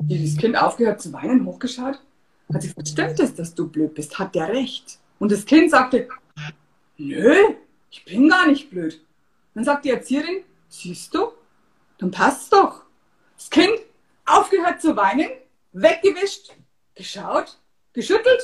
Wie 0.00 0.24
das 0.24 0.38
Kind 0.38 0.56
aufgehört 0.56 1.02
zu 1.02 1.12
weinen, 1.12 1.44
hochgeschaut, 1.44 2.00
hat 2.54 2.62
sie 2.62 2.68
gesagt, 2.68 2.88
stimmt 2.88 3.20
es, 3.20 3.34
dass 3.34 3.54
du 3.54 3.68
blöd 3.68 3.94
bist? 3.94 4.18
Hat 4.18 4.34
der 4.34 4.48
recht? 4.48 4.98
Und 5.18 5.32
das 5.32 5.44
Kind 5.44 5.70
sagte, 5.70 6.08
nö, 6.96 7.34
ich 7.90 8.04
bin 8.04 8.28
gar 8.28 8.46
nicht 8.46 8.70
blöd. 8.70 9.00
Dann 9.54 9.64
sagt 9.64 9.84
die 9.84 9.90
Erzieherin, 9.90 10.44
siehst 10.68 11.14
du, 11.14 11.32
dann 11.98 12.10
passt's 12.10 12.50
doch. 12.50 12.82
Das 13.36 13.50
Kind 13.50 13.78
aufgehört 14.24 14.80
zu 14.80 14.96
weinen, 14.96 15.28
weggewischt, 15.72 16.52
geschaut, 16.94 17.58
geschüttelt, 17.92 18.42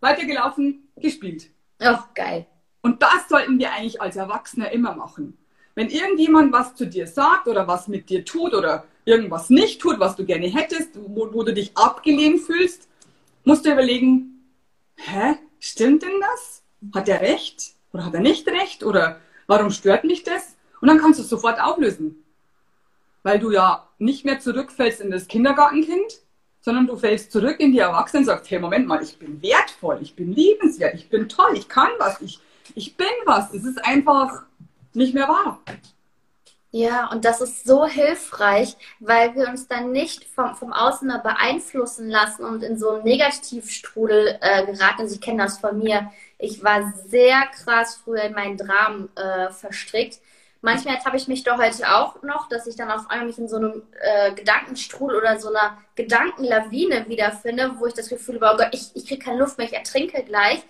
weitergelaufen, 0.00 0.88
gespielt. 0.96 1.50
Ach, 1.78 2.12
geil. 2.14 2.46
Und 2.82 3.02
das 3.02 3.28
sollten 3.28 3.58
wir 3.58 3.72
eigentlich 3.72 4.00
als 4.00 4.16
Erwachsene 4.16 4.72
immer 4.72 4.94
machen. 4.94 5.38
Wenn 5.74 5.90
irgendjemand 5.90 6.52
was 6.52 6.74
zu 6.74 6.86
dir 6.86 7.06
sagt 7.06 7.46
oder 7.46 7.68
was 7.68 7.86
mit 7.86 8.10
dir 8.10 8.24
tut 8.24 8.52
oder 8.52 8.84
irgendwas 9.04 9.48
nicht 9.48 9.80
tut, 9.80 10.00
was 10.00 10.16
du 10.16 10.24
gerne 10.24 10.48
hättest, 10.48 10.90
wo, 10.96 11.32
wo 11.32 11.42
du 11.42 11.54
dich 11.54 11.76
abgelehnt 11.76 12.40
fühlst, 12.40 12.87
musst 13.44 13.64
du 13.64 13.72
überlegen, 13.72 14.44
hä, 14.96 15.36
stimmt 15.60 16.02
denn 16.02 16.20
das? 16.20 16.62
Hat 16.94 17.08
er 17.08 17.20
recht 17.20 17.74
oder 17.92 18.04
hat 18.04 18.14
er 18.14 18.20
nicht 18.20 18.46
recht 18.48 18.84
oder 18.84 19.20
warum 19.46 19.70
stört 19.70 20.04
mich 20.04 20.22
das? 20.22 20.56
Und 20.80 20.88
dann 20.88 20.98
kannst 20.98 21.18
du 21.18 21.24
es 21.24 21.28
sofort 21.28 21.60
auflösen. 21.60 22.24
Weil 23.22 23.38
du 23.38 23.50
ja 23.50 23.88
nicht 23.98 24.24
mehr 24.24 24.38
zurückfällst 24.38 25.00
in 25.00 25.10
das 25.10 25.26
Kindergartenkind, 25.26 26.20
sondern 26.60 26.86
du 26.86 26.96
fällst 26.96 27.32
zurück 27.32 27.60
in 27.60 27.72
die 27.72 27.78
Erwachsenen 27.78 28.22
und 28.22 28.26
sagst, 28.26 28.50
hey, 28.50 28.58
Moment 28.58 28.86
mal, 28.86 29.02
ich 29.02 29.18
bin 29.18 29.42
wertvoll, 29.42 29.98
ich 30.02 30.14
bin 30.14 30.32
liebenswert, 30.32 30.94
ich 30.94 31.08
bin 31.08 31.28
toll, 31.28 31.52
ich 31.54 31.68
kann 31.68 31.90
was, 31.98 32.20
ich, 32.20 32.40
ich 32.74 32.96
bin 32.96 33.06
was. 33.24 33.50
Das 33.52 33.64
ist 33.64 33.84
einfach 33.84 34.42
nicht 34.92 35.14
mehr 35.14 35.28
wahr. 35.28 35.60
Ja, 36.70 37.10
und 37.10 37.24
das 37.24 37.40
ist 37.40 37.66
so 37.66 37.86
hilfreich, 37.86 38.76
weil 39.00 39.34
wir 39.34 39.48
uns 39.48 39.68
dann 39.68 39.90
nicht 39.90 40.24
vom, 40.24 40.54
vom 40.54 40.72
Außen 40.72 41.08
beeinflussen 41.22 42.10
lassen 42.10 42.44
und 42.44 42.62
in 42.62 42.78
so 42.78 42.90
einen 42.90 43.04
Negativstrudel 43.04 44.38
äh, 44.42 44.66
geraten. 44.66 45.00
Also 45.00 45.14
ich 45.14 45.20
kenne 45.22 45.44
das 45.44 45.58
von 45.58 45.78
mir. 45.78 46.10
Ich 46.38 46.62
war 46.62 46.92
sehr 47.06 47.46
krass 47.46 47.98
früher 48.04 48.22
in 48.24 48.34
meinen 48.34 48.58
Dramen 48.58 49.08
äh, 49.16 49.50
verstrickt. 49.50 50.18
Manchmal 50.60 51.02
habe 51.04 51.16
ich 51.16 51.26
mich 51.26 51.42
doch 51.42 51.56
heute 51.56 51.88
auch 51.94 52.22
noch, 52.22 52.48
dass 52.48 52.66
ich 52.66 52.76
dann 52.76 52.90
auf 52.90 53.08
einmal 53.08 53.28
mich 53.28 53.38
in 53.38 53.48
so 53.48 53.56
einem 53.56 53.82
äh, 54.00 54.32
Gedankenstrudel 54.32 55.16
oder 55.18 55.40
so 55.40 55.48
einer 55.48 55.78
Gedankenlawine 55.94 57.08
wiederfinde, 57.08 57.76
wo 57.78 57.86
ich 57.86 57.94
das 57.94 58.08
Gefühl 58.08 58.40
habe, 58.40 58.54
oh 58.54 58.64
Gott, 58.64 58.74
ich, 58.74 58.90
ich 58.94 59.06
kriege 59.06 59.24
keine 59.24 59.38
Luft 59.38 59.56
mehr, 59.56 59.68
ich 59.68 59.72
ertrinke 59.72 60.22
gleich. 60.22 60.60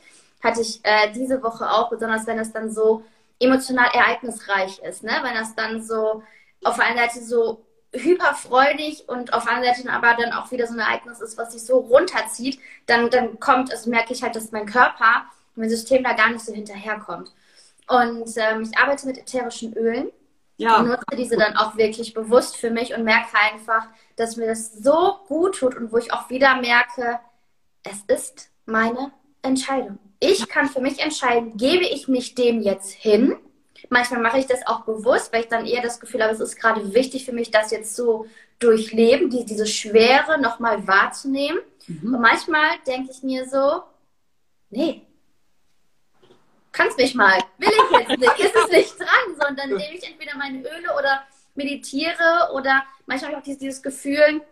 Hatte 0.45 0.61
ich 0.61 0.81
äh, 0.85 1.11
diese 1.13 1.43
Woche 1.43 1.69
auch, 1.69 1.91
besonders 1.91 2.27
wenn 2.29 2.39
es 2.39 2.53
dann 2.53 2.71
so 2.71 3.03
emotional 3.41 3.91
ereignisreich 3.93 4.79
ist, 4.81 5.03
ne? 5.03 5.13
Wenn 5.23 5.35
das 5.35 5.55
dann 5.55 5.83
so 5.83 6.23
auf 6.65 6.77
der 6.77 6.87
einen 6.87 6.99
Seite 6.99 7.21
so 7.21 7.65
hyperfreudig 7.93 9.09
und 9.09 9.33
auf 9.33 9.45
der 9.45 9.55
anderen 9.55 9.75
Seite 9.75 9.91
aber 9.91 10.15
dann 10.15 10.33
auch 10.33 10.51
wieder 10.51 10.67
so 10.67 10.75
ein 10.75 10.79
Ereignis 10.79 11.21
ist, 11.21 11.39
was 11.39 11.53
sich 11.53 11.63
so 11.63 11.79
runterzieht, 11.79 12.61
dann, 12.87 13.11
dann 13.11 13.41
kommt, 13.41 13.71
also 13.71 13.89
merke 13.89 14.13
ich 14.13 14.23
halt, 14.23 14.37
dass 14.37 14.53
mein 14.53 14.67
Körper, 14.67 15.25
mein 15.55 15.71
System 15.71 16.05
da 16.05 16.13
gar 16.13 16.31
nicht 16.31 16.45
so 16.45 16.53
hinterherkommt. 16.53 17.33
Und 17.89 18.31
ähm, 18.37 18.63
ich 18.63 18.77
arbeite 18.77 19.07
mit 19.07 19.19
ätherischen 19.19 19.73
Ölen. 19.73 20.11
Ja. 20.59 20.83
Ich 20.83 20.89
nutze 20.89 21.17
diese 21.17 21.37
dann 21.37 21.57
auch 21.57 21.77
wirklich 21.77 22.13
bewusst 22.13 22.57
für 22.57 22.71
mich 22.71 22.93
und 22.95 23.05
merke 23.05 23.39
einfach, 23.39 23.87
dass 24.17 24.37
mir 24.37 24.47
das 24.47 24.75
so 24.75 25.17
gut 25.29 25.59
tut 25.59 25.77
und 25.77 25.93
wo 25.93 25.99
ich 25.99 26.13
auch 26.13 26.29
wieder 26.29 26.61
merke, 26.61 27.21
es 27.85 28.03
ist 28.09 28.51
meine 28.67 29.13
Entscheidung 29.41 29.99
ich 30.21 30.49
kann 30.49 30.69
für 30.69 30.81
mich 30.81 30.99
entscheiden, 30.99 31.57
gebe 31.57 31.85
ich 31.85 32.09
mich 32.09 32.35
dem 32.35 32.61
jetzt 32.61 32.91
hin. 32.91 33.37
Manchmal 33.89 34.21
mache 34.21 34.39
ich 34.39 34.47
das 34.47 34.67
auch 34.67 34.81
bewusst, 34.81 35.33
weil 35.33 35.43
ich 35.43 35.49
dann 35.49 35.67
eher 35.67 35.83
das 35.83 36.01
Gefühl 36.01 36.23
habe, 36.23 36.33
es 36.33 36.41
ist 36.41 36.57
gerade 36.57 36.93
wichtig 36.95 37.25
für 37.25 37.33
mich, 37.33 37.51
das 37.51 37.71
jetzt 37.71 37.95
so 37.95 38.27
durchleben, 38.59 39.31
die, 39.31 39.45
diese 39.45 39.67
Schwere 39.67 40.41
nochmal 40.41 40.87
wahrzunehmen. 40.87 41.61
Mhm. 41.87 42.15
Und 42.15 42.21
manchmal 42.21 42.67
denke 42.87 43.13
ich 43.13 43.23
mir 43.23 43.49
so, 43.49 43.83
nee, 44.71 45.07
kannst 46.73 46.99
mich 46.99 47.15
mal, 47.15 47.39
will 47.59 47.69
ich 47.69 47.99
jetzt 47.99 48.19
nicht, 48.19 48.39
ist 48.39 48.57
es 48.57 48.71
nicht 48.71 48.99
dran, 48.99 49.37
sondern 49.41 49.69
nehme 49.69 49.95
ich 49.95 50.07
entweder 50.09 50.37
meine 50.37 50.59
Öle 50.59 50.95
oder 50.99 51.23
meditiere 51.55 52.51
oder 52.55 52.85
manchmal 53.07 53.31
habe 53.31 53.33
ich 53.33 53.39
auch 53.39 53.45
dieses, 53.45 53.59
dieses 53.59 53.83
Gefühl, 53.83 54.43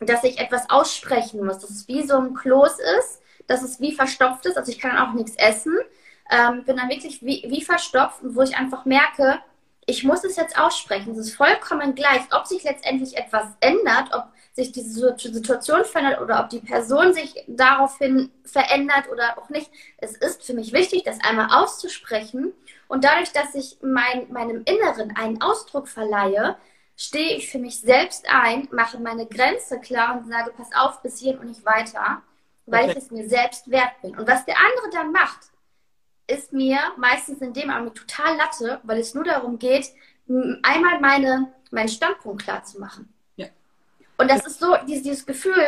dass 0.00 0.24
ich 0.24 0.38
etwas 0.38 0.68
aussprechen 0.68 1.44
muss, 1.44 1.60
dass 1.60 1.70
es 1.70 1.88
wie 1.88 2.06
so 2.06 2.16
ein 2.16 2.34
Kloß 2.34 2.78
ist 2.98 3.22
dass 3.46 3.62
es 3.62 3.80
wie 3.80 3.92
verstopft 3.92 4.46
ist. 4.46 4.56
Also 4.56 4.72
ich 4.72 4.78
kann 4.78 4.96
auch 4.98 5.12
nichts 5.12 5.36
essen. 5.36 5.76
Ähm, 6.30 6.64
bin 6.64 6.76
dann 6.76 6.88
wirklich 6.88 7.22
wie, 7.22 7.44
wie 7.48 7.62
verstopft, 7.62 8.20
wo 8.22 8.42
ich 8.42 8.56
einfach 8.56 8.84
merke, 8.84 9.40
ich 9.86 10.04
muss 10.04 10.24
es 10.24 10.36
jetzt 10.36 10.58
aussprechen. 10.58 11.12
Es 11.12 11.18
ist 11.18 11.36
vollkommen 11.36 11.94
gleich, 11.94 12.22
ob 12.32 12.46
sich 12.46 12.62
letztendlich 12.64 13.16
etwas 13.16 13.46
ändert, 13.60 14.14
ob 14.14 14.24
sich 14.52 14.72
diese 14.72 15.16
Situation 15.18 15.84
verändert 15.84 16.20
oder 16.20 16.40
ob 16.40 16.48
die 16.48 16.60
Person 16.60 17.12
sich 17.12 17.44
daraufhin 17.48 18.30
verändert 18.44 19.10
oder 19.12 19.36
auch 19.36 19.50
nicht. 19.50 19.70
Es 19.98 20.16
ist 20.16 20.44
für 20.44 20.54
mich 20.54 20.72
wichtig, 20.72 21.02
das 21.04 21.18
einmal 21.20 21.48
auszusprechen. 21.50 22.52
Und 22.88 23.04
dadurch, 23.04 23.32
dass 23.32 23.54
ich 23.54 23.78
mein, 23.82 24.32
meinem 24.32 24.62
Inneren 24.64 25.16
einen 25.16 25.42
Ausdruck 25.42 25.88
verleihe, 25.88 26.56
stehe 26.96 27.36
ich 27.36 27.50
für 27.50 27.58
mich 27.58 27.80
selbst 27.80 28.26
ein, 28.32 28.68
mache 28.70 29.00
meine 29.00 29.26
Grenze 29.26 29.80
klar 29.80 30.16
und 30.16 30.28
sage, 30.28 30.52
pass 30.56 30.68
auf, 30.74 31.02
bis 31.02 31.18
hierhin 31.18 31.40
und 31.40 31.48
nicht 31.48 31.66
weiter 31.66 32.22
weil 32.66 32.84
okay. 32.84 32.98
ich 32.98 33.04
es 33.04 33.10
mir 33.10 33.28
selbst 33.28 33.70
wert 33.70 34.00
bin. 34.02 34.16
Und 34.16 34.26
was 34.26 34.44
der 34.44 34.56
andere 34.58 34.90
dann 34.92 35.12
macht, 35.12 35.40
ist 36.26 36.52
mir 36.52 36.78
meistens 36.96 37.40
in 37.40 37.52
dem 37.52 37.70
Augenblick 37.70 37.94
total 37.94 38.36
Latte, 38.36 38.80
weil 38.84 38.98
es 38.98 39.14
nur 39.14 39.24
darum 39.24 39.58
geht, 39.58 39.90
einmal 40.62 41.00
meine, 41.00 41.52
meinen 41.70 41.88
Standpunkt 41.88 42.42
klar 42.42 42.64
zu 42.64 42.80
machen. 42.80 43.12
Ja. 43.36 43.46
Und 44.16 44.30
das 44.30 44.46
ist 44.46 44.58
so, 44.58 44.74
dieses, 44.86 45.02
dieses 45.02 45.26
Gefühl 45.26 45.62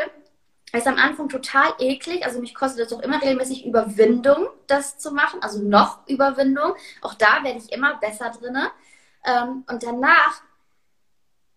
ist 0.73 0.87
am 0.87 0.97
Anfang 0.97 1.29
total 1.29 1.75
eklig. 1.79 2.25
Also 2.25 2.41
mich 2.41 2.55
kostet 2.55 2.87
es 2.87 2.93
auch 2.93 3.03
immer 3.03 3.21
regelmäßig 3.21 3.67
Überwindung, 3.67 4.49
das 4.67 4.99
zu 4.99 5.13
machen. 5.13 5.43
Also 5.43 5.63
noch 5.63 6.07
Überwindung. 6.09 6.75
Auch 7.03 7.15
da 7.15 7.43
werde 7.43 7.59
ich 7.59 7.73
immer 7.73 7.97
besser 7.99 8.31
drinne. 8.31 8.71
Ähm, 9.25 9.65
und 9.69 9.83
danach, 9.83 10.43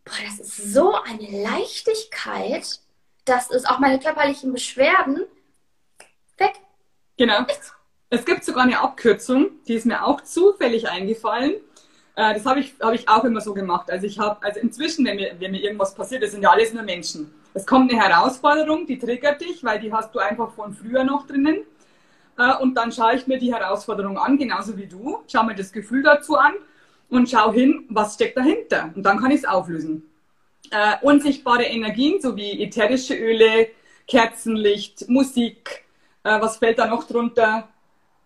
boah, 0.04 0.16
das 0.26 0.40
ist 0.40 0.74
so 0.74 0.94
eine 0.94 1.44
Leichtigkeit 1.44 2.80
das 3.30 3.52
ist 3.52 3.70
auch 3.70 3.80
meine 3.80 4.00
körperlichen 4.00 4.52
Beschwerden 4.52 5.26
weg. 6.38 6.54
Genau. 7.18 7.46
Es 8.10 8.26
gibt 8.26 8.44
sogar 8.44 8.64
eine 8.64 8.80
Abkürzung, 8.80 9.52
die 9.68 9.76
ist 9.76 9.86
mir 9.86 10.04
auch 10.04 10.22
zufällig 10.22 10.90
eingefallen. 10.90 11.54
Äh, 12.16 12.34
das 12.34 12.46
habe 12.46 12.60
ich, 12.60 12.74
hab 12.82 12.94
ich 12.94 13.08
auch 13.08 13.24
immer 13.24 13.42
so 13.42 13.54
gemacht. 13.54 13.92
Also 13.92 14.08
ich 14.08 14.18
habe, 14.18 14.44
also 14.44 14.60
inzwischen, 14.60 15.06
wenn 15.06 15.18
mir, 15.18 15.36
wenn 15.38 15.52
mir 15.52 15.62
irgendwas 15.62 15.94
passiert, 15.94 16.24
das 16.24 16.32
sind 16.32 16.42
ja 16.42 16.50
alles 16.50 16.74
nur 16.74 16.84
Menschen. 16.84 17.32
Es 17.54 17.68
kommt 17.68 17.92
eine 17.92 18.02
Herausforderung, 18.02 18.88
die 18.88 18.98
triggert 18.98 19.42
dich, 19.42 19.64
weil 19.64 19.80
die 19.80 19.94
hast 19.94 20.14
du 20.16 20.20
einfach 20.20 20.52
von 20.54 20.74
früher 20.74 21.04
noch 21.04 21.28
drinnen. 21.28 21.60
Äh, 22.38 22.56
und 22.58 22.74
dann 22.74 22.92
schaue 22.92 23.16
ich 23.16 23.28
mir 23.28 23.38
die 23.38 23.54
Herausforderung 23.54 24.18
an, 24.18 24.38
genauso 24.38 24.76
wie 24.76 24.88
du. 24.88 25.20
Schau 25.28 25.44
mir 25.44 25.56
das 25.56 25.72
Gefühl 25.72 26.02
dazu 26.02 26.36
an 26.36 26.54
und 27.10 27.30
schau 27.30 27.54
hin, 27.54 27.86
was 27.90 28.16
steckt 28.16 28.38
dahinter. 28.38 28.92
Und 28.96 29.04
dann 29.04 29.20
kann 29.20 29.30
ich 29.30 29.42
es 29.42 29.46
auflösen 29.46 30.09
äh, 30.72 30.98
unsichtbare 31.02 31.64
Energien 31.64 32.22
sowie 32.22 32.64
ätherische 32.64 33.16
Öle, 33.16 33.68
Kerzenlicht, 34.08 35.08
Musik. 35.10 35.86
Äh, 36.24 36.42
was 36.42 36.58
fällt 36.58 36.80
da 36.80 36.88
noch 36.88 37.06
drunter? 37.06 37.68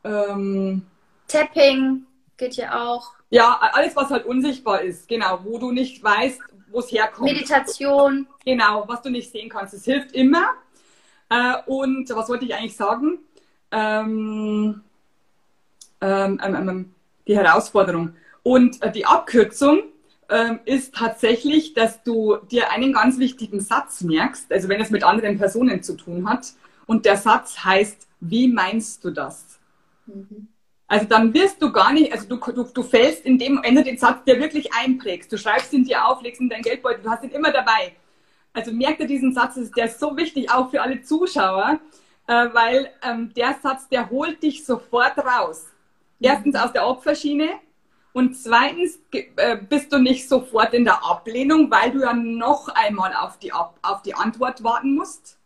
Ähm, 0.03 0.85
Tapping 1.27 2.05
geht 2.37 2.55
ja 2.55 2.83
auch. 2.83 3.13
Ja, 3.29 3.59
alles, 3.73 3.95
was 3.95 4.09
halt 4.09 4.25
unsichtbar 4.25 4.81
ist, 4.81 5.07
genau, 5.07 5.39
wo 5.43 5.57
du 5.57 5.71
nicht 5.71 6.03
weißt, 6.03 6.41
wo 6.69 6.79
es 6.79 6.91
herkommt. 6.91 7.31
Meditation. 7.31 8.27
Genau, 8.45 8.83
was 8.87 9.01
du 9.01 9.09
nicht 9.09 9.31
sehen 9.31 9.49
kannst. 9.49 9.73
Es 9.73 9.85
hilft 9.85 10.11
immer. 10.13 10.53
Äh, 11.29 11.55
und 11.65 12.09
was 12.09 12.29
wollte 12.29 12.45
ich 12.45 12.53
eigentlich 12.53 12.75
sagen? 12.75 13.19
Ähm, 13.71 14.81
ähm, 16.01 16.41
ähm, 16.43 16.69
ähm 16.69 16.93
die 17.25 17.37
Herausforderung. 17.37 18.15
Und 18.43 18.81
äh, 18.81 18.91
die 18.91 19.05
Abkürzung 19.05 19.83
ähm, 20.33 20.59
ist 20.65 20.95
tatsächlich, 20.95 21.75
dass 21.75 22.01
du 22.01 22.37
dir 22.49 22.71
einen 22.71 22.93
ganz 22.93 23.19
wichtigen 23.19 23.59
Satz 23.59 24.01
merkst, 24.01 24.51
also 24.51 24.67
wenn 24.67 24.81
es 24.81 24.89
mit 24.89 25.03
anderen 25.03 25.37
Personen 25.37 25.83
zu 25.83 25.95
tun 25.95 26.27
hat. 26.27 26.53
Und 26.87 27.05
der 27.05 27.17
Satz 27.17 27.63
heißt, 27.63 28.07
wie 28.19 28.47
meinst 28.47 29.05
du 29.05 29.11
das? 29.11 29.59
Mhm. 30.07 30.47
Also 30.87 31.05
dann 31.05 31.35
wirst 31.35 31.61
du 31.61 31.71
gar 31.71 31.93
nicht, 31.93 32.11
also 32.11 32.27
du, 32.27 32.37
du, 32.51 32.63
du 32.63 32.83
fällst 32.83 33.25
in 33.25 33.37
dem, 33.37 33.59
wenn 33.63 33.75
du 33.75 33.83
den 33.83 33.99
Satz 33.99 34.23
dir 34.25 34.39
wirklich 34.39 34.73
einprägst, 34.73 35.31
du 35.31 35.37
schreibst 35.37 35.71
ihn 35.71 35.83
dir 35.83 36.05
auf, 36.07 36.23
legst 36.23 36.41
in 36.41 36.49
dein 36.49 36.63
Geldbeutel, 36.63 37.03
du 37.03 37.09
hast 37.11 37.23
ihn 37.23 37.29
immer 37.29 37.51
dabei. 37.51 37.93
Also 38.53 38.71
merkt 38.71 39.01
ihr 39.01 39.07
diesen 39.07 39.33
Satz, 39.33 39.59
der 39.75 39.85
ist 39.85 39.99
so 39.99 40.17
wichtig 40.17 40.51
auch 40.51 40.71
für 40.71 40.81
alle 40.81 41.01
Zuschauer, 41.01 41.79
äh, 42.25 42.47
weil 42.53 42.89
ähm, 43.03 43.31
der 43.35 43.55
Satz, 43.61 43.87
der 43.87 44.09
holt 44.09 44.41
dich 44.41 44.65
sofort 44.65 45.17
raus. 45.19 45.67
Erstens 46.19 46.55
aus 46.55 46.71
der 46.73 46.87
Opferschiene 46.87 47.49
und 48.13 48.35
zweitens 48.35 48.99
äh, 49.11 49.57
bist 49.57 49.91
du 49.91 49.97
nicht 49.97 50.29
sofort 50.29 50.73
in 50.73 50.85
der 50.85 51.03
Ablehnung, 51.03 51.69
weil 51.71 51.91
du 51.91 52.01
ja 52.01 52.13
noch 52.13 52.69
einmal 52.69 53.13
auf 53.15 53.39
die, 53.39 53.51
auf 53.51 54.01
die 54.05 54.13
Antwort 54.13 54.63
warten 54.63 54.95
musst. 54.95 55.39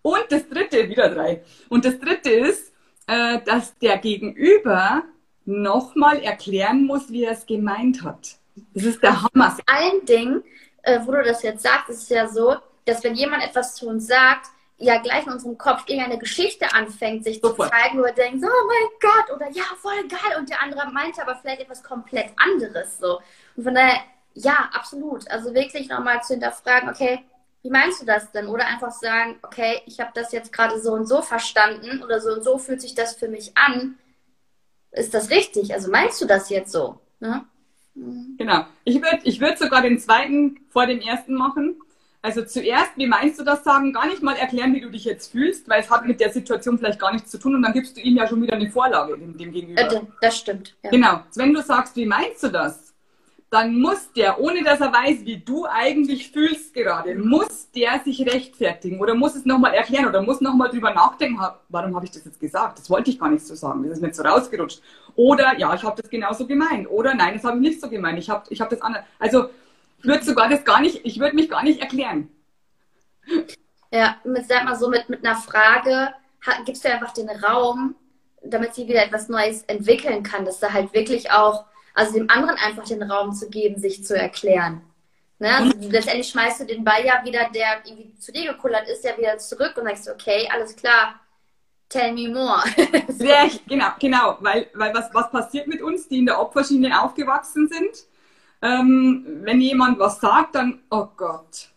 Und 0.00 0.24
das 0.30 0.48
dritte, 0.48 0.88
wieder 0.88 1.10
drei. 1.10 1.44
Und 1.68 1.84
das 1.84 1.98
dritte 1.98 2.30
ist, 2.30 2.72
äh, 3.06 3.40
dass 3.42 3.76
der 3.78 3.98
Gegenüber 3.98 5.04
nochmal 5.44 6.22
erklären 6.22 6.84
muss, 6.84 7.10
wie 7.10 7.24
er 7.24 7.32
es 7.32 7.44
gemeint 7.44 8.02
hat. 8.02 8.36
Das 8.72 8.84
ist 8.84 9.02
der 9.02 9.22
Hammer. 9.22 9.56
Ein 9.66 10.06
Ding, 10.08 10.42
äh, 10.82 11.00
wo 11.04 11.12
du 11.12 11.22
das 11.22 11.42
jetzt 11.42 11.62
sagst, 11.62 11.90
ist 11.90 12.02
es 12.04 12.08
ja 12.08 12.26
so, 12.28 12.56
dass 12.86 13.04
wenn 13.04 13.14
jemand 13.14 13.44
etwas 13.44 13.74
zu 13.74 13.88
uns 13.88 14.06
sagt, 14.06 14.46
ja 14.78 14.98
gleich 14.98 15.26
in 15.26 15.32
unserem 15.32 15.56
Kopf 15.56 15.84
irgendeine 15.86 16.18
Geschichte 16.18 16.72
anfängt, 16.74 17.24
sich 17.24 17.40
Super. 17.40 17.64
zu 17.64 17.70
zeigen, 17.70 17.98
wo 17.98 18.04
wir 18.04 18.12
denken, 18.12 18.44
oh 18.44 18.66
mein 18.66 18.88
Gott, 19.00 19.34
oder 19.34 19.50
ja, 19.50 19.64
voll 19.80 20.06
geil. 20.08 20.38
Und 20.38 20.50
der 20.50 20.62
andere 20.62 20.90
meinte 20.92 21.22
aber 21.22 21.36
vielleicht 21.36 21.62
etwas 21.62 21.82
komplett 21.82 22.30
anderes. 22.36 22.98
So. 22.98 23.20
Und 23.56 23.64
von 23.64 23.74
daher, 23.74 24.00
ja, 24.34 24.68
absolut. 24.72 25.30
Also 25.30 25.54
wirklich 25.54 25.88
nochmal 25.88 26.22
zu 26.22 26.34
hinterfragen, 26.34 26.90
okay, 26.90 27.24
wie 27.62 27.70
meinst 27.70 28.02
du 28.02 28.06
das 28.06 28.30
denn? 28.32 28.48
Oder 28.48 28.66
einfach 28.66 28.92
sagen, 28.92 29.38
okay, 29.42 29.80
ich 29.86 29.98
habe 29.98 30.12
das 30.14 30.30
jetzt 30.32 30.52
gerade 30.52 30.80
so 30.80 30.92
und 30.92 31.06
so 31.06 31.22
verstanden 31.22 32.02
oder 32.02 32.20
so 32.20 32.32
und 32.32 32.44
so 32.44 32.58
fühlt 32.58 32.80
sich 32.80 32.94
das 32.94 33.16
für 33.16 33.28
mich 33.28 33.56
an. 33.56 33.98
Ist 34.92 35.14
das 35.14 35.30
richtig? 35.30 35.72
Also 35.74 35.90
meinst 35.90 36.20
du 36.20 36.26
das 36.26 36.48
jetzt 36.48 36.70
so? 36.70 37.00
Ne? 37.18 37.44
Genau. 37.94 38.66
Ich 38.84 38.96
würde 39.02 39.20
ich 39.24 39.40
würd 39.40 39.58
sogar 39.58 39.82
den 39.82 39.98
zweiten 39.98 40.60
vor 40.68 40.86
dem 40.86 41.00
ersten 41.00 41.34
machen. 41.34 41.80
Also 42.22 42.44
zuerst, 42.44 42.92
wie 42.96 43.06
meinst 43.06 43.38
du 43.38 43.44
das 43.44 43.62
sagen? 43.62 43.92
Gar 43.92 44.06
nicht 44.08 44.22
mal 44.22 44.36
erklären, 44.36 44.74
wie 44.74 44.80
du 44.80 44.90
dich 44.90 45.04
jetzt 45.04 45.30
fühlst, 45.30 45.68
weil 45.68 45.80
es 45.80 45.90
hat 45.90 46.06
mit 46.06 46.20
der 46.20 46.30
Situation 46.32 46.78
vielleicht 46.78 46.98
gar 46.98 47.12
nichts 47.12 47.30
zu 47.30 47.38
tun 47.38 47.54
und 47.54 47.62
dann 47.62 47.72
gibst 47.72 47.96
du 47.96 48.00
ihm 48.00 48.16
ja 48.16 48.26
schon 48.26 48.42
wieder 48.42 48.54
eine 48.54 48.70
Vorlage 48.70 49.16
dem, 49.16 49.36
dem 49.36 49.52
Gegenüber. 49.52 49.80
Äh, 49.80 50.00
das 50.20 50.38
stimmt. 50.38 50.74
Ja. 50.82 50.90
Genau. 50.90 51.20
Wenn 51.34 51.54
du 51.54 51.62
sagst, 51.62 51.94
wie 51.96 52.06
meinst 52.06 52.42
du 52.42 52.48
das? 52.48 52.94
Dann 53.48 53.78
muss 53.78 54.12
der, 54.12 54.40
ohne 54.40 54.64
dass 54.64 54.80
er 54.80 54.92
weiß, 54.92 55.24
wie 55.24 55.36
du 55.36 55.66
eigentlich 55.66 56.32
fühlst 56.32 56.74
gerade, 56.74 57.14
muss 57.14 57.70
der 57.70 58.00
sich 58.00 58.26
rechtfertigen 58.26 58.98
oder 58.98 59.14
muss 59.14 59.36
es 59.36 59.44
nochmal 59.44 59.72
erklären 59.72 60.06
oder 60.06 60.20
muss 60.20 60.40
nochmal 60.40 60.68
drüber 60.68 60.92
nachdenken, 60.92 61.40
warum 61.68 61.94
habe 61.94 62.04
ich 62.04 62.10
das 62.10 62.24
jetzt 62.24 62.40
gesagt? 62.40 62.80
Das 62.80 62.90
wollte 62.90 63.10
ich 63.10 63.20
gar 63.20 63.30
nicht 63.30 63.46
so 63.46 63.54
sagen, 63.54 63.84
das 63.84 63.92
ist 63.92 64.02
mir 64.02 64.12
so 64.12 64.24
rausgerutscht. 64.24 64.82
Oder 65.14 65.56
ja, 65.58 65.72
ich 65.74 65.84
habe 65.84 66.02
das 66.02 66.10
genauso 66.10 66.44
gemeint. 66.44 66.90
Oder 66.90 67.14
nein, 67.14 67.34
das 67.34 67.44
habe 67.44 67.56
ich 67.58 67.62
nicht 67.62 67.80
so 67.80 67.88
gemeint. 67.88 68.18
Ich 68.18 68.28
habe 68.28 68.44
ich 68.50 68.60
hab 68.60 68.68
das 68.68 68.82
anders. 68.82 69.04
Also 69.20 69.48
würde 70.06 70.24
sogar 70.24 70.48
das 70.48 70.64
gar 70.64 70.80
nicht, 70.80 71.00
ich 71.04 71.18
würde 71.18 71.36
mich 71.36 71.48
gar 71.48 71.62
nicht 71.62 71.80
erklären. 71.80 72.30
Ja, 73.90 74.16
mit, 74.24 74.48
sag 74.48 74.64
mal 74.64 74.76
so, 74.76 74.88
mit, 74.88 75.08
mit 75.08 75.24
einer 75.24 75.36
Frage 75.36 76.14
gibst 76.64 76.84
du 76.84 76.92
einfach 76.92 77.12
den 77.12 77.28
Raum, 77.28 77.96
damit 78.42 78.74
sie 78.74 78.86
wieder 78.86 79.04
etwas 79.04 79.28
Neues 79.28 79.62
entwickeln 79.62 80.22
kann, 80.22 80.44
dass 80.44 80.60
da 80.60 80.72
halt 80.72 80.92
wirklich 80.92 81.30
auch, 81.30 81.64
also 81.94 82.12
dem 82.12 82.30
anderen 82.30 82.56
einfach 82.56 82.84
den 82.84 83.02
Raum 83.02 83.32
zu 83.32 83.48
geben, 83.48 83.78
sich 83.78 84.04
zu 84.04 84.16
erklären. 84.16 84.82
Ne? 85.38 85.54
Also 85.54 85.76
mhm. 85.76 85.90
letztendlich 85.90 86.28
schmeißt 86.28 86.60
du 86.60 86.66
den 86.66 86.84
Ball 86.84 87.04
ja 87.04 87.24
wieder, 87.24 87.50
der 87.50 87.82
irgendwie 87.84 88.14
zu 88.18 88.32
dir 88.32 88.52
gekullert 88.52 88.88
ist, 88.88 89.04
ja 89.04 89.16
wieder 89.18 89.38
zurück 89.38 89.74
und 89.76 89.84
sagst, 89.84 90.08
okay, 90.08 90.48
alles 90.52 90.76
klar, 90.76 91.20
Tell 91.88 92.12
me 92.12 92.28
more. 92.28 92.62
Sehr, 93.08 93.48
genau, 93.68 93.90
genau, 93.98 94.36
weil, 94.40 94.68
weil 94.74 94.92
was, 94.92 95.08
was 95.12 95.30
passiert 95.30 95.68
mit 95.68 95.80
uns, 95.82 96.08
die 96.08 96.18
in 96.18 96.26
der 96.26 96.40
Opferschiene 96.40 97.00
aufgewachsen 97.00 97.68
sind? 97.68 98.06
Ähm, 98.62 99.40
wenn 99.42 99.60
jemand 99.60 99.98
was 99.98 100.20
sagt, 100.20 100.54
dann, 100.54 100.80
oh 100.90 101.06
Gott. 101.16 101.68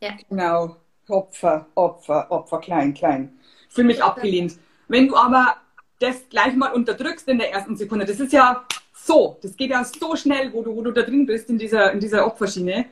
Ja. 0.00 0.10
Genau, 0.28 0.76
Opfer, 1.08 1.66
Opfer, 1.74 2.30
Opfer, 2.30 2.58
klein, 2.58 2.94
klein. 2.94 3.38
Ich 3.68 3.74
fühle 3.74 3.88
mich 3.88 4.02
abgelehnt. 4.02 4.58
Wenn 4.86 5.08
du 5.08 5.16
aber 5.16 5.56
das 5.98 6.28
gleich 6.28 6.54
mal 6.54 6.72
unterdrückst 6.72 7.28
in 7.28 7.38
der 7.38 7.52
ersten 7.52 7.76
Sekunde, 7.76 8.04
das 8.04 8.20
ist 8.20 8.32
ja 8.32 8.64
so, 8.92 9.38
das 9.42 9.56
geht 9.56 9.70
ja 9.70 9.82
so 9.84 10.16
schnell, 10.16 10.52
wo 10.52 10.62
du, 10.62 10.74
wo 10.74 10.82
du 10.82 10.92
da 10.92 11.02
drin 11.02 11.26
bist 11.26 11.50
in 11.50 11.58
dieser, 11.58 11.92
in 11.92 12.00
dieser 12.00 12.26
Opferschiene. 12.26 12.86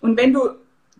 Und 0.00 0.16
wenn 0.16 0.32
du 0.32 0.50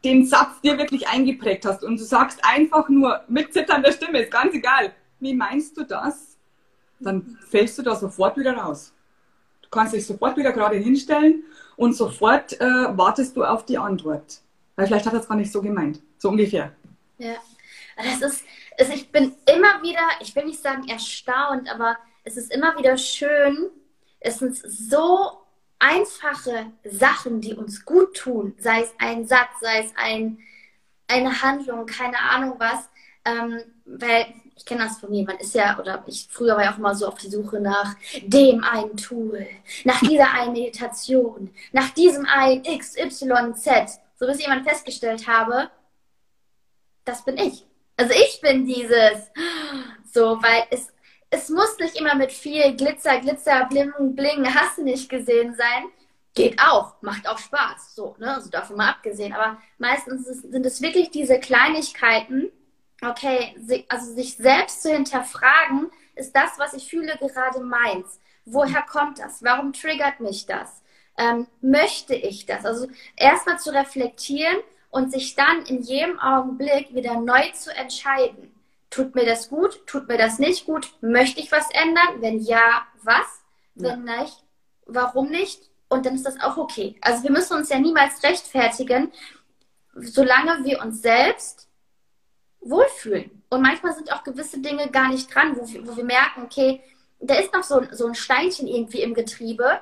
den 0.05 0.27
Satz 0.27 0.61
dir 0.61 0.79
wirklich 0.79 1.09
eingeprägt 1.09 1.65
hast 1.65 1.83
und 1.83 1.99
du 1.99 2.05
sagst 2.05 2.41
einfach 2.43 2.89
nur 2.89 3.23
mit 3.29 3.53
zitternder 3.53 3.93
Stimme, 3.93 4.23
ist 4.23 4.31
ganz 4.31 4.55
egal, 4.55 4.93
wie 5.21 5.35
meinst 5.35 5.77
du 5.77 5.85
das? 5.85 6.37
Dann 7.01 7.39
fällst 7.49 7.79
du 7.79 7.83
da 7.83 7.95
sofort 7.95 8.37
wieder 8.37 8.57
raus. 8.57 8.93
Du 9.63 9.69
kannst 9.71 9.95
dich 9.95 10.07
sofort 10.07 10.37
wieder 10.37 10.53
gerade 10.53 10.77
hinstellen 10.77 11.45
und 11.77 11.95
sofort 11.95 12.61
äh, 12.61 12.65
wartest 12.97 13.37
du 13.37 13.45
auf 13.45 13.65
die 13.65 13.79
Antwort. 13.79 14.41
Weil 14.77 14.87
vielleicht 14.87 15.07
hat 15.07 15.15
er 15.15 15.21
es 15.21 15.29
gar 15.29 15.37
nicht 15.37 15.53
so 15.53 15.63
gemeint. 15.63 16.01
So 16.19 16.29
ungefähr. 16.29 16.73
Ja, 17.19 17.35
das 17.97 18.21
ist, 18.21 18.45
also 18.79 18.93
ich 18.93 19.11
bin 19.11 19.35
immer 19.47 19.83
wieder, 19.83 20.03
ich 20.21 20.35
will 20.37 20.45
nicht 20.45 20.61
sagen 20.61 20.89
erstaunt, 20.89 21.69
aber 21.71 21.97
es 22.25 22.37
ist 22.37 22.53
immer 22.53 22.77
wieder 22.79 22.97
schön. 22.97 23.71
Es 24.21 24.39
sind 24.39 24.57
so 24.57 25.39
einfache 25.79 26.73
Sachen, 26.85 27.41
die 27.41 27.55
uns 27.55 27.85
gut 27.85 28.17
tun, 28.17 28.55
sei 28.59 28.83
es 28.83 28.95
ein 28.99 29.27
Satz, 29.27 29.61
sei 29.61 29.85
es 29.85 29.93
ein, 29.97 30.39
eine 31.09 31.43
Handlung, 31.43 31.87
keine 31.87 32.19
Ahnung 32.19 32.57
was. 32.59 32.89
Ähm, 33.25 33.61
weil 33.85 34.27
ich 34.57 34.65
kenne 34.65 34.85
das 34.85 34.99
von 34.99 35.11
mir, 35.11 35.25
man 35.25 35.37
ist 35.39 35.55
ja, 35.55 35.79
oder 35.79 36.03
ich 36.07 36.29
früher 36.31 36.57
war 36.57 36.65
ja 36.65 36.73
auch 36.73 36.79
immer 36.79 36.95
so 36.95 37.07
auf 37.07 37.19
die 37.19 37.29
Suche 37.29 37.61
nach 37.61 37.95
dem 38.23 38.65
einen 38.65 38.97
Tool, 38.97 39.47
nach 39.85 40.01
dieser 40.01 40.33
einen 40.33 40.55
Meditation, 40.55 41.55
nach 41.73 41.91
diesem 41.91 42.27
einen 42.27 42.63
XYZ, 42.63 44.01
so 44.19 44.27
bis 44.27 44.39
ich 44.39 44.47
jemand 44.47 44.67
festgestellt 44.67 45.29
habe, 45.29 45.71
das 47.05 47.25
bin 47.25 47.37
ich. 47.37 47.67
Also 47.99 48.13
ich 48.13 48.41
bin 48.41 48.67
dieses, 48.67 49.31
so, 50.13 50.43
weil 50.43 50.65
es, 50.71 50.89
es 51.31 51.51
muss 51.51 51.79
nicht 51.79 52.01
immer 52.01 52.15
mit 52.15 52.33
viel 52.33 52.75
Glitzer, 52.77 53.21
Glitzer, 53.21 53.67
Bling, 53.67 53.93
Bling, 54.15 54.55
hast 54.55 54.79
du 54.79 54.85
nicht 54.85 55.09
gesehen 55.09 55.55
sein. 55.55 55.85
Geht 56.35 56.61
auch, 56.61 57.01
macht 57.01 57.27
auch 57.29 57.39
Spaß, 57.39 57.95
so, 57.95 58.15
ne, 58.19 58.35
also 58.35 58.51
davon 58.51 58.77
mal 58.77 58.91
abgesehen. 58.91 59.33
Aber 59.33 59.59
meistens 59.79 60.27
sind 60.27 60.67
es 60.67 60.83
wirklich 60.83 61.11
diese 61.11 61.41
Kleinigkeiten, 61.41 62.53
okay, 63.03 63.55
also 63.89 64.13
sich 64.15 64.37
selbst 64.37 64.83
zu 64.83 64.93
hinterfragen, 64.93 65.91
ist 66.15 66.35
das, 66.35 66.59
was 66.59 66.75
ich 66.75 66.89
fühle, 66.89 67.17
gerade 67.19 67.61
meins? 67.61 68.21
Woher 68.45 68.83
kommt 68.83 69.19
das? 69.19 69.43
Warum 69.43 69.73
triggert 69.73 70.21
mich 70.21 70.47
das? 70.47 70.83
Ähm, 71.19 71.47
möchte 71.61 72.15
ich 72.15 72.47
das? 72.47 72.65
Also 72.65 72.89
erstmal 73.17 73.59
zu 73.59 73.71
reflektieren 73.71 74.59
und 74.91 75.13
sich 75.13 75.35
dann 75.35 75.65
in 75.67 75.83
jedem 75.83 76.19
Augenblick 76.21 76.95
wieder 76.95 77.21
neu 77.21 77.51
zu 77.53 77.75
entscheiden. 77.75 78.55
Tut 78.91 79.15
mir 79.15 79.27
das 79.27 79.49
gut? 79.49 79.87
Tut 79.87 80.09
mir 80.09 80.17
das 80.17 80.39
nicht 80.39 80.65
gut? 80.65 80.95
Möchte 81.01 81.41
ich 81.41 81.53
was 81.53 81.69
ändern? 81.71 82.21
Wenn 82.21 82.39
ja, 82.39 82.87
was? 83.03 83.27
Wenn 83.75 84.07
ja. 84.07 84.21
nicht, 84.21 84.45
warum 84.87 85.29
nicht? 85.29 85.71
Und 85.89 86.07
dann 86.07 86.15
ist 86.15 86.27
das 86.27 86.41
auch 86.41 86.57
okay. 86.57 86.97
Also 87.01 87.23
wir 87.23 87.31
müssen 87.31 87.57
uns 87.57 87.69
ja 87.69 87.79
niemals 87.79 88.23
rechtfertigen, 88.23 89.13
solange 89.95 90.65
wir 90.65 90.81
uns 90.81 91.03
selbst 91.03 91.69
wohlfühlen. 92.69 93.43
Und 93.49 93.63
manchmal 93.63 93.95
sind 93.95 94.13
auch 94.13 94.25
gewisse 94.25 94.61
Dinge 94.61 94.91
gar 94.91 95.09
nicht 95.09 95.33
dran, 95.35 95.57
wo 95.57 95.67
wir, 95.67 95.87
wo 95.87 95.97
wir 95.97 96.05
merken, 96.05 96.43
okay, 96.45 96.81
da 97.21 97.35
ist 97.35 97.53
noch 97.53 97.63
so, 97.63 97.83
so 97.93 98.07
ein 98.07 98.15
Steinchen 98.15 98.67
irgendwie 98.67 99.03
im 99.03 99.15
Getriebe. 99.15 99.81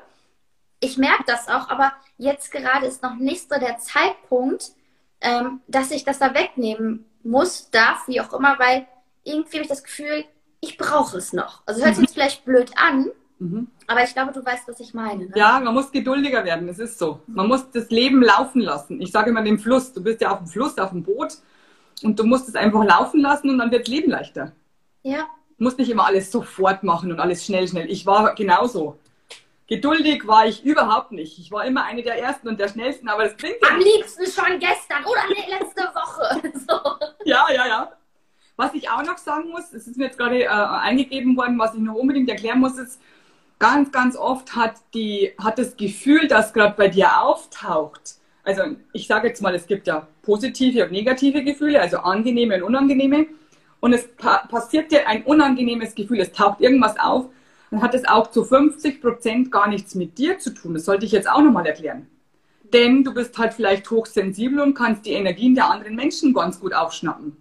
Ich 0.81 0.99
merke 0.99 1.25
das 1.27 1.49
auch, 1.49 1.69
aber 1.69 1.93
jetzt 2.19 2.53
gerade 2.53 2.87
ist 2.87 3.03
noch 3.03 3.17
nicht 3.17 3.49
so 3.49 3.59
der 3.59 3.79
Zeitpunkt, 3.79 4.73
ähm, 5.21 5.61
dass 5.67 5.91
ich 5.91 6.05
das 6.05 6.19
da 6.19 6.35
wegnehmen 6.35 7.07
muss, 7.23 7.71
darf, 7.71 8.07
wie 8.07 8.21
auch 8.21 8.33
immer, 8.33 8.59
weil 8.59 8.87
irgendwie 9.25 9.57
habe 9.57 9.63
ich 9.63 9.69
das 9.69 9.83
Gefühl, 9.83 10.25
ich 10.61 10.77
brauche 10.77 11.17
es 11.17 11.33
noch. 11.33 11.63
Also 11.67 11.83
hört 11.83 11.95
sich 11.95 11.99
mhm. 11.99 12.05
jetzt 12.05 12.15
vielleicht 12.15 12.45
blöd 12.45 12.73
an, 12.77 13.11
mhm. 13.39 13.69
aber 13.87 14.05
ich 14.05 14.13
glaube, 14.13 14.33
du 14.33 14.45
weißt, 14.45 14.69
was 14.69 14.81
ich 14.81 14.93
meine. 14.93 15.27
Ne? 15.27 15.33
Ja, 15.35 15.59
man 15.61 15.73
muss 15.73 15.91
geduldiger 15.91 16.45
werden, 16.45 16.67
das 16.67 16.79
ist 16.79 16.99
so. 16.99 17.21
Man 17.27 17.49
muss 17.49 17.71
das 17.71 17.89
Leben 17.91 18.23
laufen 18.23 18.61
lassen. 18.61 19.01
Ich 19.01 19.11
sage 19.11 19.31
immer 19.31 19.43
den 19.43 19.59
Fluss. 19.59 19.93
Du 19.93 20.03
bist 20.03 20.21
ja 20.21 20.33
auf 20.33 20.39
dem 20.39 20.47
Fluss, 20.47 20.77
auf 20.79 20.91
dem 20.91 21.03
Boot 21.03 21.39
und 22.03 22.19
du 22.19 22.25
musst 22.25 22.49
es 22.49 22.55
einfach 22.55 22.85
laufen 22.85 23.21
lassen 23.21 23.51
und 23.51 23.59
dann 23.59 23.71
wird 23.71 23.89
Leben 23.89 24.11
leichter. 24.11 24.53
Ja. 25.03 25.27
Du 25.59 25.65
musst 25.65 25.79
nicht 25.79 25.91
immer 25.91 26.07
alles 26.07 26.31
sofort 26.31 26.83
machen 26.83 27.13
und 27.13 27.21
alles 27.21 27.45
schnell, 27.45 27.69
schnell. 27.69 27.91
Ich 27.91 28.07
war 28.07 28.35
genauso. 28.35 28.99
Geduldig 29.67 30.27
war 30.27 30.47
ich 30.47 30.65
überhaupt 30.65 31.13
nicht. 31.13 31.39
Ich 31.39 31.51
war 31.51 31.65
immer 31.65 31.85
eine 31.85 32.03
der 32.03 32.21
ersten 32.21 32.49
und 32.49 32.61
der 32.61 32.69
schnellsten, 32.69 33.09
aber 33.09 33.25
das 33.25 33.37
klingt 33.37 33.57
Am 33.69 33.79
liebsten 33.79 34.27
schon 34.27 34.59
gestern 34.59 35.05
oder 35.05 35.23
letzte 35.29 35.83
Woche. 35.95 36.53
So. 36.67 36.81
Ja, 37.25 37.47
ja, 37.53 37.67
ja. 37.67 37.93
Was 38.57 38.75
ich 38.75 38.89
auch 38.91 39.03
noch 39.03 39.19
sagen 39.19 39.51
muss, 39.51 39.73
es 39.73 39.87
ist 39.87 39.97
mir 39.97 40.07
jetzt 40.07 40.19
gerade 40.19 40.45
äh, 40.45 40.49
eingegeben 40.49 41.37
worden, 41.37 41.59
was 41.59 41.75
ich 41.75 41.81
noch 41.81 41.95
unbedingt 41.95 42.29
erklären 42.29 42.61
muss, 42.61 42.79
ist, 42.79 43.01
ganz, 43.59 43.93
ganz 43.93 44.17
oft 44.17 44.55
hat, 44.55 44.75
die, 44.93 45.33
hat 45.43 45.59
das 45.59 45.77
Gefühl, 45.77 46.29
das 46.29 46.53
gerade 46.53 46.75
bei 46.77 46.89
dir 46.89 47.23
auftaucht, 47.23 48.17
also 48.45 48.63
ich 48.93 49.07
sage 49.07 49.29
jetzt 49.29 49.43
mal, 49.43 49.55
es 49.55 49.67
gibt 49.67 49.87
ja 49.87 50.07
positive 50.23 50.85
und 50.85 50.93
negative 50.93 51.43
Gefühle, 51.43 51.81
also 51.81 51.99
angenehme 51.99 52.57
und 52.57 52.63
unangenehme. 52.63 53.27
Und 53.81 53.93
es 53.93 54.07
pa 54.17 54.47
passiert 54.49 54.93
dir 54.93 55.07
ein 55.09 55.25
unangenehmes 55.25 55.95
Gefühl, 55.95 56.21
es 56.21 56.33
taucht 56.33 56.61
irgendwas 56.61 56.99
auf, 56.99 57.27
dann 57.71 57.83
hat 57.83 57.95
es 57.95 58.07
auch 58.07 58.31
zu 58.31 58.45
50 58.45 59.03
Prozent 59.03 59.51
gar 59.51 59.69
nichts 59.69 59.95
mit 59.95 60.17
dir 60.19 60.39
zu 60.39 60.51
tun. 60.55 60.75
Das 60.75 60.85
sollte 60.85 61.05
ich 61.07 61.13
jetzt 61.13 61.29
auch 61.29 61.43
nochmal 61.43 61.67
erklären. 61.67 62.09
denn 62.73 63.05
du 63.05 63.15
bist 63.15 63.39
halt 63.39 63.55
vielleicht 63.55 63.91
hochsensibel 63.91 64.61
und 64.61 64.75
kannst 64.75 65.07
die 65.07 65.13
Energien 65.13 65.55
der 65.55 65.71
anderen 65.71 65.95
Menschen 65.95 66.35
ganz 66.35 66.61
gut 66.61 66.75
aufschnappen. 66.75 67.37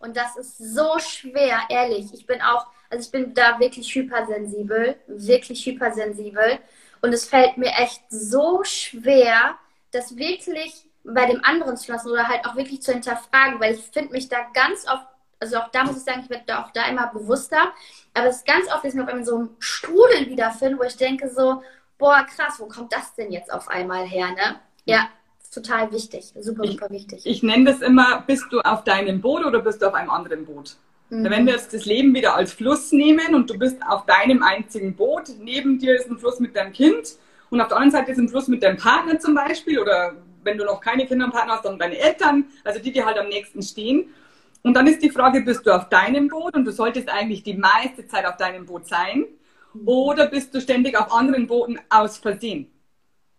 Und 0.00 0.16
das 0.16 0.36
ist 0.36 0.58
so 0.58 0.98
schwer, 0.98 1.60
ehrlich. 1.68 2.06
Ich 2.14 2.26
bin 2.26 2.40
auch, 2.40 2.66
also 2.88 3.04
ich 3.04 3.10
bin 3.10 3.34
da 3.34 3.58
wirklich 3.58 3.94
hypersensibel, 3.94 4.96
wirklich 5.08 5.66
hypersensibel. 5.66 6.58
Und 7.02 7.12
es 7.12 7.26
fällt 7.26 7.58
mir 7.58 7.72
echt 7.76 8.02
so 8.08 8.62
schwer, 8.64 9.56
das 9.90 10.16
wirklich 10.16 10.88
bei 11.04 11.26
dem 11.26 11.42
anderen 11.44 11.76
zu 11.76 11.90
lassen 11.92 12.10
oder 12.10 12.28
halt 12.28 12.44
auch 12.46 12.56
wirklich 12.56 12.82
zu 12.82 12.92
hinterfragen, 12.92 13.60
weil 13.60 13.74
ich 13.74 13.80
finde 13.80 14.12
mich 14.12 14.28
da 14.28 14.38
ganz 14.52 14.86
oft, 14.86 15.06
also 15.40 15.56
auch 15.58 15.68
da 15.68 15.84
muss 15.84 15.96
ich 15.96 16.02
sagen, 16.02 16.20
ich 16.24 16.30
werde 16.30 16.44
da 16.46 16.64
auch 16.64 16.70
da 16.72 16.86
immer 16.88 17.06
bewusster, 17.08 17.72
aber 18.14 18.26
es 18.26 18.38
ist 18.38 18.46
ganz 18.46 18.66
oft, 18.66 18.84
dass 18.84 18.94
ich 18.94 19.00
mich 19.00 19.08
auf 19.08 19.24
so 19.24 19.36
einem 19.36 19.50
Strudel 19.58 20.28
wiederfinde, 20.28 20.78
wo 20.78 20.82
ich 20.82 20.96
denke 20.96 21.30
so, 21.30 21.62
boah, 21.96 22.24
krass, 22.24 22.56
wo 22.58 22.66
kommt 22.66 22.92
das 22.92 23.14
denn 23.14 23.32
jetzt 23.32 23.52
auf 23.52 23.68
einmal 23.68 24.06
her, 24.06 24.28
ne? 24.30 24.60
Ja, 24.84 25.08
total 25.52 25.90
wichtig, 25.92 26.32
super, 26.38 26.66
super 26.66 26.86
ich, 26.86 26.90
wichtig. 26.90 27.26
Ich 27.26 27.42
nenne 27.42 27.72
das 27.72 27.80
immer, 27.80 28.22
bist 28.26 28.46
du 28.50 28.60
auf 28.60 28.84
deinem 28.84 29.20
Boot 29.20 29.44
oder 29.44 29.60
bist 29.60 29.82
du 29.82 29.86
auf 29.86 29.94
einem 29.94 30.10
anderen 30.10 30.44
Boot? 30.44 30.76
Mhm. 31.10 31.24
Wenn 31.24 31.46
wir 31.46 31.54
jetzt 31.54 31.72
das 31.72 31.86
Leben 31.86 32.14
wieder 32.14 32.34
als 32.34 32.52
Fluss 32.52 32.92
nehmen 32.92 33.34
und 33.34 33.48
du 33.48 33.58
bist 33.58 33.78
auf 33.86 34.04
deinem 34.06 34.42
einzigen 34.42 34.94
Boot, 34.94 35.30
neben 35.38 35.78
dir 35.78 35.94
ist 35.96 36.10
ein 36.10 36.18
Fluss 36.18 36.38
mit 36.38 36.54
deinem 36.54 36.72
Kind 36.72 37.16
und 37.50 37.60
auf 37.60 37.68
der 37.68 37.76
anderen 37.76 37.92
Seite 37.92 38.12
ist 38.12 38.18
ein 38.18 38.28
Fluss 38.28 38.48
mit 38.48 38.62
deinem 38.62 38.76
Partner 38.76 39.18
zum 39.18 39.34
Beispiel 39.34 39.78
oder 39.78 40.16
wenn 40.42 40.58
du 40.58 40.64
noch 40.64 40.80
keine 40.80 41.06
Kinder 41.06 41.26
und 41.26 41.32
Partner 41.32 41.54
hast, 41.54 41.64
dann 41.64 41.78
deine 41.78 41.98
Eltern, 41.98 42.46
also 42.64 42.80
die, 42.80 42.92
die 42.92 43.04
halt 43.04 43.18
am 43.18 43.28
nächsten 43.28 43.62
stehen. 43.62 44.14
Und 44.62 44.74
dann 44.74 44.86
ist 44.86 45.02
die 45.02 45.10
Frage, 45.10 45.42
bist 45.42 45.66
du 45.66 45.70
auf 45.70 45.88
deinem 45.88 46.28
Boot 46.28 46.54
und 46.54 46.64
du 46.64 46.72
solltest 46.72 47.08
eigentlich 47.08 47.42
die 47.42 47.54
meiste 47.54 48.06
Zeit 48.06 48.26
auf 48.26 48.36
deinem 48.36 48.66
Boot 48.66 48.86
sein 48.86 49.26
mhm. 49.72 49.88
oder 49.88 50.26
bist 50.26 50.54
du 50.54 50.60
ständig 50.60 50.98
auf 50.98 51.12
anderen 51.12 51.46
Booten 51.46 51.78
aus 51.88 52.18
Versehen? 52.18 52.70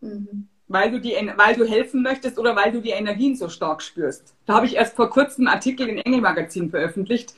Mhm 0.01 0.49
weil 0.69 0.91
du, 0.91 1.01
die, 1.01 1.15
weil 1.35 1.55
du 1.55 1.65
helfen 1.67 2.03
möchtest 2.03 2.39
oder 2.39 2.55
weil 2.55 2.71
du 2.71 2.79
die 2.79 2.91
Energien 2.91 3.35
so 3.35 3.49
stark 3.49 3.81
spürst. 3.81 4.35
Da 4.45 4.53
habe 4.53 4.67
ich 4.67 4.75
erst 4.75 4.95
vor 4.95 5.09
kurzem 5.09 5.47
einen 5.47 5.55
Artikel 5.55 5.89
in 5.89 5.97
Engel 5.97 6.21
Magazin 6.21 6.69
veröffentlicht, 6.69 7.33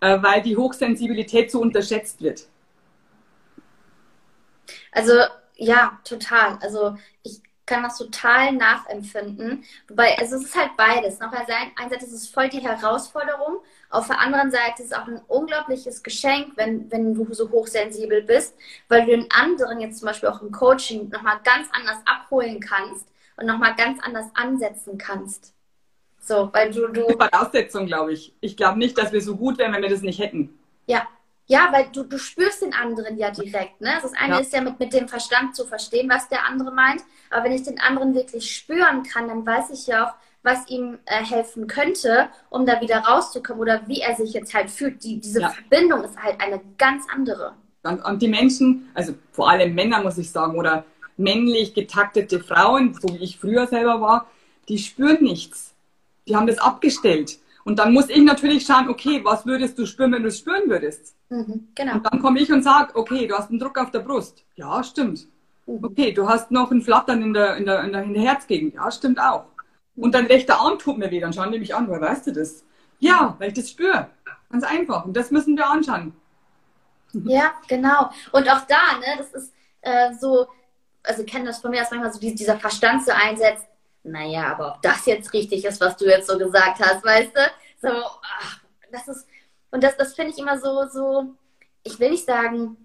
äh, 0.00 0.20
weil 0.22 0.42
die 0.42 0.56
Hochsensibilität 0.56 1.50
so 1.50 1.60
unterschätzt 1.60 2.22
wird. 2.22 2.48
Also 4.92 5.12
ja, 5.60 5.98
total. 6.04 6.58
Also 6.62 6.96
ich 7.22 7.40
kann 7.66 7.82
das 7.82 7.98
total 7.98 8.52
nachempfinden. 8.52 9.62
Wobei, 9.88 10.18
also 10.18 10.36
es 10.36 10.46
ist 10.46 10.56
halt 10.56 10.76
beides. 10.76 11.20
Auf 11.20 11.30
der 11.30 11.56
einen 11.56 11.90
Seite 11.90 12.04
ist 12.04 12.12
es 12.12 12.28
voll 12.28 12.48
die 12.48 12.60
Herausforderung, 12.60 13.60
auf 13.90 14.06
der 14.06 14.20
anderen 14.20 14.50
Seite 14.50 14.82
ist 14.82 14.92
es 14.92 14.92
auch 14.92 15.06
ein 15.06 15.20
unglaubliches 15.28 16.02
Geschenk, 16.02 16.52
wenn, 16.56 16.90
wenn 16.90 17.14
du 17.14 17.32
so 17.32 17.50
hochsensibel 17.50 18.22
bist, 18.22 18.56
weil 18.88 19.04
du 19.04 19.10
den 19.10 19.30
anderen 19.30 19.80
jetzt 19.80 19.98
zum 19.98 20.06
Beispiel 20.06 20.28
auch 20.28 20.42
im 20.42 20.50
Coaching 20.50 21.08
nochmal 21.10 21.40
ganz 21.44 21.68
anders 21.72 21.98
abholen 22.06 22.60
kannst 22.60 23.06
und 23.36 23.46
nochmal 23.46 23.74
ganz 23.76 24.00
anders 24.02 24.26
ansetzen 24.34 24.96
kannst. 24.96 25.54
So, 26.20 26.50
weil 26.52 26.72
du. 26.72 26.88
du 26.88 27.08
Voraussetzung, 27.08 27.86
glaube 27.86 28.12
ich. 28.12 28.32
Ich 28.40 28.56
glaube 28.56 28.78
nicht, 28.78 28.96
dass 28.96 29.12
wir 29.12 29.20
so 29.20 29.36
gut 29.36 29.58
wären, 29.58 29.72
wenn 29.72 29.82
wir 29.82 29.90
das 29.90 30.02
nicht 30.02 30.20
hätten. 30.20 30.58
Ja, 30.86 31.06
ja, 31.50 31.68
weil 31.72 31.88
du, 31.92 32.04
du 32.04 32.16
spürst 32.16 32.62
den 32.62 32.72
anderen 32.72 33.18
ja 33.18 33.32
direkt. 33.32 33.80
Ne? 33.80 33.90
Das 34.00 34.12
eine 34.14 34.34
ja. 34.34 34.38
ist 34.38 34.52
ja 34.52 34.60
mit, 34.60 34.78
mit 34.78 34.92
dem 34.92 35.08
Verstand 35.08 35.56
zu 35.56 35.66
verstehen, 35.66 36.08
was 36.08 36.28
der 36.28 36.46
andere 36.46 36.70
meint. 36.72 37.02
Aber 37.28 37.44
wenn 37.44 37.52
ich 37.52 37.64
den 37.64 37.80
anderen 37.80 38.14
wirklich 38.14 38.54
spüren 38.54 39.02
kann, 39.02 39.26
dann 39.26 39.44
weiß 39.44 39.70
ich 39.70 39.88
ja 39.88 40.06
auch, 40.06 40.14
was 40.44 40.68
ihm 40.68 41.00
äh, 41.06 41.24
helfen 41.24 41.66
könnte, 41.66 42.28
um 42.50 42.66
da 42.66 42.80
wieder 42.80 42.98
rauszukommen 42.98 43.60
oder 43.60 43.82
wie 43.88 44.00
er 44.00 44.14
sich 44.14 44.32
jetzt 44.32 44.54
halt 44.54 44.70
fühlt. 44.70 45.02
Die, 45.02 45.18
diese 45.18 45.40
ja. 45.40 45.48
Verbindung 45.48 46.04
ist 46.04 46.16
halt 46.22 46.40
eine 46.40 46.60
ganz 46.78 47.04
andere. 47.12 47.54
Und, 47.82 48.00
und 48.04 48.22
die 48.22 48.28
Menschen, 48.28 48.88
also 48.94 49.14
vor 49.32 49.50
allem 49.50 49.74
Männer 49.74 50.04
muss 50.04 50.18
ich 50.18 50.30
sagen, 50.30 50.56
oder 50.56 50.84
männlich 51.16 51.74
getaktete 51.74 52.38
Frauen, 52.38 52.94
so 52.94 53.08
wie 53.12 53.24
ich 53.24 53.40
früher 53.40 53.66
selber 53.66 54.00
war, 54.00 54.30
die 54.68 54.78
spüren 54.78 55.24
nichts. 55.24 55.74
Die 56.28 56.36
haben 56.36 56.46
das 56.46 56.58
abgestellt. 56.58 57.39
Und 57.64 57.78
dann 57.78 57.92
muss 57.92 58.08
ich 58.08 58.22
natürlich 58.22 58.64
schauen, 58.64 58.88
okay, 58.88 59.20
was 59.22 59.44
würdest 59.44 59.78
du 59.78 59.86
spüren, 59.86 60.12
wenn 60.12 60.22
du 60.22 60.28
es 60.28 60.38
spüren 60.38 60.68
würdest? 60.68 61.14
Mhm, 61.28 61.68
genau. 61.74 61.94
Und 61.94 62.06
dann 62.06 62.20
komme 62.20 62.40
ich 62.40 62.50
und 62.50 62.62
sage, 62.62 62.96
okay, 62.96 63.26
du 63.26 63.36
hast 63.36 63.50
einen 63.50 63.58
Druck 63.58 63.78
auf 63.78 63.90
der 63.90 64.00
Brust. 64.00 64.44
Ja, 64.56 64.82
stimmt. 64.82 65.26
Mhm. 65.66 65.84
Okay, 65.84 66.12
du 66.12 66.28
hast 66.28 66.50
noch 66.50 66.70
ein 66.70 66.82
Flattern 66.82 67.22
in 67.22 67.34
der, 67.34 67.56
in 67.56 67.66
der, 67.66 67.84
in 67.84 67.92
der, 67.92 68.02
in 68.02 68.14
der 68.14 68.22
Herzgegend. 68.22 68.74
Ja, 68.74 68.90
stimmt 68.90 69.20
auch. 69.20 69.44
Und 69.96 70.14
dein 70.14 70.26
rechter 70.26 70.58
Arm 70.58 70.78
tut 70.78 70.98
mir 70.98 71.10
weh. 71.10 71.20
Dann 71.20 71.32
schauen 71.32 71.52
die 71.52 71.58
mich 71.58 71.74
an, 71.74 71.88
woher 71.88 72.00
weißt 72.00 72.28
du 72.28 72.32
das? 72.32 72.64
Ja, 72.98 73.36
weil 73.38 73.48
ich 73.48 73.54
das 73.54 73.70
spüre. 73.70 74.08
Ganz 74.50 74.64
einfach. 74.64 75.04
Und 75.04 75.16
das 75.16 75.30
müssen 75.30 75.56
wir 75.56 75.66
anschauen. 75.66 76.14
Ja, 77.24 77.54
genau. 77.66 78.08
Und 78.30 78.48
auch 78.48 78.60
da, 78.68 78.98
ne, 79.00 79.18
das 79.18 79.32
ist 79.32 79.52
äh, 79.80 80.14
so, 80.14 80.46
also 81.02 81.24
kennen 81.24 81.44
das 81.44 81.58
von 81.58 81.72
mir, 81.72 81.80
dass 81.80 81.90
manchmal 81.90 82.12
so 82.12 82.20
dieser 82.20 82.56
Verstand 82.56 83.04
so 83.04 83.10
einsetzt, 83.10 83.66
naja, 84.02 84.52
aber 84.52 84.74
ob 84.74 84.82
das 84.82 85.06
jetzt 85.06 85.32
richtig 85.32 85.64
ist, 85.64 85.80
was 85.80 85.96
du 85.96 86.06
jetzt 86.06 86.28
so 86.28 86.38
gesagt 86.38 86.80
hast, 86.80 87.04
weißt 87.04 87.32
du? 87.34 87.40
So, 87.82 87.88
ach, 87.88 88.60
das 88.90 89.08
ist, 89.08 89.26
und 89.70 89.82
das, 89.82 89.96
das 89.96 90.14
finde 90.14 90.32
ich 90.32 90.38
immer 90.38 90.58
so, 90.58 90.86
so, 90.88 91.34
ich 91.82 91.98
will 91.98 92.10
nicht 92.10 92.24
sagen, 92.24 92.76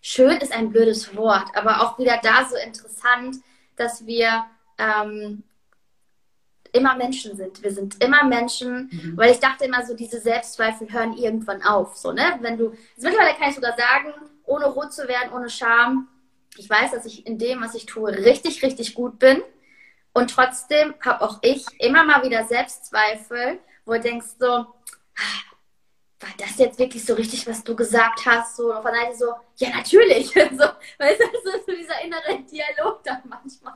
schön 0.00 0.38
ist 0.38 0.52
ein 0.52 0.70
blödes 0.70 1.14
Wort, 1.16 1.48
aber 1.54 1.82
auch 1.82 1.98
wieder 1.98 2.18
da 2.22 2.46
so 2.48 2.56
interessant, 2.56 3.36
dass 3.76 4.06
wir 4.06 4.46
ähm, 4.78 5.42
immer 6.72 6.96
Menschen 6.96 7.36
sind. 7.36 7.62
Wir 7.62 7.72
sind 7.72 8.02
immer 8.02 8.24
Menschen, 8.24 8.90
mhm. 8.90 9.16
weil 9.16 9.32
ich 9.32 9.40
dachte 9.40 9.64
immer 9.64 9.84
so, 9.86 9.94
diese 9.94 10.20
Selbstzweifel 10.20 10.92
hören 10.92 11.16
irgendwann 11.16 11.62
auf. 11.62 11.96
So, 11.96 12.12
ne? 12.12 12.38
Wenn 12.40 12.58
du, 12.58 12.70
also 12.70 13.08
mittlerweile 13.08 13.36
kann 13.36 13.50
ich 13.50 13.54
sogar 13.54 13.76
sagen, 13.76 14.12
ohne 14.44 14.66
rot 14.66 14.92
zu 14.92 15.06
werden, 15.08 15.32
ohne 15.32 15.50
Scham, 15.50 16.08
ich 16.58 16.68
weiß, 16.68 16.92
dass 16.92 17.06
ich 17.06 17.26
in 17.26 17.38
dem, 17.38 17.60
was 17.60 17.74
ich 17.74 17.86
tue, 17.86 18.10
richtig, 18.10 18.62
richtig 18.62 18.94
gut 18.94 19.18
bin. 19.18 19.42
Und 20.12 20.30
trotzdem 20.30 20.94
habe 21.04 21.22
auch 21.22 21.38
ich 21.42 21.64
immer 21.78 22.04
mal 22.04 22.24
wieder 22.24 22.44
Selbstzweifel, 22.44 23.58
wo 23.84 23.92
du 23.92 24.00
denkst 24.00 24.26
so, 24.38 24.46
ah, 24.46 25.48
war 26.20 26.30
das 26.38 26.58
jetzt 26.58 26.78
wirklich 26.78 27.04
so 27.04 27.14
richtig, 27.14 27.46
was 27.46 27.62
du 27.62 27.76
gesagt 27.76 28.26
hast? 28.26 28.56
So, 28.56 28.74
und 28.74 28.82
von 28.82 28.92
daher 28.92 29.14
so, 29.14 29.26
ja, 29.56 29.70
natürlich. 29.70 30.26
so, 30.32 30.64
weißt 30.98 31.20
du, 31.20 31.24
so 31.44 31.56
ist 31.56 31.66
so 31.66 31.72
dieser 31.72 32.02
innere 32.04 32.42
Dialog 32.50 33.02
da 33.04 33.22
manchmal. 33.24 33.74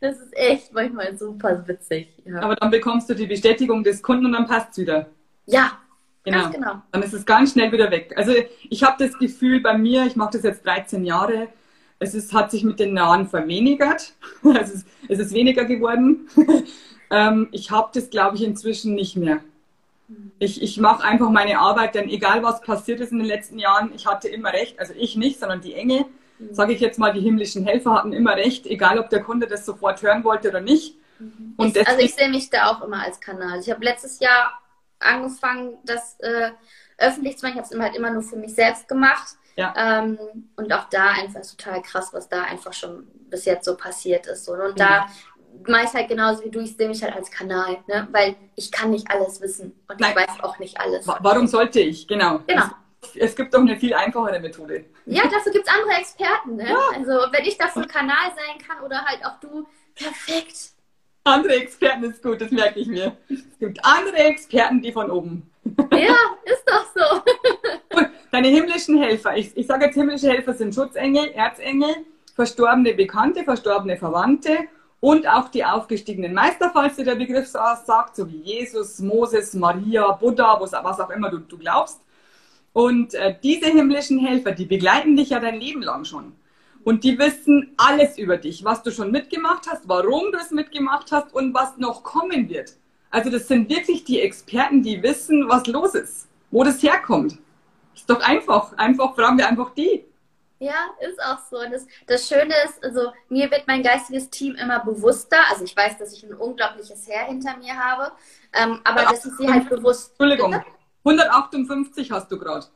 Das 0.00 0.20
ist 0.20 0.36
echt 0.36 0.72
manchmal 0.72 1.18
super 1.18 1.66
witzig. 1.66 2.08
Ja. 2.24 2.40
Aber 2.42 2.54
dann 2.54 2.70
bekommst 2.70 3.10
du 3.10 3.14
die 3.14 3.26
Bestätigung 3.26 3.82
des 3.82 4.00
Kunden 4.00 4.26
und 4.26 4.32
dann 4.32 4.46
passt 4.46 4.70
es 4.72 4.78
wieder. 4.78 5.08
Ja, 5.46 5.78
genau. 6.22 6.42
ganz 6.42 6.54
genau. 6.54 6.82
Dann 6.92 7.02
ist 7.02 7.12
es 7.12 7.26
ganz 7.26 7.52
schnell 7.52 7.72
wieder 7.72 7.90
weg. 7.90 8.14
Also 8.16 8.32
ich 8.70 8.84
habe 8.84 9.04
das 9.04 9.18
Gefühl 9.18 9.60
bei 9.60 9.76
mir, 9.76 10.06
ich 10.06 10.14
mache 10.14 10.34
das 10.34 10.44
jetzt 10.44 10.64
13 10.64 11.04
Jahre, 11.04 11.48
es 11.98 12.14
ist, 12.14 12.32
hat 12.32 12.50
sich 12.50 12.64
mit 12.64 12.78
den 12.78 12.96
Jahren 12.96 13.28
verwenigert. 13.28 14.14
es, 14.60 14.70
ist, 14.70 14.86
es 15.08 15.18
ist 15.18 15.32
weniger 15.32 15.64
geworden. 15.64 16.28
ähm, 17.10 17.48
ich 17.52 17.70
habe 17.70 17.90
das, 17.92 18.10
glaube 18.10 18.36
ich, 18.36 18.42
inzwischen 18.42 18.94
nicht 18.94 19.16
mehr. 19.16 19.40
Ich, 20.38 20.62
ich 20.62 20.78
mache 20.78 21.04
einfach 21.04 21.28
meine 21.28 21.58
Arbeit, 21.58 21.94
denn 21.94 22.08
egal 22.08 22.42
was 22.42 22.62
passiert 22.62 23.00
ist 23.00 23.12
in 23.12 23.18
den 23.18 23.26
letzten 23.26 23.58
Jahren, 23.58 23.92
ich 23.94 24.06
hatte 24.06 24.28
immer 24.28 24.52
recht, 24.52 24.80
also 24.80 24.94
ich 24.96 25.16
nicht, 25.16 25.38
sondern 25.38 25.60
die 25.60 25.74
Engel, 25.74 26.06
mhm. 26.38 26.54
sage 26.54 26.72
ich 26.72 26.80
jetzt 26.80 26.98
mal, 26.98 27.12
die 27.12 27.20
himmlischen 27.20 27.66
Helfer 27.66 27.92
hatten 27.92 28.14
immer 28.14 28.34
recht, 28.34 28.66
egal 28.66 28.98
ob 28.98 29.10
der 29.10 29.22
Kunde 29.22 29.46
das 29.46 29.66
sofort 29.66 30.00
hören 30.00 30.24
wollte 30.24 30.48
oder 30.48 30.60
nicht. 30.60 30.96
Mhm. 31.18 31.54
Und 31.58 31.76
ich, 31.76 31.86
also 31.86 32.00
ich 32.00 32.14
sehe 32.14 32.30
mich 32.30 32.48
da 32.48 32.70
auch 32.70 32.82
immer 32.82 33.02
als 33.02 33.20
Kanal. 33.20 33.60
Ich 33.60 33.70
habe 33.70 33.84
letztes 33.84 34.18
Jahr 34.20 34.58
angefangen, 34.98 35.76
das 35.84 36.18
äh, 36.20 36.52
öffentlich 36.96 37.36
zu 37.36 37.44
machen. 37.44 37.58
Ich 37.58 37.64
habe 37.64 37.74
es 37.74 37.82
halt 37.82 37.96
immer 37.96 38.10
nur 38.10 38.22
für 38.22 38.36
mich 38.36 38.54
selbst 38.54 38.88
gemacht. 38.88 39.36
Ja. 39.58 39.74
Ähm, 39.76 40.16
und 40.54 40.72
auch 40.72 40.88
da 40.88 41.08
einfach 41.10 41.40
total 41.44 41.82
krass, 41.82 42.10
was 42.12 42.28
da 42.28 42.44
einfach 42.44 42.72
schon 42.72 43.08
bis 43.28 43.44
jetzt 43.44 43.64
so 43.64 43.76
passiert 43.76 44.28
ist. 44.28 44.44
So. 44.44 44.52
Und 44.52 44.78
da 44.78 45.08
mache 45.66 45.84
ich 45.84 45.92
halt 45.94 46.08
genauso 46.08 46.44
wie 46.44 46.50
du, 46.50 46.60
ich 46.60 46.76
sehe 46.76 46.86
mich 46.86 47.02
halt 47.02 47.16
als 47.16 47.28
Kanal, 47.28 47.78
ne? 47.88 48.06
weil 48.12 48.36
ich 48.54 48.70
kann 48.70 48.90
nicht 48.90 49.10
alles 49.10 49.40
wissen 49.40 49.74
und 49.88 49.98
Nein. 49.98 50.10
ich 50.10 50.16
weiß 50.16 50.44
auch 50.44 50.60
nicht 50.60 50.80
alles. 50.80 51.08
Warum 51.08 51.48
sollte 51.48 51.80
ich? 51.80 52.06
Genau. 52.06 52.38
Genau. 52.46 52.66
Es, 53.02 53.16
es 53.16 53.34
gibt 53.34 53.52
doch 53.52 53.58
eine 53.58 53.76
viel 53.76 53.94
einfachere 53.94 54.38
Methode. 54.38 54.84
Ja, 55.06 55.24
dafür 55.24 55.50
gibt 55.50 55.66
es 55.66 55.74
andere 55.74 55.98
Experten. 55.98 56.54
Ne? 56.54 56.68
Ja. 56.68 56.78
Also 56.94 57.32
wenn 57.32 57.44
ich 57.44 57.58
dafür 57.58 57.84
Kanal 57.88 58.30
sein 58.36 58.64
kann 58.64 58.84
oder 58.84 59.04
halt 59.04 59.24
auch 59.24 59.40
du, 59.40 59.66
perfekt. 59.96 60.70
Andere 61.24 61.54
Experten 61.56 62.04
ist 62.04 62.22
gut, 62.22 62.40
das 62.40 62.52
merke 62.52 62.78
ich 62.78 62.86
mir. 62.86 63.16
Es 63.28 63.58
gibt 63.58 63.84
andere 63.84 64.18
Experten, 64.18 64.80
die 64.80 64.92
von 64.92 65.10
oben. 65.10 65.50
Ja, 65.92 66.14
ist 66.44 66.64
doch 66.64 66.86
so. 66.94 67.22
Deine 68.30 68.48
himmlischen 68.48 69.00
Helfer, 69.00 69.36
ich, 69.38 69.56
ich 69.56 69.66
sage 69.66 69.86
jetzt 69.86 69.94
himmlische 69.94 70.28
Helfer 70.28 70.52
sind 70.52 70.74
Schutzengel, 70.74 71.30
Erzengel, 71.30 71.94
verstorbene 72.34 72.92
Bekannte, 72.92 73.42
verstorbene 73.42 73.96
Verwandte 73.96 74.58
und 75.00 75.26
auch 75.26 75.48
die 75.48 75.64
aufgestiegenen 75.64 76.34
Meister, 76.34 76.70
falls 76.70 76.96
dir 76.96 77.04
der 77.04 77.14
Begriff 77.14 77.46
sagt, 77.46 78.16
so 78.16 78.30
wie 78.30 78.36
Jesus, 78.36 78.98
Moses, 78.98 79.54
Maria, 79.54 80.12
Buddha, 80.12 80.60
was, 80.60 80.74
auch 80.74 81.08
immer 81.08 81.30
du, 81.30 81.38
du 81.38 81.56
glaubst. 81.56 82.00
Und 82.74 83.14
äh, 83.14 83.34
diese 83.42 83.66
himmlischen 83.66 84.18
Helfer, 84.18 84.52
die 84.52 84.66
begleiten 84.66 85.16
dich 85.16 85.30
ja 85.30 85.40
dein 85.40 85.58
Leben 85.58 85.80
lang 85.80 86.04
schon. 86.04 86.32
Und 86.84 87.04
die 87.04 87.18
wissen 87.18 87.72
alles 87.78 88.18
über 88.18 88.36
dich, 88.36 88.62
was 88.62 88.82
du 88.82 88.90
schon 88.90 89.10
mitgemacht 89.10 89.66
hast, 89.70 89.88
warum 89.88 90.32
du 90.32 90.38
es 90.38 90.50
mitgemacht 90.50 91.12
hast 91.12 91.34
und 91.34 91.54
was 91.54 91.78
noch 91.78 92.02
kommen 92.02 92.50
wird. 92.50 92.74
Also 93.10 93.30
das 93.30 93.48
sind 93.48 93.70
wirklich 93.70 94.04
die 94.04 94.20
Experten, 94.20 94.82
die 94.82 95.02
wissen, 95.02 95.48
was 95.48 95.66
los 95.66 95.94
ist, 95.94 96.28
wo 96.50 96.62
das 96.62 96.82
herkommt. 96.82 97.38
Ist 97.98 98.10
doch 98.10 98.20
einfach. 98.20 98.76
Einfach 98.76 99.14
fragen 99.14 99.38
wir 99.38 99.48
einfach 99.48 99.74
die. 99.74 100.04
Ja, 100.60 100.86
ist 101.00 101.22
auch 101.22 101.38
so. 101.50 101.58
Das, 101.70 101.86
das 102.06 102.28
Schöne 102.28 102.54
ist, 102.64 102.82
also 102.82 103.12
mir 103.28 103.50
wird 103.50 103.66
mein 103.66 103.82
geistiges 103.82 104.28
Team 104.30 104.56
immer 104.56 104.80
bewusster. 104.80 105.38
Also 105.50 105.64
ich 105.64 105.76
weiß, 105.76 105.98
dass 105.98 106.12
ich 106.12 106.24
ein 106.24 106.34
unglaubliches 106.34 107.06
Heer 107.06 107.26
hinter 107.26 107.56
mir 107.56 107.76
habe, 107.76 108.12
ähm, 108.52 108.80
aber 108.84 109.02
dass 109.02 109.24
ich 109.24 109.32
sie 109.34 109.48
halt 109.48 109.68
bewusst. 109.68 110.10
Entschuldigung, 110.10 110.60
158 111.04 112.10
hast 112.10 112.30
du 112.30 112.38
gerade. 112.38 112.66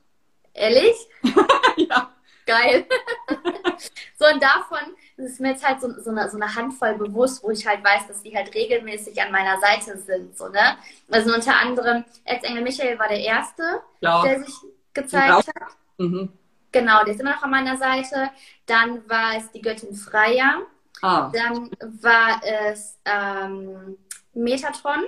Ehrlich? 0.54 0.94
ja. 1.76 2.12
Geil. 2.46 2.86
so, 4.18 4.26
und 4.26 4.42
davon 4.42 4.96
ist 5.16 5.40
mir 5.40 5.50
jetzt 5.50 5.66
halt 5.66 5.80
so, 5.80 5.88
so, 6.00 6.10
eine, 6.10 6.28
so 6.28 6.36
eine 6.36 6.54
Handvoll 6.54 6.94
bewusst, 6.94 7.42
wo 7.42 7.50
ich 7.50 7.66
halt 7.66 7.84
weiß, 7.84 8.08
dass 8.08 8.22
die 8.22 8.34
halt 8.34 8.52
regelmäßig 8.54 9.20
an 9.22 9.30
meiner 9.30 9.60
Seite 9.60 9.96
sind. 9.98 10.36
So, 10.36 10.48
ne? 10.48 10.76
Also 11.10 11.32
unter 11.32 11.56
anderem, 11.56 12.04
Erzengel 12.24 12.62
Michael 12.62 12.98
war 12.98 13.08
der 13.08 13.20
Erste, 13.20 13.62
ja. 14.00 14.22
der 14.22 14.42
sich 14.42 14.54
gezeigt 14.94 15.48
hat. 15.48 15.76
Mhm. 15.98 16.30
Genau, 16.72 17.04
der 17.04 17.14
ist 17.14 17.20
immer 17.20 17.32
noch 17.32 17.42
an 17.42 17.50
meiner 17.50 17.76
Seite. 17.76 18.30
Dann 18.66 19.08
war 19.08 19.36
es 19.36 19.50
die 19.52 19.60
Göttin 19.60 19.94
Freya. 19.94 20.62
Ah. 21.02 21.30
Dann 21.32 21.70
war 22.00 22.40
es 22.42 22.98
ähm, 23.04 23.96
Metatron 24.32 25.04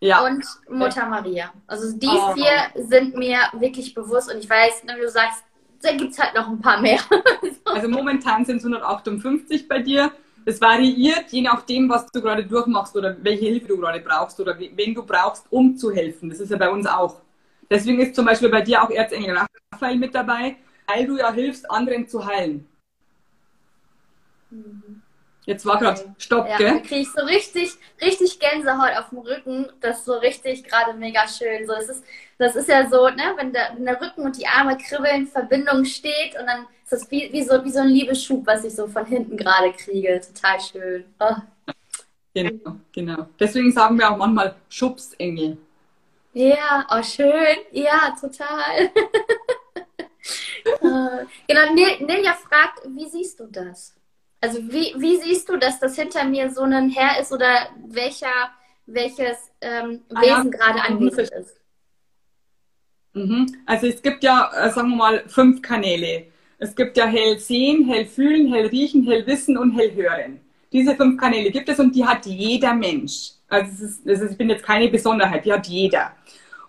ja. 0.00 0.24
und 0.24 0.44
Mutter 0.68 1.06
Maria. 1.06 1.52
Also 1.66 1.96
die 1.96 2.06
oh. 2.06 2.34
vier 2.34 2.86
sind 2.86 3.16
mir 3.16 3.38
wirklich 3.52 3.94
bewusst 3.94 4.32
und 4.32 4.38
ich 4.38 4.48
weiß, 4.48 4.82
wenn 4.86 4.98
du 4.98 5.08
sagst, 5.08 5.44
da 5.82 5.92
gibt 5.92 6.12
es 6.12 6.18
halt 6.18 6.34
noch 6.34 6.48
ein 6.48 6.60
paar 6.60 6.80
mehr. 6.80 7.00
also 7.64 7.88
momentan 7.88 8.44
sind 8.44 8.58
es 8.58 8.64
158 8.64 9.66
bei 9.66 9.80
dir. 9.80 10.12
Es 10.44 10.60
variiert, 10.60 11.26
je 11.30 11.42
nachdem, 11.42 11.88
was 11.88 12.06
du 12.06 12.20
gerade 12.20 12.44
durchmachst 12.44 12.96
oder 12.96 13.16
welche 13.22 13.46
Hilfe 13.46 13.68
du 13.68 13.78
gerade 13.78 14.00
brauchst 14.00 14.40
oder 14.40 14.58
wen 14.58 14.94
du 14.94 15.02
brauchst, 15.04 15.46
um 15.50 15.76
zu 15.76 15.90
helfen. 15.90 16.30
Das 16.30 16.40
ist 16.40 16.50
ja 16.50 16.56
bei 16.56 16.70
uns 16.70 16.86
auch. 16.86 17.20
Deswegen 17.70 18.00
ist 18.00 18.16
zum 18.16 18.26
Beispiel 18.26 18.48
bei 18.48 18.62
dir 18.62 18.82
auch 18.82 18.90
Erzengel 18.90 19.38
Raphael 19.72 19.96
mit 19.96 20.14
dabei, 20.14 20.56
weil 20.86 21.06
du 21.06 21.16
ja 21.16 21.32
hilfst, 21.32 21.70
anderen 21.70 22.08
zu 22.08 22.26
heilen. 22.26 22.66
Mhm. 24.50 25.02
Jetzt 25.46 25.64
war 25.64 25.78
gerade 25.78 26.14
Stopp, 26.18 26.46
ja, 26.46 26.56
gell? 26.58 26.72
Da 26.74 26.78
kriege 26.80 27.00
ich 27.00 27.10
so 27.10 27.24
richtig, 27.24 27.70
richtig 28.00 28.38
Gänsehaut 28.38 28.96
auf 28.98 29.08
dem 29.08 29.18
Rücken. 29.18 29.68
Das 29.80 30.00
ist 30.00 30.04
so 30.04 30.14
richtig 30.14 30.64
gerade 30.64 30.92
mega 30.94 31.26
schön. 31.26 31.66
So, 31.66 31.72
das, 31.72 31.88
ist, 31.88 32.04
das 32.38 32.56
ist 32.56 32.68
ja 32.68 32.88
so, 32.88 33.08
ne, 33.08 33.32
wenn 33.36 33.52
der, 33.52 33.72
wenn 33.74 33.84
der 33.84 34.00
Rücken 34.00 34.22
und 34.22 34.36
die 34.36 34.46
Arme 34.46 34.76
kribbeln, 34.76 35.26
Verbindung 35.26 35.84
steht 35.84 36.38
und 36.38 36.46
dann 36.46 36.66
ist 36.84 36.92
das 36.92 37.10
wie, 37.10 37.32
wie, 37.32 37.42
so, 37.42 37.64
wie 37.64 37.70
so 37.70 37.80
ein 37.80 37.88
Liebesschub, 37.88 38.46
was 38.46 38.64
ich 38.64 38.74
so 38.74 38.86
von 38.86 39.06
hinten 39.06 39.36
gerade 39.36 39.72
kriege. 39.72 40.20
Total 40.20 40.60
schön. 40.60 41.04
Oh. 41.18 41.36
Genau, 42.34 42.76
genau. 42.92 43.26
Deswegen 43.38 43.72
sagen 43.72 43.98
wir 43.98 44.10
auch 44.10 44.16
manchmal 44.18 44.54
Schubsengel. 44.68 45.58
Ja, 46.32 46.86
oh 46.90 47.02
schön. 47.02 47.58
Ja, 47.72 48.14
total. 48.20 48.90
Äh, 50.64 51.24
genau, 51.48 51.72
Nilja 51.74 52.34
fragt, 52.34 52.82
wie 52.86 53.08
siehst 53.08 53.40
du 53.40 53.46
das? 53.46 53.96
Also 54.40 54.58
wie, 54.70 54.94
wie 54.96 55.16
siehst 55.16 55.48
du, 55.48 55.56
dass 55.56 55.80
das 55.80 55.96
hinter 55.96 56.24
mir 56.24 56.50
so 56.50 56.62
ein 56.62 56.90
Herr 56.90 57.20
ist 57.20 57.32
oder 57.32 57.70
welcher, 57.86 58.50
welches 58.86 59.50
ähm, 59.60 60.02
Wesen 60.08 60.16
ah, 60.16 60.24
ja. 60.24 60.42
gerade 60.44 60.82
anwesend 60.82 61.30
ist? 61.30 61.60
Mhm. 63.14 63.64
Also 63.66 63.86
es 63.86 64.00
gibt 64.02 64.22
ja, 64.22 64.50
äh, 64.54 64.70
sagen 64.70 64.90
wir 64.90 64.96
mal, 64.96 65.28
fünf 65.28 65.62
Kanäle. 65.62 66.26
Es 66.58 66.76
gibt 66.76 66.96
ja 66.96 67.06
hell 67.06 67.38
sehen, 67.38 67.86
hell 67.86 68.06
fühlen, 68.06 68.52
hell 68.52 68.66
riechen, 68.66 69.04
hell 69.04 69.26
wissen 69.26 69.56
und 69.56 69.72
hell 69.72 69.94
hören. 69.94 70.40
Diese 70.72 70.94
fünf 70.94 71.20
Kanäle 71.20 71.50
gibt 71.50 71.68
es 71.68 71.78
und 71.80 71.94
die 71.94 72.04
hat 72.04 72.26
jeder 72.26 72.74
Mensch. 72.74 73.32
Also 73.48 73.72
es 73.72 73.80
ist, 73.80 74.06
es 74.06 74.20
ist, 74.20 74.32
ich 74.32 74.38
bin 74.38 74.48
jetzt 74.48 74.64
keine 74.64 74.88
Besonderheit, 74.88 75.44
die 75.44 75.52
hat 75.52 75.66
jeder. 75.66 76.12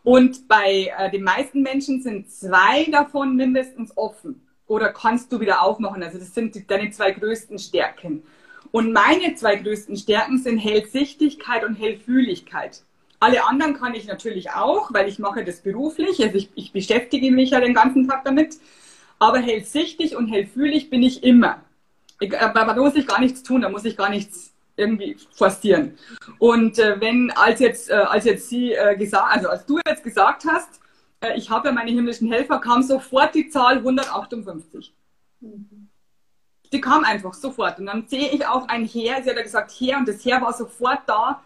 Und 0.04 0.47
bei 0.47 0.91
äh, 0.97 1.12
den 1.12 1.24
meisten 1.24 1.62
Menschen 1.62 2.02
sind 2.02 2.30
zwei 2.32 2.86
davon 2.91 3.36
mindestens 3.36 3.95
offen 3.95 4.47
oder 4.66 4.91
kannst 4.91 5.32
du 5.32 5.39
wieder 5.39 5.62
aufmachen. 5.62 6.02
Also 6.02 6.18
das 6.18 6.34
sind 6.34 6.70
deine 6.70 6.89
zwei 6.89 7.12
größten 7.12 7.60
Stärken. 7.60 8.24
Und 8.72 8.93
meine 8.93 9.36
zwei 9.36 9.58
größten 9.58 9.97
Stärken 9.97 10.38
sind 10.39 10.58
Hellsichtigkeit 10.58 11.64
und 11.64 11.76
Hellfühligkeit. 11.76 12.84
Alle 13.20 13.45
anderen 13.45 13.76
kann 13.76 13.93
ich 13.93 14.08
natürlich 14.08 14.52
auch, 14.52 14.91
weil 14.93 15.08
ich 15.08 15.20
mache 15.20 15.43
das 15.43 15.60
beruflich. 15.60 16.24
Also 16.24 16.38
ich, 16.38 16.49
ich 16.56 16.72
beschäftige 16.72 17.32
mich 17.32 17.52
ja 17.52 17.60
den 17.60 17.76
ganzen 17.76 18.08
Tag 18.08 18.26
damit. 18.26 18.56
Aber 19.20 19.38
hellsichtig 19.38 20.16
und 20.16 20.28
hellfühlig 20.28 20.89
bin 20.89 21.04
ich 21.04 21.24
immer. 21.24 21.62
Da 22.30 22.76
muss 22.76 22.95
ich 22.95 23.07
gar 23.07 23.19
nichts 23.19 23.43
tun, 23.43 23.61
da 23.61 23.69
muss 23.69 23.86
ich 23.86 23.97
gar 23.97 24.09
nichts 24.09 24.53
irgendwie 24.76 25.17
forcieren. 25.36 25.97
Und 26.39 26.80
äh, 26.80 26.99
wenn, 26.99 27.32
als 27.32 27.59
jetzt, 27.59 27.89
äh, 27.89 27.93
als 27.93 28.26
jetzt 28.26 28.49
sie 28.49 28.74
äh, 28.74 28.95
gesagt, 28.95 29.28
also 29.30 29.49
als 29.49 29.65
du 29.65 29.80
jetzt 29.86 30.03
gesagt 30.03 30.45
hast, 30.45 30.80
äh, 31.22 31.38
ich 31.38 31.49
habe 31.49 31.69
ja 31.69 31.74
meine 31.74 31.91
himmlischen 31.91 32.32
Helfer, 32.32 32.59
kam 32.59 32.82
sofort 32.82 33.36
die 33.36 33.49
Zahl 33.49 33.78
158. 33.78 34.93
Mhm. 35.39 35.89
Die 36.72 36.82
kam 36.82 37.03
einfach 37.03 37.34
sofort. 37.34 37.80
Und 37.80 37.88
dann 37.88 38.07
sehe 38.07 38.30
ich 38.30 38.45
auch 38.47 38.67
ein 38.67 38.86
Heer, 38.86 39.22
sie 39.24 39.30
hat 39.30 39.38
ja 39.38 39.43
gesagt 39.43 39.72
Heer, 39.72 39.97
und 39.97 40.07
das 40.07 40.24
Heer 40.24 40.41
war 40.41 40.53
sofort 40.53 41.01
da. 41.05 41.41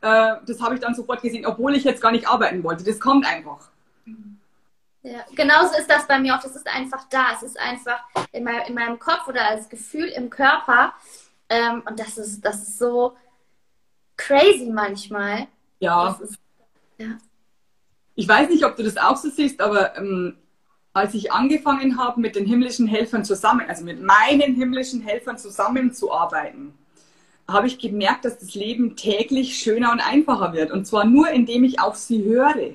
Äh, 0.00 0.36
das 0.46 0.60
habe 0.60 0.74
ich 0.74 0.80
dann 0.80 0.94
sofort 0.94 1.22
gesehen, 1.22 1.46
obwohl 1.46 1.76
ich 1.76 1.84
jetzt 1.84 2.00
gar 2.00 2.12
nicht 2.12 2.28
arbeiten 2.28 2.64
wollte. 2.64 2.84
Das 2.84 2.98
kommt 2.98 3.26
einfach. 3.26 3.70
Ja, 5.02 5.24
genauso 5.34 5.76
ist 5.78 5.90
das 5.90 6.06
bei 6.06 6.18
mir 6.18 6.36
auch. 6.36 6.42
Das 6.42 6.54
ist 6.54 6.66
einfach 6.66 7.04
da. 7.08 7.28
Es 7.34 7.42
ist 7.42 7.58
einfach 7.58 8.00
in, 8.32 8.44
mein, 8.44 8.66
in 8.66 8.74
meinem 8.74 8.98
Kopf 8.98 9.28
oder 9.28 9.48
als 9.48 9.68
Gefühl 9.68 10.08
im 10.08 10.28
Körper. 10.28 10.92
Ähm, 11.48 11.82
und 11.88 11.98
das 11.98 12.18
ist, 12.18 12.42
das 12.42 12.62
ist 12.62 12.78
so 12.78 13.16
crazy 14.16 14.70
manchmal. 14.70 15.46
Ja. 15.78 16.18
Ist, 16.22 16.38
ja. 16.98 17.18
Ich 18.14 18.28
weiß 18.28 18.50
nicht, 18.50 18.64
ob 18.64 18.76
du 18.76 18.82
das 18.82 18.98
auch 18.98 19.16
so 19.16 19.30
siehst, 19.30 19.60
aber 19.62 19.96
ähm, 19.96 20.36
als 20.92 21.14
ich 21.14 21.32
angefangen 21.32 21.98
habe, 21.98 22.20
mit 22.20 22.36
den 22.36 22.44
himmlischen 22.44 22.86
Helfern 22.86 23.24
zusammen, 23.24 23.64
also 23.68 23.84
mit 23.84 24.02
meinen 24.02 24.54
himmlischen 24.54 25.00
Helfern 25.00 25.38
zusammenzuarbeiten, 25.38 26.74
habe 27.48 27.66
ich 27.66 27.78
gemerkt, 27.78 28.24
dass 28.24 28.38
das 28.38 28.54
Leben 28.54 28.96
täglich 28.96 29.58
schöner 29.58 29.92
und 29.92 30.00
einfacher 30.00 30.52
wird. 30.52 30.70
Und 30.70 30.86
zwar 30.86 31.04
nur, 31.04 31.30
indem 31.30 31.64
ich 31.64 31.80
auf 31.80 31.96
sie 31.96 32.22
höre. 32.24 32.74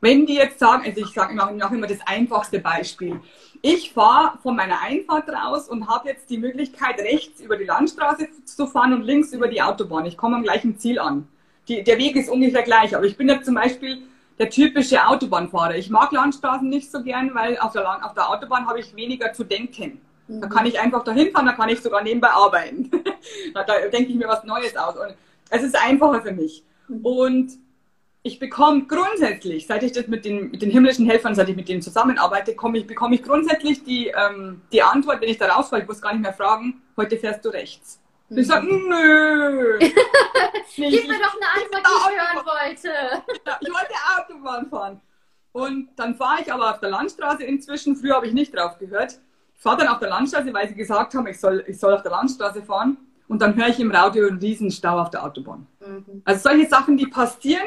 Wenn 0.00 0.24
die 0.24 0.34
jetzt 0.34 0.58
sagen, 0.58 0.84
also 0.86 1.00
ich 1.00 1.12
sage 1.12 1.36
noch 1.36 1.70
immer 1.70 1.86
das 1.86 1.98
einfachste 2.06 2.58
Beispiel. 2.58 3.20
Ich 3.60 3.92
fahre 3.92 4.38
von 4.42 4.56
meiner 4.56 4.80
Einfahrt 4.80 5.28
raus 5.28 5.68
und 5.68 5.88
habe 5.88 6.08
jetzt 6.08 6.30
die 6.30 6.38
Möglichkeit, 6.38 6.98
rechts 6.98 7.40
über 7.40 7.56
die 7.56 7.64
Landstraße 7.64 8.28
zu 8.44 8.66
fahren 8.66 8.94
und 8.94 9.02
links 9.02 9.32
über 9.32 9.48
die 9.48 9.60
Autobahn. 9.60 10.06
Ich 10.06 10.16
komme 10.16 10.36
am 10.36 10.42
gleichen 10.42 10.78
Ziel 10.78 10.98
an. 10.98 11.28
Die, 11.68 11.84
der 11.84 11.98
Weg 11.98 12.16
ist 12.16 12.30
ungefähr 12.30 12.62
gleich, 12.62 12.96
aber 12.96 13.04
ich 13.04 13.18
bin 13.18 13.28
jetzt 13.28 13.44
zum 13.44 13.54
Beispiel 13.54 14.02
der 14.38 14.48
typische 14.48 15.06
Autobahnfahrer. 15.06 15.76
Ich 15.76 15.90
mag 15.90 16.10
Landstraßen 16.12 16.66
nicht 16.66 16.90
so 16.90 17.02
gern, 17.02 17.34
weil 17.34 17.58
auf 17.58 17.72
der, 17.72 18.04
auf 18.04 18.14
der 18.14 18.30
Autobahn 18.30 18.66
habe 18.66 18.80
ich 18.80 18.96
weniger 18.96 19.34
zu 19.34 19.44
denken. 19.44 20.00
Da 20.26 20.46
kann 20.46 20.64
ich 20.64 20.80
einfach 20.80 21.04
dahin 21.04 21.32
fahren, 21.32 21.46
da 21.46 21.52
kann 21.52 21.68
ich 21.68 21.80
sogar 21.80 22.02
nebenbei 22.02 22.30
arbeiten. 22.30 22.90
da, 23.54 23.64
da 23.64 23.74
denke 23.92 24.10
ich 24.10 24.16
mir 24.16 24.28
was 24.28 24.44
Neues 24.44 24.76
aus. 24.76 24.96
Und 24.96 25.14
es 25.50 25.62
ist 25.62 25.76
einfacher 25.76 26.22
für 26.22 26.32
mich. 26.32 26.64
Und 27.02 27.50
ich 28.22 28.38
bekomme 28.38 28.86
grundsätzlich, 28.86 29.66
seit 29.66 29.82
ich 29.82 29.92
das 29.92 30.06
mit 30.06 30.24
den, 30.24 30.50
mit 30.50 30.60
den 30.60 30.70
himmlischen 30.70 31.06
Helfern, 31.06 31.34
seit 31.34 31.48
ich 31.48 31.56
mit 31.56 31.68
denen 31.68 31.80
zusammenarbeite, 31.80 32.54
komme 32.54 32.78
ich, 32.78 32.86
bekomme 32.86 33.14
ich 33.14 33.22
grundsätzlich 33.22 33.82
die, 33.82 34.08
ähm, 34.08 34.60
die 34.72 34.82
Antwort, 34.82 35.20
wenn 35.22 35.30
ich 35.30 35.38
da 35.38 35.46
rausfahre, 35.46 35.82
ich 35.82 35.88
muss 35.88 36.02
gar 36.02 36.12
nicht 36.12 36.22
mehr 36.22 36.34
fragen, 36.34 36.82
heute 36.96 37.16
fährst 37.16 37.44
du 37.44 37.48
rechts. 37.48 37.98
Ich 38.32 38.46
sage, 38.46 38.64
nö. 38.64 39.76
Gib 39.80 41.08
mir 41.08 41.18
doch 41.18 41.34
eine 41.34 41.50
Antwort, 41.52 41.84
die 41.84 41.96
ich 41.96 42.20
hören 42.20 42.46
wollte. 42.46 42.90
ich 43.60 43.68
wollte 43.68 43.94
Autobahn 44.16 44.70
fahren. 44.70 45.00
Und 45.50 45.88
dann 45.96 46.14
fahre 46.14 46.42
ich 46.42 46.52
aber 46.52 46.70
auf 46.70 46.78
der 46.78 46.90
Landstraße 46.90 47.42
inzwischen. 47.42 47.96
Früher 47.96 48.14
habe 48.14 48.28
ich 48.28 48.32
nicht 48.32 48.54
drauf 48.54 48.78
gehört. 48.78 49.18
Ich 49.56 49.60
fahre 49.60 49.78
dann 49.78 49.88
auf 49.88 49.98
der 49.98 50.10
Landstraße, 50.10 50.54
weil 50.54 50.68
sie 50.68 50.76
gesagt 50.76 51.12
haben, 51.14 51.26
ich 51.26 51.40
soll, 51.40 51.64
ich 51.66 51.80
soll 51.80 51.92
auf 51.92 52.02
der 52.02 52.12
Landstraße 52.12 52.62
fahren. 52.62 52.98
Und 53.26 53.42
dann 53.42 53.56
höre 53.56 53.66
ich 53.66 53.80
im 53.80 53.90
Radio 53.90 54.28
einen 54.28 54.38
Riesenstau 54.38 55.00
auf 55.00 55.10
der 55.10 55.24
Autobahn. 55.24 55.66
Mhm. 55.80 56.22
Also 56.24 56.48
solche 56.48 56.68
Sachen, 56.68 56.96
die 56.96 57.08
passieren, 57.08 57.66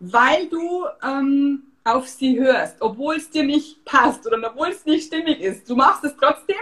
weil 0.00 0.48
du 0.48 0.86
ähm, 1.02 1.62
auf 1.84 2.08
sie 2.08 2.38
hörst, 2.38 2.76
obwohl 2.80 3.16
es 3.16 3.30
dir 3.30 3.44
nicht 3.44 3.84
passt 3.84 4.26
oder 4.26 4.38
obwohl 4.50 4.68
es 4.68 4.84
nicht 4.84 5.06
stimmig 5.06 5.40
ist. 5.40 5.68
Du 5.68 5.76
machst 5.76 6.04
es 6.04 6.16
trotzdem 6.16 6.56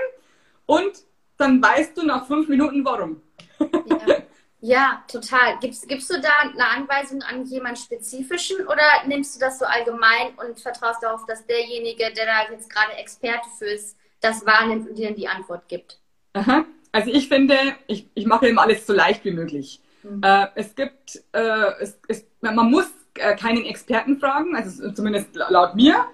und 0.67 0.93
dann 1.37 1.63
weißt 1.63 1.97
du 1.97 2.05
nach 2.05 2.27
fünf 2.27 2.49
Minuten 2.49 2.85
warum. 2.85 3.23
Ja, 3.61 4.17
ja 4.61 5.05
total. 5.11 5.59
Gibst, 5.61 5.89
gibst 5.89 6.11
du 6.11 6.21
da 6.21 6.31
eine 6.41 6.69
Anweisung 6.69 7.23
an 7.23 7.45
jemanden 7.45 7.81
spezifischen 7.81 8.67
oder 8.67 8.83
nimmst 9.07 9.37
du 9.37 9.41
das 9.41 9.59
so 9.59 9.65
allgemein 9.65 10.35
und 10.47 10.61
vertraust 10.61 11.03
darauf, 11.03 11.27
dass 11.27 11.47
derjenige, 11.47 12.13
der 12.13 12.27
da 12.27 12.53
jetzt 12.53 12.71
gerade 12.71 12.93
Experte 12.93 13.49
für 13.59 13.67
ist, 13.67 13.97
das 14.21 14.47
wahrnimmt 14.47 14.89
und 14.89 14.97
dir 14.97 15.09
dann 15.09 15.17
die 15.17 15.29
Antwort 15.29 15.69
gibt? 15.69 15.99
Aha. 16.33 16.65
Also 16.93 17.11
ich 17.11 17.29
finde, 17.29 17.59
ich, 17.87 18.09
ich 18.15 18.27
mache 18.27 18.49
immer 18.49 18.63
alles 18.63 18.87
so 18.87 18.95
leicht 18.95 19.25
wie 19.25 19.33
möglich. 19.33 19.81
Mhm. 20.03 20.23
Äh, 20.23 20.47
es 20.55 20.75
gibt, 20.75 21.23
äh, 21.33 21.73
es, 21.81 21.99
es, 22.09 22.25
man 22.41 22.71
muss 22.71 22.87
äh, 23.19 23.37
keinen 23.37 23.65
Experten 23.65 24.19
fragen, 24.19 24.57
also 24.57 24.91
zumindest 24.93 25.35
laut 25.35 25.75
mir. 25.75 26.05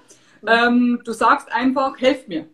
Mhm. 0.42 0.48
Ähm, 0.48 1.00
du 1.04 1.12
sagst 1.12 1.50
einfach, 1.52 1.98
helft 2.00 2.28
mir. 2.28 2.46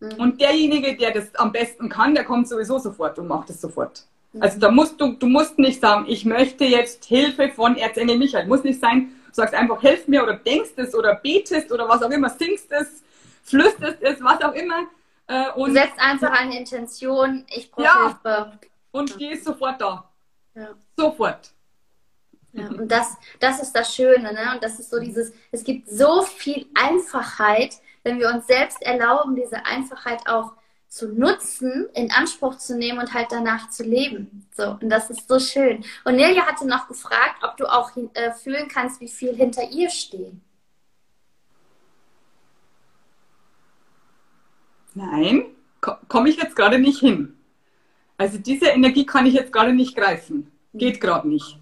Mhm. 0.00 0.12
Und 0.18 0.40
derjenige, 0.40 0.96
der 0.96 1.12
das 1.12 1.34
am 1.36 1.52
besten 1.52 1.88
kann, 1.88 2.14
der 2.14 2.24
kommt 2.24 2.48
sowieso 2.48 2.78
sofort 2.78 3.18
und 3.18 3.28
macht 3.28 3.50
es 3.50 3.60
sofort. 3.60 4.04
Also 4.40 4.60
da 4.60 4.70
musst 4.70 5.00
du, 5.00 5.12
du 5.14 5.26
musst 5.26 5.58
nicht 5.58 5.80
sagen, 5.80 6.04
ich 6.06 6.24
möchte 6.24 6.64
jetzt 6.64 7.04
Hilfe 7.06 7.48
von 7.48 7.76
Erzengel 7.76 8.18
Michael. 8.18 8.46
Muss 8.46 8.62
nicht 8.62 8.80
sein, 8.80 9.10
du 9.26 9.34
sagst 9.34 9.54
einfach, 9.54 9.80
hilf 9.80 10.06
mir 10.06 10.22
oder 10.22 10.34
denkst 10.34 10.72
es 10.76 10.94
oder 10.94 11.14
betest 11.14 11.72
oder 11.72 11.88
was 11.88 12.02
auch 12.02 12.10
immer, 12.10 12.28
singst 12.28 12.70
es, 12.70 13.02
flüsterst 13.42 13.98
es, 14.00 14.22
was 14.22 14.42
auch 14.42 14.52
immer. 14.52 14.86
Äh, 15.26 15.50
und 15.56 15.70
du 15.70 15.74
setzt 15.74 15.98
einfach 15.98 16.30
eine 16.30 16.58
Intention, 16.58 17.44
ich 17.54 17.70
brauche 17.70 17.84
ja, 17.84 18.18
Hilfe. 18.22 18.58
Und 18.90 19.18
die 19.18 19.28
ist 19.28 19.44
sofort 19.44 19.80
da. 19.80 20.10
Ja. 20.54 20.68
Sofort. 20.96 21.52
Ja, 22.52 22.68
und 22.68 22.90
das, 22.90 23.16
das 23.40 23.60
ist 23.60 23.72
das 23.72 23.94
Schöne, 23.94 24.32
ne? 24.32 24.52
Und 24.54 24.62
das 24.62 24.80
ist 24.80 24.90
so 24.90 24.98
dieses, 24.98 25.32
es 25.52 25.64
gibt 25.64 25.88
so 25.88 26.22
viel 26.22 26.66
Einfachheit, 26.74 27.76
wenn 28.02 28.18
wir 28.18 28.28
uns 28.30 28.46
selbst 28.46 28.82
erlauben, 28.82 29.36
diese 29.36 29.66
Einfachheit 29.66 30.26
auch 30.26 30.52
zu 30.88 31.08
nutzen, 31.12 31.86
in 31.94 32.10
Anspruch 32.10 32.56
zu 32.56 32.76
nehmen 32.76 32.98
und 32.98 33.12
halt 33.12 33.28
danach 33.30 33.68
zu 33.68 33.82
leben. 33.82 34.48
So, 34.56 34.78
und 34.80 34.88
das 34.88 35.10
ist 35.10 35.28
so 35.28 35.38
schön. 35.38 35.84
Und 36.04 36.16
Nelia 36.16 36.46
hatte 36.46 36.66
noch 36.66 36.88
gefragt, 36.88 37.42
ob 37.42 37.56
du 37.58 37.66
auch 37.66 37.90
äh, 38.14 38.32
fühlen 38.32 38.68
kannst, 38.68 39.00
wie 39.00 39.08
viel 39.08 39.34
hinter 39.34 39.70
ihr 39.70 39.90
stehen. 39.90 40.40
Nein, 44.94 45.44
komme 46.08 46.30
ich 46.30 46.36
jetzt 46.36 46.56
gerade 46.56 46.78
nicht 46.78 47.00
hin. 47.00 47.38
Also 48.16 48.38
diese 48.38 48.66
Energie 48.66 49.06
kann 49.06 49.26
ich 49.26 49.34
jetzt 49.34 49.52
gerade 49.52 49.72
nicht 49.72 49.94
greifen. 49.94 50.50
Geht 50.74 51.00
gerade 51.00 51.28
nicht. 51.28 51.58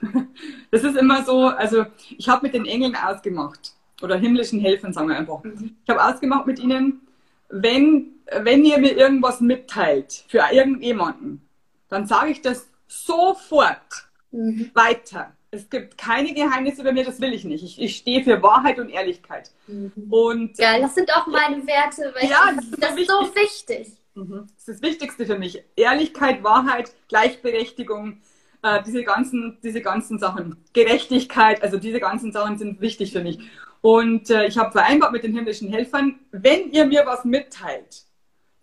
Das 0.70 0.84
ist 0.84 0.96
immer 0.96 1.24
so, 1.24 1.46
also 1.46 1.86
ich 2.16 2.28
habe 2.28 2.46
mit 2.46 2.54
den 2.54 2.66
Engeln 2.66 2.94
ausgemacht 2.94 3.72
oder 4.02 4.16
himmlischen 4.16 4.60
Helfern, 4.60 4.92
sagen 4.92 5.08
wir 5.08 5.16
einfach. 5.16 5.42
Mhm. 5.42 5.76
Ich 5.82 5.90
habe 5.90 6.04
ausgemacht 6.04 6.46
mit 6.46 6.58
ihnen, 6.58 7.00
wenn, 7.48 8.12
wenn 8.42 8.64
ihr 8.64 8.78
mir 8.78 8.96
irgendwas 8.96 9.40
mitteilt 9.40 10.24
für 10.28 10.42
irgendjemanden, 10.52 11.40
dann 11.88 12.06
sage 12.06 12.30
ich 12.30 12.42
das 12.42 12.68
sofort 12.86 14.08
mhm. 14.30 14.70
weiter. 14.74 15.32
Es 15.50 15.70
gibt 15.70 15.96
keine 15.96 16.34
Geheimnisse 16.34 16.84
bei 16.84 16.92
mir, 16.92 17.04
das 17.04 17.20
will 17.20 17.32
ich 17.32 17.44
nicht. 17.44 17.64
Ich, 17.64 17.80
ich 17.80 17.96
stehe 17.96 18.22
für 18.22 18.42
Wahrheit 18.42 18.78
und 18.78 18.90
Ehrlichkeit. 18.90 19.50
Mhm. 19.66 19.92
Und, 20.10 20.58
Geil, 20.58 20.82
das 20.82 20.94
sind 20.94 21.10
auch 21.14 21.26
meine 21.26 21.66
Werte, 21.66 22.12
weil 22.14 22.28
ja, 22.28 22.52
das, 22.54 22.70
das, 22.78 22.96
ist, 22.96 23.08
so 23.08 23.34
wichtig. 23.34 23.92
Mhm. 24.14 24.46
Das 24.54 24.68
ist 24.68 24.68
das 24.68 24.82
Wichtigste 24.82 25.24
für 25.24 25.38
mich. 25.38 25.64
Ehrlichkeit, 25.76 26.44
Wahrheit, 26.44 26.92
Gleichberechtigung, 27.08 28.20
äh, 28.62 28.82
diese, 28.84 29.04
ganzen, 29.04 29.58
diese 29.62 29.80
ganzen 29.80 30.18
Sachen. 30.18 30.56
Gerechtigkeit, 30.72 31.62
also 31.62 31.78
diese 31.78 32.00
ganzen 32.00 32.32
Sachen 32.32 32.58
sind 32.58 32.80
wichtig 32.80 33.12
für 33.12 33.22
mich. 33.22 33.38
Und 33.80 34.30
äh, 34.30 34.46
ich 34.46 34.58
habe 34.58 34.72
vereinbart 34.72 35.12
mit 35.12 35.22
den 35.22 35.34
himmlischen 35.34 35.72
Helfern, 35.72 36.18
wenn 36.32 36.72
ihr 36.72 36.84
mir 36.84 37.04
was 37.06 37.24
mitteilt, 37.24 38.04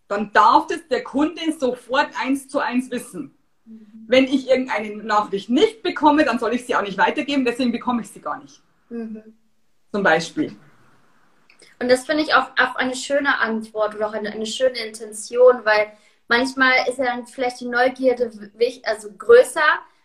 dann 0.07 0.31
darf 0.33 0.67
das 0.67 0.87
der 0.89 1.03
Kunde 1.03 1.41
sofort 1.57 2.09
eins 2.21 2.47
zu 2.47 2.59
eins 2.59 2.91
wissen. 2.91 3.35
Mhm. 3.65 4.05
Wenn 4.07 4.25
ich 4.25 4.49
irgendeine 4.49 4.97
Nachricht 4.97 5.49
nicht 5.49 5.81
bekomme, 5.81 6.25
dann 6.25 6.37
soll 6.37 6.53
ich 6.53 6.65
sie 6.65 6.75
auch 6.75 6.81
nicht 6.81 6.97
weitergeben, 6.97 7.45
deswegen 7.45 7.71
bekomme 7.71 8.01
ich 8.01 8.09
sie 8.09 8.19
gar 8.19 8.41
nicht. 8.41 8.61
Mhm. 8.89 9.23
Zum 9.91 10.03
Beispiel. 10.03 10.55
Und 11.79 11.89
das 11.89 12.05
finde 12.05 12.23
ich 12.23 12.33
auch, 12.33 12.49
auch 12.57 12.75
eine 12.75 12.95
schöne 12.95 13.39
Antwort 13.39 13.95
oder 13.95 14.09
auch 14.09 14.13
eine, 14.13 14.31
eine 14.31 14.45
schöne 14.45 14.77
Intention, 14.79 15.61
weil 15.63 15.91
manchmal 16.27 16.73
ist 16.87 16.97
ja 16.97 17.05
dann 17.05 17.25
vielleicht 17.27 17.59
die 17.61 17.67
Neugierde 17.67 18.31
also 18.83 19.09
größer, 19.17 19.61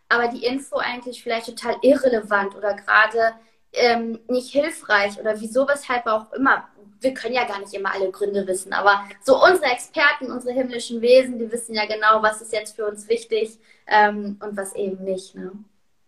aber 0.09 0.29
die 0.29 0.45
Info 0.45 0.77
eigentlich 0.77 1.23
vielleicht 1.23 1.47
total 1.47 1.77
irrelevant 1.83 2.55
oder 2.57 2.75
gerade 2.75 3.35
ähm, 3.73 4.19
nicht 4.29 4.51
hilfreich 4.51 5.19
oder 5.19 5.41
wieso, 5.41 5.67
weshalb 5.69 6.07
auch 6.07 6.33
immer. 6.33 6.69
Wir 7.01 7.15
können 7.15 7.35
ja 7.35 7.45
gar 7.45 7.61
nicht 7.61 7.73
immer 7.73 7.95
alle 7.95 8.11
Gründe 8.11 8.47
wissen, 8.47 8.73
aber 8.73 9.05
so 9.23 9.43
unsere 9.43 9.71
Experten, 9.73 10.31
unsere 10.31 10.53
himmlischen 10.53 11.01
Wesen, 11.01 11.39
die 11.39 11.51
wissen 11.51 11.75
ja 11.75 11.87
genau, 11.87 12.23
was 12.23 12.43
ist 12.43 12.53
jetzt 12.53 12.77
für 12.77 12.87
uns 12.87 13.09
wichtig 13.09 13.59
ähm, 13.87 14.39
und 14.41 14.57
was 14.57 14.75
eben 14.75 15.03
nicht. 15.05 15.35
Ne? 15.35 15.53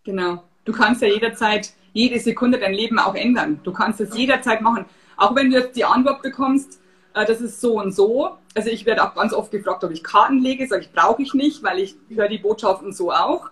Genau. 0.05 0.43
Du 0.65 0.73
kannst 0.73 1.01
ja 1.01 1.09
jederzeit, 1.09 1.73
jede 1.93 2.19
Sekunde 2.19 2.59
dein 2.59 2.75
Leben 2.75 2.99
auch 2.99 3.15
ändern. 3.15 3.61
Du 3.65 3.73
kannst 3.73 4.01
es 4.01 4.17
jederzeit 4.17 4.61
machen. 4.61 4.85
Auch 5.17 5.35
wenn 5.35 5.51
du 5.51 5.59
jetzt 5.59 5.77
die 5.77 5.85
Antwort 5.85 6.23
bekommst, 6.23 6.82
äh, 7.15 7.25
das 7.25 7.41
ist 7.41 7.61
so 7.61 7.81
und 7.81 7.93
so. 7.93 8.37
Also 8.55 8.71
ich 8.71 8.85
werde 8.87 9.05
auch 9.05 9.15
ganz 9.15 9.33
oft 9.33 9.51
gefragt, 9.51 9.85
ob 9.85 9.91
ich 9.91 10.03
Karten 10.03 10.39
lege. 10.39 10.67
Sage 10.67 10.83
ich, 10.83 10.93
brauche 10.93 11.23
ich 11.23 11.35
nicht, 11.35 11.63
weil 11.63 11.79
ich 11.79 11.97
höre 12.09 12.29
die 12.29 12.39
Botschaften 12.39 12.93
so 12.93 13.13
auch. 13.13 13.51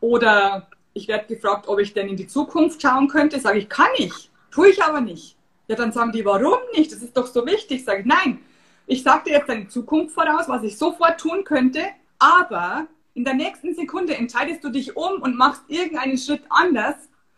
Oder 0.00 0.68
ich 0.94 1.08
werde 1.08 1.26
gefragt, 1.26 1.68
ob 1.68 1.78
ich 1.78 1.94
denn 1.94 2.08
in 2.08 2.16
die 2.16 2.26
Zukunft 2.26 2.82
schauen 2.82 3.08
könnte. 3.08 3.38
Sage 3.40 3.58
ich, 3.58 3.68
kann 3.68 3.90
ich, 3.96 4.30
tue 4.50 4.68
ich 4.68 4.82
aber 4.82 5.00
nicht. 5.00 5.36
Ja, 5.68 5.76
dann 5.76 5.92
sagen 5.92 6.12
die, 6.12 6.24
warum 6.24 6.58
nicht? 6.76 6.90
Das 6.90 7.02
ist 7.02 7.16
doch 7.16 7.26
so 7.26 7.46
wichtig. 7.46 7.84
Sage 7.84 8.00
ich, 8.00 8.06
nein, 8.06 8.40
ich 8.86 9.04
sage 9.04 9.24
dir 9.26 9.34
jetzt 9.34 9.48
deine 9.48 9.68
Zukunft 9.68 10.14
voraus, 10.14 10.48
was 10.48 10.64
ich 10.64 10.76
sofort 10.76 11.20
tun 11.20 11.44
könnte, 11.44 11.80
aber 12.18 12.88
in 13.14 13.24
der 13.24 13.34
nächsten 13.34 13.72
Sekunde 13.74 14.16
entscheidest 14.16 14.64
du 14.64 14.70
dich 14.70 14.96
um 14.96 15.22
und 15.22 15.36
machst 15.36 15.62
irgendeinen 15.68 16.18
Schritt 16.18 16.42
anders 16.48 16.96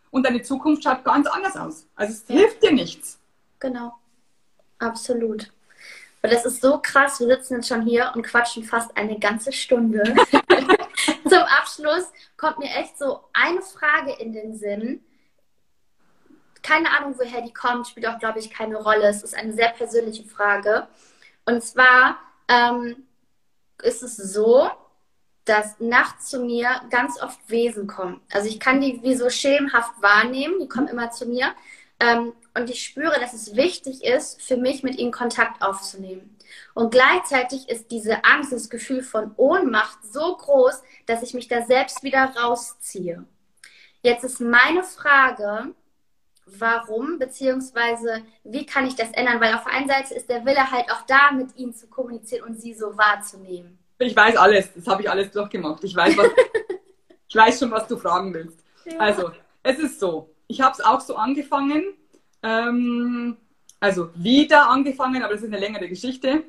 und 0.09 0.25
deine 0.25 0.41
Zukunft 0.41 0.83
schaut 0.83 1.03
ganz 1.03 1.27
anders 1.27 1.55
aus. 1.55 1.87
Also 1.95 2.13
es 2.13 2.25
ja. 2.27 2.35
hilft 2.37 2.63
dir 2.63 2.71
nichts. 2.71 3.19
Genau, 3.59 3.93
absolut. 4.79 5.52
Und 6.23 6.31
das 6.31 6.45
ist 6.45 6.61
so 6.61 6.79
krass, 6.81 7.19
wir 7.19 7.27
sitzen 7.27 7.55
jetzt 7.55 7.67
schon 7.67 7.81
hier 7.81 8.13
und 8.15 8.23
quatschen 8.23 8.63
fast 8.63 8.95
eine 8.95 9.19
ganze 9.19 9.51
Stunde. 9.51 10.03
Zum 11.27 11.39
Abschluss 11.39 12.11
kommt 12.37 12.59
mir 12.59 12.69
echt 12.69 12.97
so 12.97 13.25
eine 13.33 13.61
Frage 13.61 14.13
in 14.13 14.31
den 14.31 14.55
Sinn. 14.55 15.03
Keine 16.61 16.89
Ahnung, 16.91 17.15
woher 17.17 17.41
die 17.41 17.53
kommt, 17.53 17.87
spielt 17.87 18.07
auch, 18.07 18.19
glaube 18.19 18.39
ich, 18.39 18.49
keine 18.49 18.77
Rolle. 18.77 19.07
Es 19.07 19.21
ist 19.21 19.35
eine 19.35 19.51
sehr 19.51 19.69
persönliche 19.71 20.23
Frage. 20.23 20.87
Und 21.43 21.61
zwar 21.61 22.19
ähm, 22.47 23.05
ist 23.81 24.01
es 24.01 24.15
so, 24.15 24.69
dass 25.43 25.77
nachts 25.81 26.29
zu 26.29 26.39
mir 26.39 26.69
ganz 26.89 27.21
oft 27.21 27.49
Wesen 27.49 27.85
kommen. 27.85 28.21
Also 28.31 28.47
ich 28.47 28.61
kann 28.61 28.79
die 28.79 29.03
wie 29.03 29.15
so 29.15 29.29
schemenhaft 29.29 30.01
wahrnehmen, 30.01 30.55
die 30.61 30.69
kommen 30.69 30.87
immer 30.87 31.11
zu 31.11 31.25
mir. 31.25 31.53
Ähm, 32.03 32.33
und 32.55 32.69
ich 32.69 32.83
spüre, 32.83 33.19
dass 33.19 33.33
es 33.33 33.55
wichtig 33.55 34.03
ist, 34.03 34.41
für 34.41 34.57
mich 34.57 34.83
mit 34.83 34.97
ihnen 34.97 35.11
Kontakt 35.11 35.61
aufzunehmen. 35.61 36.37
Und 36.73 36.91
gleichzeitig 36.91 37.69
ist 37.69 37.91
diese 37.91 38.23
Angst, 38.25 38.51
das 38.51 38.69
Gefühl 38.69 39.01
von 39.01 39.33
Ohnmacht 39.37 39.97
so 40.03 40.35
groß, 40.35 40.83
dass 41.05 41.23
ich 41.23 41.33
mich 41.33 41.47
da 41.47 41.61
selbst 41.63 42.03
wieder 42.03 42.33
rausziehe. 42.35 43.25
Jetzt 44.01 44.23
ist 44.23 44.41
meine 44.41 44.83
Frage, 44.83 45.73
warum, 46.45 47.19
beziehungsweise 47.19 48.21
wie 48.43 48.65
kann 48.65 48.85
ich 48.85 48.95
das 48.95 49.11
ändern? 49.11 49.39
Weil 49.39 49.53
auf 49.53 49.63
der 49.63 49.73
einen 49.73 49.87
Seite 49.87 50.13
ist 50.13 50.29
der 50.29 50.45
Wille 50.45 50.71
halt 50.71 50.91
auch 50.91 51.03
da, 51.07 51.31
mit 51.31 51.55
ihnen 51.55 51.73
zu 51.73 51.87
kommunizieren 51.87 52.47
und 52.49 52.59
sie 52.59 52.73
so 52.73 52.97
wahrzunehmen. 52.97 53.79
Ich 53.99 54.15
weiß 54.15 54.35
alles, 54.35 54.73
das 54.73 54.85
habe 54.87 55.03
ich 55.03 55.09
alles 55.09 55.31
durchgemacht. 55.31 55.83
Ich 55.83 55.95
weiß, 55.95 56.17
was, 56.17 56.27
ich 57.27 57.35
weiß 57.35 57.59
schon, 57.59 57.71
was 57.71 57.87
du 57.87 57.97
fragen 57.97 58.33
willst. 58.33 58.59
Ja. 58.85 58.97
Also, 58.97 59.31
es 59.63 59.79
ist 59.79 59.99
so, 59.99 60.32
ich 60.53 60.61
habe 60.61 60.73
es 60.73 60.81
auch 60.81 61.01
so 61.01 61.15
angefangen, 61.15 61.83
ähm, 62.43 63.37
also 63.79 64.09
wieder 64.13 64.69
angefangen, 64.69 65.23
aber 65.23 65.33
das 65.33 65.41
ist 65.41 65.47
eine 65.47 65.59
längere 65.59 65.89
Geschichte. 65.89 66.43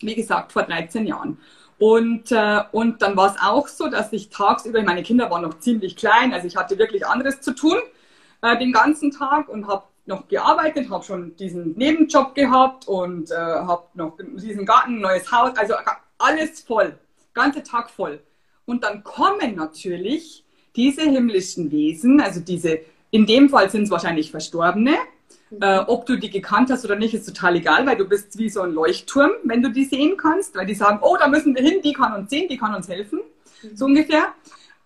Wie 0.00 0.14
gesagt, 0.14 0.52
vor 0.52 0.62
13 0.64 1.06
Jahren. 1.06 1.38
Und, 1.78 2.30
äh, 2.32 2.62
und 2.72 3.00
dann 3.00 3.16
war 3.16 3.34
es 3.34 3.40
auch 3.40 3.66
so, 3.66 3.88
dass 3.88 4.12
ich 4.12 4.28
tagsüber, 4.28 4.82
meine 4.82 5.02
Kinder 5.02 5.30
waren 5.30 5.42
noch 5.42 5.58
ziemlich 5.58 5.96
klein, 5.96 6.34
also 6.34 6.46
ich 6.46 6.56
hatte 6.56 6.76
wirklich 6.78 7.06
anderes 7.06 7.40
zu 7.40 7.54
tun 7.54 7.78
äh, 8.42 8.58
den 8.58 8.72
ganzen 8.72 9.10
Tag 9.10 9.48
und 9.48 9.66
habe 9.66 9.84
noch 10.04 10.28
gearbeitet, 10.28 10.90
habe 10.90 11.04
schon 11.04 11.34
diesen 11.36 11.72
Nebenjob 11.78 12.34
gehabt 12.34 12.88
und 12.88 13.30
äh, 13.30 13.34
habe 13.34 13.84
noch 13.94 14.18
diesen 14.18 14.66
Garten, 14.66 15.00
neues 15.00 15.32
Haus, 15.32 15.56
also 15.56 15.74
alles 16.18 16.60
voll, 16.60 16.98
ganze 17.32 17.62
Tag 17.62 17.88
voll. 17.88 18.20
Und 18.66 18.84
dann 18.84 19.02
kommen 19.02 19.54
natürlich 19.54 20.44
diese 20.76 21.02
himmlischen 21.02 21.70
Wesen, 21.70 22.20
also 22.20 22.40
diese, 22.40 22.80
in 23.10 23.26
dem 23.26 23.48
Fall 23.48 23.70
sind 23.70 23.84
es 23.84 23.90
wahrscheinlich 23.90 24.30
Verstorbene, 24.30 24.96
äh, 25.60 25.78
ob 25.78 26.06
du 26.06 26.16
die 26.16 26.30
gekannt 26.30 26.70
hast 26.70 26.84
oder 26.84 26.96
nicht, 26.96 27.14
ist 27.14 27.26
total 27.26 27.56
egal, 27.56 27.86
weil 27.86 27.96
du 27.96 28.04
bist 28.04 28.38
wie 28.38 28.48
so 28.48 28.62
ein 28.62 28.72
Leuchtturm, 28.72 29.32
wenn 29.44 29.62
du 29.62 29.70
die 29.70 29.84
sehen 29.84 30.16
kannst, 30.16 30.54
weil 30.54 30.66
die 30.66 30.74
sagen, 30.74 31.00
oh, 31.02 31.16
da 31.18 31.28
müssen 31.28 31.54
wir 31.54 31.62
hin, 31.62 31.80
die 31.82 31.92
kann 31.92 32.14
uns 32.14 32.30
sehen, 32.30 32.48
die 32.48 32.56
kann 32.56 32.74
uns 32.74 32.88
helfen, 32.88 33.20
mhm. 33.62 33.76
so 33.76 33.86
ungefähr. 33.86 34.32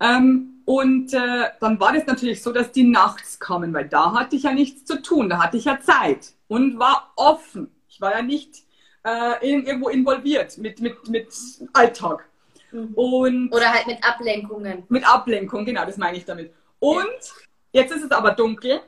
Ähm, 0.00 0.62
und 0.64 1.12
äh, 1.12 1.50
dann 1.60 1.78
war 1.78 1.92
das 1.92 2.06
natürlich 2.06 2.42
so, 2.42 2.50
dass 2.52 2.72
die 2.72 2.84
nachts 2.84 3.38
kamen, 3.38 3.74
weil 3.74 3.88
da 3.88 4.14
hatte 4.14 4.36
ich 4.36 4.44
ja 4.44 4.52
nichts 4.52 4.86
zu 4.86 5.02
tun, 5.02 5.28
da 5.28 5.42
hatte 5.42 5.58
ich 5.58 5.66
ja 5.66 5.78
Zeit 5.80 6.32
und 6.48 6.78
war 6.78 7.12
offen. 7.16 7.70
Ich 7.88 8.00
war 8.00 8.12
ja 8.12 8.22
nicht 8.22 8.64
äh, 9.04 9.46
irgendwo 9.46 9.90
involviert 9.90 10.56
mit, 10.56 10.80
mit, 10.80 11.08
mit 11.08 11.28
Alltag. 11.74 12.24
Mhm. 12.72 12.94
Und 12.94 13.52
Oder 13.52 13.72
halt 13.72 13.86
mit 13.86 14.02
Ablenkungen. 14.02 14.84
Mit 14.88 15.06
Ablenkung, 15.06 15.66
genau, 15.66 15.84
das 15.84 15.98
meine 15.98 16.16
ich 16.16 16.24
damit. 16.24 16.54
Und 16.78 17.04
ja. 17.04 17.44
Jetzt 17.74 17.92
ist 17.92 18.04
es 18.04 18.10
aber 18.10 18.30
dunkel 18.30 18.80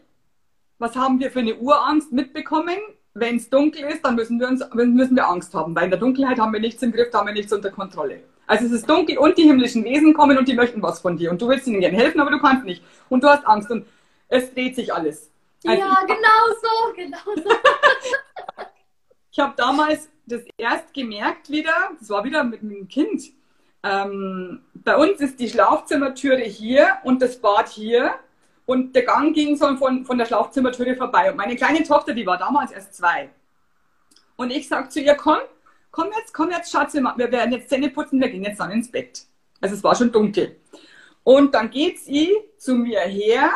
was 0.79 0.97
haben 0.97 1.21
wir 1.21 1.31
für 1.31 1.41
eine 1.41 1.57
Urangst 1.57 2.13
mitbekommen? 2.13 2.77
Wenn 3.15 3.37
es 3.37 3.49
dunkel 3.49 3.85
ist, 3.85 4.05
dann 4.05 4.15
müssen 4.15 4.39
wir, 4.39 4.49
uns, 4.49 4.63
müssen 4.75 5.17
wir 5.17 5.27
Angst 5.27 5.55
haben, 5.55 5.75
weil 5.75 5.85
in 5.85 5.91
der 5.91 5.99
Dunkelheit 5.99 6.39
haben 6.39 6.53
wir 6.53 6.61
nichts 6.61 6.83
im 6.83 6.93
Griff, 6.93 7.11
da 7.11 7.19
haben 7.19 7.27
wir 7.27 7.33
nichts 7.33 7.53
unter 7.53 7.71
Kontrolle. 7.71 8.21
Also 8.47 8.67
es 8.67 8.73
ist 8.73 8.89
dunkel 8.89 9.17
und 9.19 9.39
die 9.39 9.45
himmlischen 9.45 9.85
Wesen 9.85 10.13
kommen 10.13 10.37
und 10.37 10.47
die 10.47 10.55
möchten 10.55 10.83
was 10.83 11.01
von 11.01 11.17
dir 11.17 11.31
und 11.31 11.41
du 11.41 11.49
willst 11.49 11.67
ihnen 11.67 11.81
gerne 11.81 11.97
helfen, 11.97 12.21
aber 12.21 12.31
du 12.31 12.39
kannst 12.39 12.65
nicht 12.65 12.83
und 13.09 13.25
du 13.25 13.29
hast 13.29 13.47
Angst 13.47 13.71
und 13.71 13.87
es 14.29 14.53
dreht 14.53 14.77
sich 14.77 14.93
alles. 14.93 15.31
Also 15.67 15.83
ja, 15.83 15.97
genau 16.07 16.61
so, 16.63 16.93
genau 16.95 17.43
so. 17.43 17.57
ich 19.33 19.39
habe 19.39 19.55
damals 19.57 20.09
das 20.27 20.43
erst 20.59 20.93
gemerkt 20.93 21.51
wieder, 21.51 21.73
das 21.99 22.11
war 22.11 22.23
wieder 22.23 22.45
mit 22.45 22.61
einem 22.61 22.87
Kind. 22.87 23.33
Ähm, 23.83 24.61
bei 24.75 24.97
uns 24.97 25.21
ist 25.21 25.41
die 25.41 25.49
Schlafzimmertüre 25.49 26.43
hier 26.43 26.99
und 27.03 27.23
das 27.23 27.41
Bad 27.41 27.69
hier 27.69 28.15
und 28.67 28.95
der 28.95 29.05
Gang 29.05 29.35
ging 29.35 29.57
so 29.57 29.77
von, 29.77 30.05
von 30.05 30.19
der 30.19 30.27
Schlafzimmertüre 30.27 30.97
vorbei. 30.97 31.31
Und 31.31 31.37
meine 31.37 31.57
kleine 31.57 31.83
Tochter, 31.85 32.13
die 32.13 32.27
war 32.27 32.37
damals 32.37 32.73
erst 32.73 32.95
zwei. 32.95 33.31
Und 34.35 34.51
ich 34.51 34.69
sag 34.69 34.93
zu 34.93 35.01
ihr, 35.01 35.15
komm, 35.15 35.39
komm 35.93 36.11
jetzt, 36.19 36.35
komm 36.35 36.51
jetzt, 36.51 36.71
Schatz, 36.71 36.93
wir 36.95 37.33
werden 37.33 37.53
jetzt 37.53 37.71
Zähne 37.71 37.91
putzen, 37.91 38.21
wir 38.21 38.29
gehen 38.29 38.43
jetzt 38.43 38.61
dann 38.61 38.73
ins 38.73 38.91
Bett. 38.91 39.25
Also 39.61 39.77
es 39.77 39.85
war 39.85 39.95
schon 39.95 40.13
dunkel. 40.13 40.57
Und 41.23 41.55
dann 41.55 41.71
geht 41.71 42.01
sie 42.01 42.37
zu 42.59 42.75
mir 42.75 43.01
her, 43.01 43.51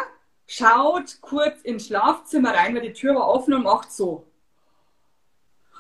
schaut 0.46 1.18
kurz 1.20 1.60
ins 1.62 1.86
Schlafzimmer 1.86 2.54
rein, 2.54 2.74
weil 2.74 2.82
die 2.82 2.92
Tür 2.92 3.16
war 3.16 3.28
offen 3.28 3.54
und 3.54 3.64
macht 3.64 3.92
so. 3.92 4.26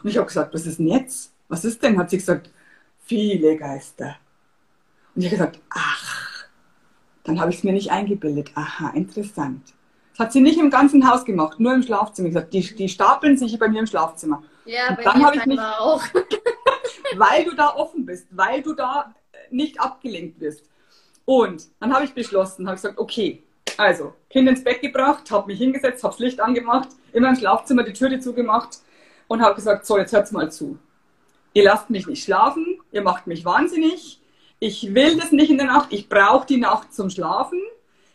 Und 0.02 0.10
ich 0.10 0.16
habe 0.16 0.26
gesagt, 0.26 0.54
was 0.54 0.66
ist 0.66 0.78
denn 0.78 0.88
jetzt? 0.88 1.32
Was 1.48 1.64
ist 1.64 1.82
denn? 1.82 1.98
Hat 1.98 2.10
sie 2.10 2.18
gesagt, 2.18 2.50
viele 3.04 3.56
Geister. 3.56 4.16
Und 5.14 5.22
ich 5.22 5.26
habe 5.26 5.36
gesagt, 5.36 5.60
ach, 5.70 6.39
dann 7.30 7.40
habe 7.40 7.52
ich 7.52 7.58
es 7.58 7.64
mir 7.64 7.72
nicht 7.72 7.92
eingebildet. 7.92 8.50
Aha, 8.56 8.90
interessant. 8.90 9.62
Das 10.12 10.26
hat 10.26 10.32
sie 10.32 10.40
nicht 10.40 10.58
im 10.58 10.68
ganzen 10.68 11.08
Haus 11.08 11.24
gemacht, 11.24 11.60
nur 11.60 11.72
im 11.72 11.82
Schlafzimmer. 11.84 12.26
Ich 12.26 12.34
gesagt, 12.34 12.52
die, 12.52 12.74
die 12.74 12.88
stapeln 12.88 13.36
sich 13.36 13.56
bei 13.56 13.68
mir 13.68 13.78
im 13.78 13.86
Schlafzimmer. 13.86 14.42
Ja, 14.64 14.94
bei 14.96 15.04
dann 15.04 15.24
habe 15.24 15.36
ich 15.36 15.46
mich 15.46 15.60
auch. 15.60 16.02
weil 17.16 17.44
du 17.44 17.54
da 17.54 17.76
offen 17.76 18.04
bist, 18.04 18.26
weil 18.32 18.62
du 18.62 18.74
da 18.74 19.14
nicht 19.50 19.80
abgelenkt 19.80 20.40
wirst. 20.40 20.64
Und 21.24 21.68
dann 21.78 21.94
habe 21.94 22.04
ich 22.04 22.14
beschlossen, 22.14 22.66
habe 22.66 22.74
gesagt, 22.74 22.98
okay, 22.98 23.44
also 23.76 24.12
Kind 24.28 24.48
ins 24.48 24.64
Bett 24.64 24.80
gebracht, 24.80 25.30
habe 25.30 25.46
mich 25.46 25.58
hingesetzt, 25.58 26.02
habe 26.02 26.12
das 26.12 26.18
Licht 26.18 26.40
angemacht, 26.40 26.88
immer 27.12 27.28
im 27.28 27.36
Schlafzimmer 27.36 27.84
die 27.84 27.92
Türe 27.92 28.18
zugemacht 28.18 28.78
und 29.28 29.40
habe 29.40 29.54
gesagt, 29.54 29.86
so, 29.86 29.96
jetzt 29.96 30.12
hört's 30.12 30.32
mal 30.32 30.50
zu. 30.50 30.80
Ihr 31.54 31.62
lasst 31.62 31.90
mich 31.90 32.08
nicht 32.08 32.24
schlafen, 32.24 32.80
ihr 32.90 33.02
macht 33.02 33.28
mich 33.28 33.44
wahnsinnig, 33.44 34.20
ich 34.60 34.94
will 34.94 35.16
das 35.16 35.32
nicht 35.32 35.50
in 35.50 35.58
der 35.58 35.66
Nacht, 35.66 35.88
ich 35.90 36.08
brauche 36.08 36.46
die 36.46 36.58
Nacht 36.58 36.94
zum 36.94 37.10
Schlafen. 37.10 37.60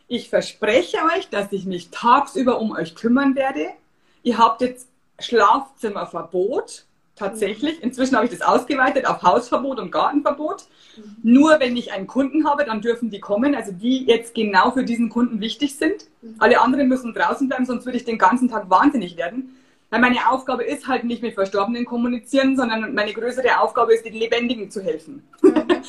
Ich 0.08 0.30
verspreche 0.30 0.98
euch, 1.16 1.28
dass 1.28 1.52
ich 1.52 1.66
mich 1.66 1.90
tagsüber 1.90 2.60
um 2.60 2.70
euch 2.70 2.94
kümmern 2.94 3.34
werde. 3.34 3.66
Ihr 4.22 4.38
habt 4.38 4.60
jetzt 4.60 4.88
Schlafzimmerverbot 5.18 6.84
tatsächlich. 7.16 7.82
Inzwischen 7.82 8.14
habe 8.14 8.26
ich 8.26 8.30
das 8.30 8.42
ausgeweitet 8.42 9.06
auf 9.06 9.22
Hausverbot 9.22 9.80
und 9.80 9.90
Gartenverbot. 9.90 10.66
Mhm. 10.96 11.16
Nur 11.22 11.58
wenn 11.58 11.76
ich 11.76 11.92
einen 11.92 12.06
Kunden 12.06 12.48
habe, 12.48 12.64
dann 12.64 12.80
dürfen 12.80 13.10
die 13.10 13.20
kommen, 13.20 13.54
also 13.56 13.72
die 13.72 14.04
jetzt 14.04 14.34
genau 14.34 14.70
für 14.70 14.84
diesen 14.84 15.08
Kunden 15.08 15.40
wichtig 15.40 15.74
sind. 15.74 16.06
Mhm. 16.22 16.36
Alle 16.38 16.60
anderen 16.60 16.86
müssen 16.86 17.12
draußen 17.12 17.48
bleiben, 17.48 17.66
sonst 17.66 17.86
würde 17.86 17.98
ich 17.98 18.04
den 18.04 18.18
ganzen 18.18 18.48
Tag 18.48 18.70
wahnsinnig 18.70 19.16
werden. 19.16 19.56
Weil 19.90 20.00
meine 20.00 20.30
Aufgabe 20.30 20.64
ist 20.64 20.88
halt 20.88 21.04
nicht 21.04 21.22
mit 21.22 21.34
Verstorbenen 21.34 21.84
kommunizieren, 21.84 22.56
sondern 22.56 22.92
meine 22.94 23.12
größere 23.12 23.60
Aufgabe 23.60 23.94
ist, 23.94 24.04
den 24.04 24.14
Lebendigen 24.14 24.70
zu 24.70 24.82
helfen. 24.82 25.26
Mhm. 25.42 25.54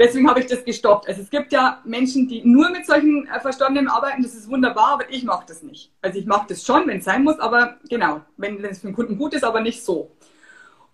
Deswegen 0.00 0.30
habe 0.30 0.40
ich 0.40 0.46
das 0.46 0.64
gestoppt. 0.64 1.08
Also 1.08 1.20
es 1.20 1.28
gibt 1.28 1.52
ja 1.52 1.82
Menschen, 1.84 2.26
die 2.26 2.40
nur 2.42 2.70
mit 2.70 2.86
solchen 2.86 3.28
äh, 3.28 3.38
Verstorbenen 3.38 3.86
arbeiten, 3.86 4.22
das 4.22 4.34
ist 4.34 4.48
wunderbar, 4.48 4.94
aber 4.94 5.10
ich 5.10 5.24
mache 5.24 5.44
das 5.46 5.62
nicht. 5.62 5.92
Also 6.00 6.18
ich 6.18 6.24
mache 6.24 6.46
das 6.48 6.64
schon, 6.64 6.86
wenn 6.86 7.00
es 7.00 7.04
sein 7.04 7.22
muss, 7.22 7.38
aber 7.38 7.76
genau, 7.86 8.22
wenn 8.38 8.64
es 8.64 8.78
für 8.78 8.86
den 8.86 8.96
Kunden 8.96 9.18
gut 9.18 9.34
ist, 9.34 9.44
aber 9.44 9.60
nicht 9.60 9.84
so. 9.84 10.10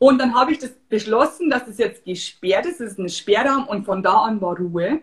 Und 0.01 0.19
dann 0.19 0.35
habe 0.35 0.51
ich 0.51 0.59
das 0.59 0.73
beschlossen, 0.89 1.51
dass 1.51 1.69
es 1.69 1.79
jetzt 1.79 2.05
gesperrt 2.05 2.67
ist. 2.67 2.81
Es 2.81 2.93
ist 2.93 2.99
ein 2.99 3.09
Sperrraum 3.09 3.69
und 3.69 3.85
von 3.85 4.03
da 4.03 4.23
an 4.23 4.41
war 4.41 4.59
Ruhe. 4.59 5.01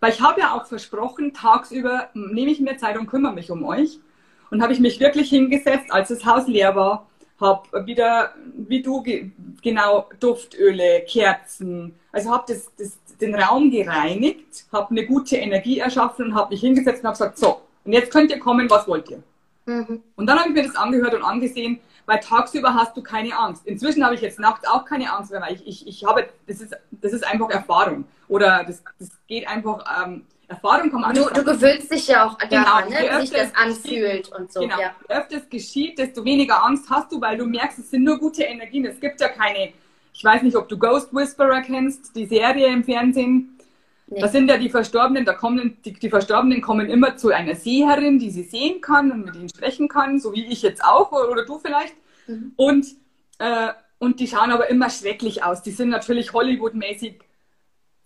Weil 0.00 0.12
ich 0.12 0.20
habe 0.20 0.40
ja 0.40 0.52
auch 0.52 0.66
versprochen, 0.66 1.32
tagsüber 1.32 2.10
nehme 2.12 2.50
ich 2.50 2.60
mir 2.60 2.76
Zeit 2.76 2.98
und 2.98 3.06
kümmere 3.06 3.32
mich 3.32 3.50
um 3.50 3.64
euch. 3.64 4.00
Und 4.50 4.62
habe 4.62 4.74
ich 4.74 4.80
mich 4.80 5.00
wirklich 5.00 5.30
hingesetzt, 5.30 5.90
als 5.90 6.10
das 6.10 6.26
Haus 6.26 6.46
leer 6.46 6.76
war, 6.76 7.08
habe 7.40 7.86
wieder, 7.86 8.34
wie 8.56 8.82
du, 8.82 9.02
genau, 9.62 10.08
Duftöle, 10.20 11.04
Kerzen. 11.06 11.94
Also 12.12 12.30
habe 12.30 12.44
das, 12.48 12.70
das, 12.78 12.98
den 13.26 13.34
Raum 13.34 13.70
gereinigt, 13.70 14.66
habe 14.72 14.90
eine 14.90 15.06
gute 15.06 15.36
Energie 15.36 15.78
erschaffen 15.78 16.26
und 16.26 16.34
habe 16.34 16.50
mich 16.50 16.60
hingesetzt 16.60 17.02
und 17.02 17.08
habe 17.08 17.18
gesagt, 17.18 17.38
so, 17.38 17.60
und 17.84 17.92
jetzt 17.92 18.10
könnt 18.10 18.30
ihr 18.30 18.38
kommen, 18.38 18.68
was 18.70 18.86
wollt 18.88 19.10
ihr? 19.10 19.22
Mhm. 19.66 20.02
Und 20.16 20.26
dann 20.26 20.38
habe 20.38 20.50
ich 20.50 20.54
mir 20.54 20.64
das 20.64 20.76
angehört 20.76 21.14
und 21.14 21.22
angesehen 21.22 21.80
weil 22.06 22.20
tagsüber 22.20 22.74
hast 22.74 22.96
du 22.96 23.02
keine 23.02 23.36
Angst. 23.36 23.66
Inzwischen 23.66 24.04
habe 24.04 24.14
ich 24.14 24.20
jetzt 24.20 24.38
nachts 24.38 24.66
auch 24.66 24.84
keine 24.84 25.12
Angst 25.12 25.30
mehr, 25.30 25.40
weil 25.40 25.54
ich, 25.54 25.66
ich, 25.66 25.86
ich 25.86 26.04
habe, 26.04 26.28
das 26.46 26.60
ist, 26.60 26.76
das 26.90 27.12
ist 27.12 27.26
einfach 27.26 27.50
Erfahrung. 27.50 28.04
Oder 28.28 28.64
das, 28.64 28.82
das 28.98 29.10
geht 29.26 29.48
einfach, 29.48 29.84
ähm, 30.04 30.26
Erfahrung 30.46 30.90
kommt 30.90 31.04
an. 31.06 31.14
Du, 31.14 31.24
du 31.24 31.42
gewöhnst 31.42 31.90
dich 31.90 32.08
ja 32.08 32.26
auch 32.26 32.36
daran, 32.36 32.88
genau, 32.88 33.00
ne? 33.00 33.08
wie 33.16 33.26
sich 33.26 33.30
das 33.30 33.54
anfühlt 33.54 34.30
und 34.32 34.52
so. 34.52 34.60
Genau. 34.60 34.78
Ja. 34.78 34.94
Je 35.08 35.16
öfter 35.16 35.36
es 35.38 35.48
geschieht, 35.48 35.98
desto 35.98 36.24
weniger 36.24 36.62
Angst 36.62 36.88
hast 36.90 37.10
du, 37.10 37.20
weil 37.20 37.38
du 37.38 37.46
merkst, 37.46 37.78
es 37.78 37.90
sind 37.90 38.04
nur 38.04 38.18
gute 38.18 38.42
Energien. 38.42 38.84
Es 38.84 39.00
gibt 39.00 39.20
ja 39.20 39.28
keine, 39.28 39.72
ich 40.14 40.24
weiß 40.24 40.42
nicht, 40.42 40.56
ob 40.56 40.68
du 40.68 40.78
Ghost 40.78 41.12
Whisperer 41.12 41.60
kennst, 41.60 42.14
die 42.14 42.26
Serie 42.26 42.68
im 42.68 42.84
Fernsehen. 42.84 43.58
Nee. 44.06 44.20
Das 44.20 44.32
sind 44.32 44.48
ja 44.48 44.56
die 44.56 44.70
Verstorbenen, 44.70 45.24
da 45.24 45.32
kommen, 45.32 45.78
die, 45.84 45.92
die 45.92 46.08
Verstorbenen 46.08 46.60
kommen 46.60 46.88
immer 46.88 47.16
zu 47.16 47.30
einer 47.30 47.56
Seherin, 47.56 48.18
die 48.18 48.30
sie 48.30 48.44
sehen 48.44 48.80
kann 48.80 49.10
und 49.10 49.24
mit 49.24 49.34
ihnen 49.34 49.48
sprechen 49.48 49.88
kann, 49.88 50.20
so 50.20 50.32
wie 50.32 50.46
ich 50.46 50.62
jetzt 50.62 50.84
auch 50.84 51.10
oder 51.10 51.44
du 51.44 51.58
vielleicht. 51.58 51.94
Mhm. 52.28 52.52
Und, 52.56 52.86
äh, 53.38 53.70
und 53.98 54.20
die 54.20 54.28
schauen 54.28 54.52
aber 54.52 54.70
immer 54.70 54.88
schrecklich 54.88 55.42
aus. 55.42 55.62
Die 55.62 55.72
sind 55.72 55.88
natürlich 55.88 56.32
Hollywood-mäßig 56.32 57.18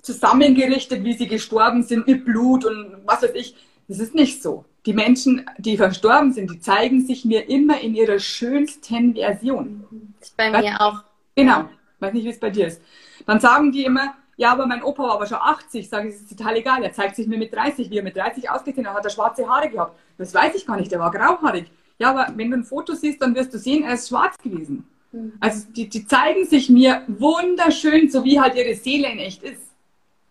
zusammengerichtet, 0.00 1.04
wie 1.04 1.12
sie 1.12 1.26
gestorben 1.26 1.82
sind, 1.82 2.06
mit 2.06 2.24
Blut 2.24 2.64
und 2.64 3.02
was 3.04 3.22
weiß 3.22 3.34
ich. 3.34 3.54
Das 3.86 3.98
ist 3.98 4.14
nicht 4.14 4.42
so. 4.42 4.64
Die 4.86 4.94
Menschen, 4.94 5.50
die 5.58 5.76
verstorben 5.76 6.32
sind, 6.32 6.50
die 6.50 6.60
zeigen 6.60 7.04
sich 7.04 7.24
mir 7.26 7.50
immer 7.50 7.80
in 7.80 7.94
ihrer 7.94 8.18
schönsten 8.18 9.14
Version. 9.14 9.84
Das 10.20 10.28
ist 10.28 10.36
bei 10.36 10.50
mir 10.50 10.80
auch. 10.80 11.02
Genau. 11.34 11.68
Weiß 12.00 12.12
nicht, 12.12 12.24
wie 12.24 12.30
es 12.30 12.40
bei 12.40 12.50
dir 12.50 12.68
ist. 12.68 12.82
Dann 13.26 13.40
sagen 13.40 13.72
die 13.72 13.84
immer, 13.84 14.14
ja, 14.36 14.52
aber 14.52 14.66
mein 14.66 14.84
Opa 14.84 15.02
war 15.02 15.14
aber 15.14 15.26
schon 15.26 15.38
80. 15.38 15.88
Sage 15.88 16.08
ich, 16.08 16.14
das 16.14 16.22
ist 16.22 16.38
total 16.38 16.56
egal. 16.56 16.82
Er 16.84 16.92
zeigt 16.92 17.16
sich 17.16 17.26
mir 17.26 17.38
mit 17.38 17.52
30, 17.52 17.90
wie 17.90 17.98
er 17.98 18.04
mit 18.04 18.16
30 18.16 18.48
ausgesehen 18.48 18.86
hat. 18.86 18.96
Hat 18.96 19.04
er 19.04 19.10
schwarze 19.10 19.48
Haare 19.48 19.68
gehabt. 19.68 19.98
Das 20.16 20.32
weiß 20.32 20.54
ich 20.54 20.64
gar 20.64 20.76
nicht. 20.76 20.92
Der 20.92 21.00
war 21.00 21.10
grauhaarig. 21.10 21.70
Ja, 21.98 22.10
aber 22.10 22.32
wenn 22.36 22.50
du 22.50 22.58
ein 22.58 22.64
Foto 22.64 22.94
siehst, 22.94 23.20
dann 23.20 23.34
wirst 23.34 23.52
du 23.52 23.58
sehen, 23.58 23.82
er 23.82 23.94
ist 23.94 24.08
schwarz 24.08 24.36
gewesen. 24.38 24.88
Mhm. 25.10 25.32
Also 25.40 25.66
die, 25.72 25.88
die 25.88 26.06
zeigen 26.06 26.44
sich 26.44 26.70
mir 26.70 27.02
wunderschön, 27.08 28.08
so 28.08 28.22
wie 28.24 28.40
halt 28.40 28.54
ihre 28.54 28.74
Seele 28.74 29.10
in 29.10 29.18
echt 29.18 29.42
ist. 29.42 29.62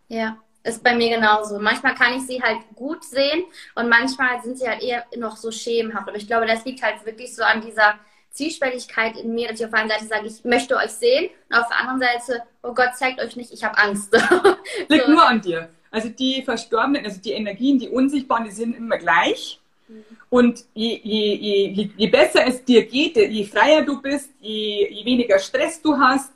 Ja, 0.07 0.38
ist 0.63 0.82
bei 0.82 0.95
mir 0.95 1.09
genauso. 1.09 1.59
Manchmal 1.59 1.93
kann 1.95 2.13
ich 2.13 2.26
sie 2.26 2.41
halt 2.41 2.59
gut 2.76 3.03
sehen 3.03 3.43
und 3.76 3.89
manchmal 3.89 4.41
sind 4.41 4.57
sie 4.57 4.68
halt 4.68 4.82
eher 4.82 5.05
noch 5.18 5.36
so 5.36 5.51
schemenhaft. 5.51 6.07
Aber 6.07 6.18
ich 6.18 6.28
glaube, 6.28 6.45
das 6.45 6.63
liegt 6.63 6.82
halt 6.82 7.05
wirklich 7.05 7.36
so 7.36 7.43
an 7.43 7.61
dieser 7.61 7.95
Zielständigkeit 8.32 9.18
in 9.18 9.34
mir, 9.34 9.50
dass 9.50 9.60
ich 9.60 9.66
auf 9.66 9.72
der 9.72 9.80
einen 9.80 9.90
Seite 9.90 10.06
sage, 10.06 10.28
ich 10.28 10.44
möchte 10.44 10.76
euch 10.76 10.92
sehen 10.92 11.30
und 11.50 11.56
auf 11.56 11.68
der 11.68 11.80
anderen 11.80 12.00
Seite, 12.00 12.44
oh 12.64 12.74
Gott, 12.74 12.96
zeigt 12.96 13.20
euch 13.20 13.36
nicht, 13.36 13.52
ich 13.52 13.64
habe 13.64 13.78
Angst. 13.78 14.14
Liegt 14.88 15.06
so. 15.06 15.12
nur 15.12 15.28
an 15.28 15.42
dir. 15.42 15.70
Also 15.90 16.10
die 16.10 16.44
Verstorbenen, 16.44 17.06
also 17.06 17.20
die 17.20 17.32
Energien, 17.32 17.80
die 17.80 17.90
Unsichtbaren, 17.90 18.46
die 18.46 18.52
sind 18.52 18.76
immer 18.76 18.98
gleich. 18.98 19.60
Mhm. 19.88 20.04
Und 20.30 20.66
je, 20.74 21.00
je, 21.02 21.36
je, 21.36 21.90
je, 21.96 22.08
besser 22.08 22.46
es 22.46 22.64
dir 22.64 22.86
geht, 22.86 23.16
je 23.16 23.46
freier 23.46 23.84
du 23.84 24.02
bist, 24.02 24.30
je, 24.42 24.88
je 24.92 25.06
weniger 25.06 25.40
Stress 25.40 25.82
du 25.82 25.98
hast, 25.98 26.32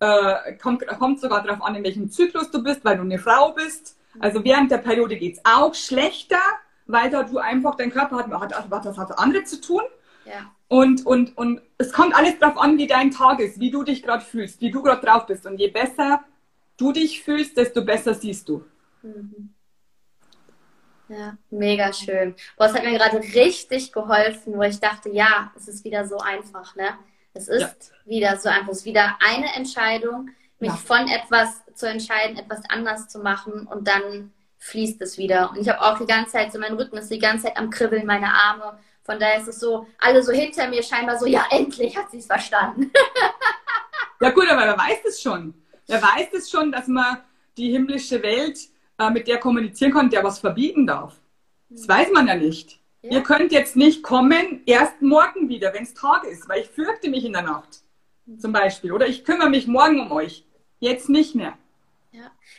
äh, 0.00 0.54
kommt, 0.54 0.86
kommt 0.86 1.20
sogar 1.20 1.42
darauf 1.42 1.62
an, 1.62 1.74
in 1.74 1.84
welchem 1.84 2.10
Zyklus 2.10 2.50
du 2.50 2.62
bist, 2.62 2.84
weil 2.84 2.96
du 2.96 3.02
eine 3.02 3.18
Frau 3.18 3.52
bist. 3.52 3.96
Also 4.18 4.44
während 4.44 4.70
der 4.70 4.78
Periode 4.78 5.16
geht 5.16 5.36
es 5.36 5.40
auch 5.44 5.74
schlechter, 5.74 6.40
weil 6.86 7.10
da 7.10 7.22
du 7.22 7.38
einfach, 7.38 7.76
dein 7.76 7.90
Körper 7.90 8.16
hat, 8.16 8.30
hat, 8.30 8.70
hat, 8.70 8.98
hat 8.98 9.18
andere 9.18 9.44
zu 9.44 9.60
tun. 9.60 9.82
Ja. 10.24 10.50
Und, 10.70 11.04
und, 11.04 11.36
und 11.36 11.60
es 11.78 11.92
kommt 11.92 12.14
alles 12.14 12.38
darauf 12.38 12.56
an, 12.56 12.78
wie 12.78 12.86
dein 12.86 13.10
Tag 13.10 13.40
ist, 13.40 13.58
wie 13.58 13.72
du 13.72 13.82
dich 13.82 14.04
gerade 14.04 14.24
fühlst, 14.24 14.60
wie 14.60 14.70
du 14.70 14.84
gerade 14.84 15.04
drauf 15.04 15.26
bist. 15.26 15.44
Und 15.44 15.58
je 15.58 15.66
besser 15.66 16.22
du 16.76 16.92
dich 16.92 17.24
fühlst, 17.24 17.56
desto 17.56 17.84
besser 17.84 18.14
siehst 18.14 18.48
du. 18.48 18.64
Mhm. 19.02 19.52
Ja, 21.08 21.36
mega 21.50 21.92
schön. 21.92 22.36
Boah, 22.56 22.66
es 22.66 22.74
hat 22.74 22.84
mir 22.84 22.96
gerade 22.96 23.18
richtig 23.18 23.92
geholfen, 23.92 24.56
wo 24.56 24.62
ich 24.62 24.78
dachte, 24.78 25.08
ja, 25.08 25.52
es 25.56 25.66
ist 25.66 25.84
wieder 25.84 26.06
so 26.06 26.18
einfach, 26.18 26.76
ne? 26.76 26.90
Es 27.34 27.48
ist 27.48 27.62
ja. 27.62 28.08
wieder 28.08 28.36
so 28.38 28.48
einfach. 28.48 28.70
Es 28.70 28.78
ist 28.78 28.84
wieder 28.84 29.18
eine 29.18 29.52
Entscheidung, 29.56 30.30
mich 30.60 30.70
ja. 30.70 30.76
von 30.76 31.08
etwas 31.08 31.62
zu 31.74 31.88
entscheiden, 31.88 32.36
etwas 32.36 32.60
anders 32.68 33.08
zu 33.08 33.18
machen 33.18 33.66
und 33.66 33.88
dann 33.88 34.32
fließt 34.58 35.02
es 35.02 35.18
wieder. 35.18 35.50
Und 35.50 35.58
ich 35.58 35.68
habe 35.68 35.82
auch 35.82 35.98
die 35.98 36.06
ganze 36.06 36.30
Zeit 36.30 36.52
so, 36.52 36.60
mein 36.60 36.74
Rücken 36.74 36.96
ist 36.96 37.10
die 37.10 37.18
ganze 37.18 37.46
Zeit 37.46 37.56
am 37.56 37.70
Kribbeln, 37.70 38.06
meine 38.06 38.32
Arme. 38.32 38.78
Von 39.02 39.18
daher 39.18 39.40
ist 39.40 39.48
es 39.48 39.60
so, 39.60 39.86
alle 39.98 40.22
so 40.22 40.32
hinter 40.32 40.68
mir 40.68 40.82
scheinbar 40.82 41.18
so, 41.18 41.26
ja, 41.26 41.44
endlich 41.50 41.96
hat 41.96 42.10
sie 42.10 42.18
es 42.18 42.26
verstanden. 42.26 42.92
ja 44.20 44.30
gut, 44.30 44.48
aber 44.50 44.62
wer 44.62 44.78
weiß 44.78 45.04
es 45.08 45.20
schon? 45.22 45.54
Wer 45.86 46.02
weiß 46.02 46.28
es 46.34 46.50
schon, 46.50 46.70
dass 46.70 46.86
man 46.86 47.18
die 47.56 47.70
himmlische 47.72 48.22
Welt 48.22 48.58
äh, 48.98 49.10
mit 49.10 49.26
der 49.26 49.38
kommunizieren 49.38 49.92
kann, 49.92 50.10
der 50.10 50.22
was 50.22 50.38
verbieten 50.38 50.86
darf? 50.86 51.20
Das 51.68 51.88
weiß 51.88 52.12
man 52.12 52.26
ja 52.28 52.34
nicht. 52.34 52.80
Ja. 53.02 53.12
Ihr 53.12 53.22
könnt 53.22 53.52
jetzt 53.52 53.76
nicht 53.76 54.02
kommen, 54.02 54.62
erst 54.66 55.00
morgen 55.00 55.48
wieder, 55.48 55.72
wenn 55.72 55.84
es 55.84 55.94
Tag 55.94 56.24
ist, 56.24 56.48
weil 56.48 56.60
ich 56.60 56.68
fürchte 56.68 57.08
mich 57.08 57.24
in 57.24 57.32
der 57.32 57.42
Nacht. 57.42 57.82
Zum 58.38 58.52
Beispiel. 58.52 58.92
Oder 58.92 59.06
ich 59.06 59.24
kümmere 59.24 59.50
mich 59.50 59.66
morgen 59.66 60.00
um 60.00 60.12
euch. 60.12 60.44
Jetzt 60.78 61.08
nicht 61.08 61.34
mehr. 61.34 61.56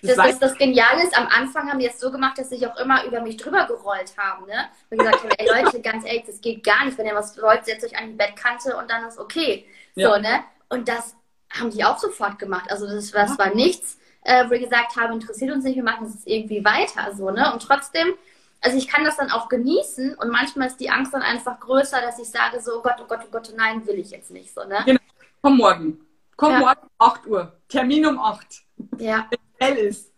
Das, 0.01 0.15
das, 0.15 0.39
das, 0.39 0.57
Geniale 0.57 1.03
ist, 1.03 1.17
am 1.17 1.27
Anfang 1.27 1.69
haben 1.69 1.79
die 1.79 1.87
es 1.87 1.99
so 1.99 2.11
gemacht, 2.11 2.37
dass 2.37 2.49
sie 2.49 2.57
sich 2.57 2.67
auch 2.67 2.75
immer 2.77 3.03
über 3.05 3.21
mich 3.21 3.37
drüber 3.37 3.65
gerollt 3.65 4.13
haben. 4.17 4.45
Ne? 4.45 4.65
Und 4.89 4.97
gesagt 4.97 5.23
haben, 5.23 5.31
ey 5.37 5.47
Leute, 5.47 5.81
ganz 5.81 6.05
ehrlich, 6.05 6.23
das 6.25 6.41
geht 6.41 6.63
gar 6.63 6.85
nicht. 6.85 6.97
Wenn 6.97 7.05
ihr 7.05 7.15
was 7.15 7.39
wollt, 7.41 7.65
setzt 7.65 7.85
euch 7.85 7.97
an 7.97 8.07
die 8.09 8.15
Bettkante 8.15 8.75
und 8.75 8.89
dann 8.89 9.05
ist 9.05 9.19
okay. 9.19 9.65
Ja. 9.95 10.09
So, 10.09 10.21
ne? 10.21 10.43
Und 10.69 10.87
das 10.87 11.15
haben 11.51 11.69
die 11.69 11.83
auch 11.83 11.99
sofort 11.99 12.39
gemacht. 12.39 12.71
Also 12.71 12.87
das, 12.87 13.11
das 13.11 13.37
war 13.37 13.53
nichts, 13.53 13.99
äh, 14.23 14.49
wo 14.49 14.53
ich 14.53 14.63
gesagt 14.63 14.95
habe, 14.95 15.13
interessiert 15.13 15.51
uns 15.51 15.63
nicht, 15.63 15.75
wir 15.75 15.83
machen 15.83 16.07
es 16.07 16.25
irgendwie 16.25 16.65
weiter. 16.65 17.13
So, 17.15 17.29
ne? 17.29 17.51
Und 17.53 17.61
trotzdem, 17.61 18.13
also 18.61 18.77
ich 18.77 18.87
kann 18.87 19.03
das 19.03 19.17
dann 19.17 19.29
auch 19.29 19.49
genießen 19.49 20.15
und 20.15 20.29
manchmal 20.29 20.67
ist 20.67 20.77
die 20.77 20.89
Angst 20.89 21.13
dann 21.13 21.21
einfach 21.21 21.59
größer, 21.59 22.01
dass 22.01 22.17
ich 22.17 22.29
sage 22.29 22.59
so, 22.59 22.79
oh 22.79 22.81
Gott, 22.81 22.95
oh 23.01 23.05
Gott, 23.07 23.21
oh 23.23 23.31
Gott, 23.31 23.53
nein, 23.55 23.85
will 23.85 23.99
ich 23.99 24.11
jetzt 24.11 24.31
nicht. 24.31 24.53
So, 24.53 24.63
ne? 24.63 24.81
Genau. 24.85 24.99
Komm 25.43 25.57
morgen 25.57 25.99
Komm 26.41 26.53
ja. 26.53 26.59
morgen 26.59 26.81
um 26.81 26.89
8 26.97 27.27
Uhr. 27.27 27.53
Termin 27.67 28.03
um 28.07 28.19
8. 28.19 28.63
Ja. 28.97 29.29
Hell 29.59 29.77
ist. 29.77 30.11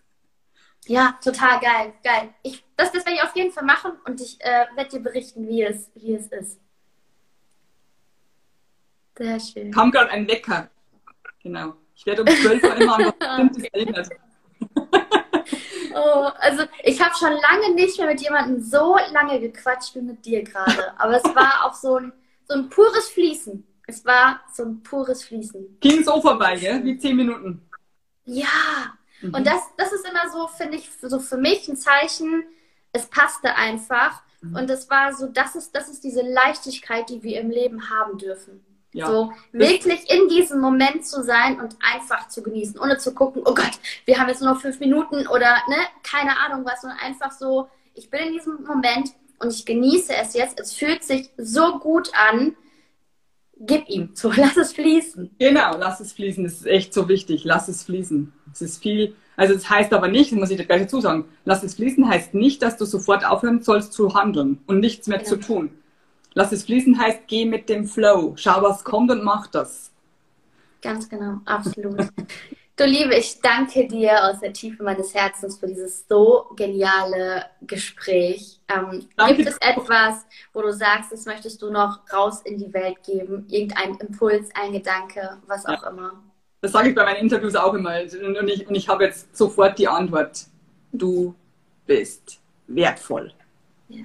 Ja, 0.86 1.18
total 1.24 1.60
geil. 1.60 1.94
Geil. 2.04 2.34
Ich, 2.44 2.64
das, 2.76 2.92
das 2.92 3.06
werde 3.06 3.18
ich 3.18 3.24
auf 3.24 3.36
jeden 3.36 3.52
Fall 3.52 3.64
machen 3.64 3.94
und 4.06 4.20
ich 4.20 4.40
äh, 4.42 4.66
werde 4.76 4.90
dir 4.90 5.00
berichten, 5.00 5.48
wie 5.48 5.64
es, 5.64 5.90
wie 5.96 6.14
es 6.14 6.28
ist. 6.28 6.60
Sehr 9.18 9.40
schön. 9.40 9.72
Kam 9.72 9.92
gerade 9.92 10.12
ein 10.12 10.28
Wecker. 10.28 10.70
Genau. 11.42 11.76
Ich 11.96 12.06
werde 12.06 12.24
um 12.24 12.28
12 12.28 12.64
Uhr 12.64 12.76
immer 12.76 12.96
an 13.20 13.50
was 13.54 13.64
erinnert. 13.72 14.10
Oh, 15.96 16.30
also 16.40 16.64
ich 16.84 17.00
habe 17.00 17.14
schon 17.16 17.34
lange 17.34 17.76
nicht 17.76 17.98
mehr 18.00 18.08
mit 18.08 18.22
jemandem 18.22 18.60
so 18.62 18.98
lange 19.12 19.40
gequatscht 19.40 19.94
wie 19.96 20.02
mit 20.02 20.26
dir 20.26 20.44
gerade. 20.44 21.00
Aber 21.00 21.18
es 21.18 21.36
war 21.36 21.66
auch 21.66 21.74
so 21.74 21.98
ein, 21.98 22.12
so 22.48 22.56
ein 22.56 22.70
pures 22.70 23.10
Fließen. 23.10 23.64
Es 23.86 24.04
war 24.06 24.42
so 24.52 24.64
ein 24.64 24.82
pures 24.82 25.24
Fließen. 25.24 25.78
Ging 25.80 26.04
so 26.04 26.20
vorbei, 26.22 26.56
gell? 26.56 26.84
Wie 26.84 26.98
zehn 26.98 27.16
Minuten. 27.16 27.62
Ja. 28.26 28.48
Mhm. 29.22 29.34
Und 29.34 29.48
das, 29.48 29.62
das 29.78 29.94
ist 29.94 30.08
immer 30.08 30.30
so, 30.32 30.48
finde 30.48 30.78
ich, 30.78 30.90
so 31.02 31.20
für 31.20 31.38
mich 31.38 31.68
ein 31.68 31.78
Zeichen, 31.78 32.44
es 32.92 33.08
passte 33.08 33.56
einfach. 33.56 34.22
Mhm. 34.42 34.56
Und 34.56 34.70
es 34.70 34.90
war 34.90 35.14
so, 35.14 35.28
das 35.28 35.56
ist, 35.56 35.76
das 35.76 35.90
ist 35.90 36.04
diese 36.04 36.22
Leichtigkeit, 36.22 37.10
die 37.10 37.24
wir 37.24 37.40
im 37.40 37.50
Leben 37.50 37.90
haben 37.90 38.18
dürfen. 38.18 38.64
Ja. 38.94 39.08
So 39.08 39.34
wirklich 39.52 40.10
in 40.12 40.30
diesem 40.30 40.60
Moment 40.60 41.06
zu 41.06 41.24
sein 41.24 41.60
und 41.60 41.76
einfach 41.82 42.28
zu 42.28 42.44
genießen, 42.44 42.80
ohne 42.80 42.98
zu 43.00 43.14
gucken, 43.16 43.42
oh 43.44 43.56
Gott, 43.56 43.80
wir 44.06 44.20
haben 44.20 44.30
jetzt 44.30 44.42
nur 44.42 44.54
noch 44.54 44.62
fünf 44.62 44.80
Minuten 44.80 45.26
oder 45.28 45.58
ne, 45.68 45.78
keine 46.04 46.38
Ahnung 46.40 46.64
was, 46.64 46.82
sondern 46.82 47.00
einfach 47.00 47.32
so, 47.32 47.70
ich 47.96 48.12
bin 48.12 48.20
in 48.28 48.34
diesem 48.34 48.64
Moment 48.64 49.10
und 49.40 49.52
ich 49.52 49.66
genieße 49.66 50.14
es 50.16 50.36
jetzt. 50.36 50.60
Es 50.60 50.74
fühlt 50.74 51.04
sich 51.04 51.32
so 51.38 51.80
gut 51.80 52.12
an. 52.14 52.56
Gib 53.66 53.88
ihm, 53.88 54.10
so 54.14 54.32
lass 54.36 54.58
es 54.58 54.74
fließen. 54.74 55.32
Genau, 55.40 55.78
lass 55.78 56.00
es 56.00 56.14
fließen. 56.14 56.44
Das 56.44 56.54
ist 56.54 56.66
echt 56.66 56.94
so 56.94 57.08
wichtig. 57.08 57.44
Lass 57.44 57.68
es 57.68 57.84
fließen. 57.84 58.34
Es 58.52 58.62
ist 58.62 58.82
viel. 58.82 59.16
Also 59.36 59.54
es 59.54 59.64
das 59.64 59.70
heißt 59.70 59.94
aber 59.94 60.08
nicht, 60.08 60.32
muss 60.34 60.52
ich 60.52 60.58
dir 60.58 60.66
gleich 60.66 60.84
dazu 60.84 61.02
sagen, 61.02 61.26
lass 61.46 61.64
es 61.64 61.76
fließen 61.76 62.08
heißt 62.08 62.34
nicht, 62.34 62.62
dass 62.62 62.78
du 62.78 62.86
sofort 62.86 63.26
aufhören 63.26 63.64
sollst 63.64 63.94
zu 63.94 64.14
handeln 64.14 64.60
und 64.68 64.80
nichts 64.80 65.08
mehr 65.08 65.18
genau. 65.20 65.30
zu 65.30 65.38
tun. 65.38 65.72
Lass 66.36 66.52
es 66.52 66.64
fließen 66.64 67.00
heißt, 67.00 67.22
geh 67.28 67.46
mit 67.46 67.70
dem 67.70 67.86
Flow. 67.86 68.34
Schau, 68.38 68.62
was 68.62 68.84
kommt 68.84 69.12
und 69.12 69.24
mach 69.24 69.48
das. 69.48 69.92
Ganz 70.82 71.08
genau, 71.08 71.40
absolut. 71.46 72.00
du 72.76 72.86
Liebe, 72.86 73.16
ich 73.16 73.40
danke 73.42 73.88
dir 73.88 74.24
aus 74.26 74.40
der 74.40 74.54
Tiefe 74.54 74.84
meines 74.84 75.14
Herzens 75.14 75.58
für 75.58 75.68
dieses 75.68 76.08
so 76.08 76.48
geniale 76.56 77.46
Gespräch. 77.62 78.60
Ähm, 78.68 79.08
gibt 79.28 79.48
es 79.48 79.58
etwas, 79.58 80.26
wo 80.54 80.62
du 80.62 80.72
sagst, 80.72 81.12
das 81.12 81.26
möchtest 81.26 81.62
du 81.62 81.72
noch 81.72 82.00
raus 82.12 82.42
in 82.44 82.58
die 82.58 82.74
Welt 82.74 82.98
geben? 83.06 83.46
Irgendein 83.50 83.96
Impuls, 83.96 84.50
ein 84.56 84.74
Gedanke, 84.74 85.38
was 85.48 85.66
auch 85.66 85.84
ja. 85.84 85.90
immer? 85.90 86.24
Das 86.62 86.72
sage 86.72 86.90
ich 86.90 86.96
bei 86.96 87.04
meinen 87.04 87.18
Interviews 87.18 87.56
auch 87.56 87.74
immer. 87.74 88.00
Und 88.02 88.48
ich, 88.48 88.68
und 88.68 88.76
ich 88.76 88.88
habe 88.88 89.04
jetzt 89.04 89.36
sofort 89.36 89.78
die 89.78 89.88
Antwort. 89.88 90.46
Du 90.94 91.36
bist 91.86 92.40
wertvoll. 92.68 93.34
Ja. 93.90 94.04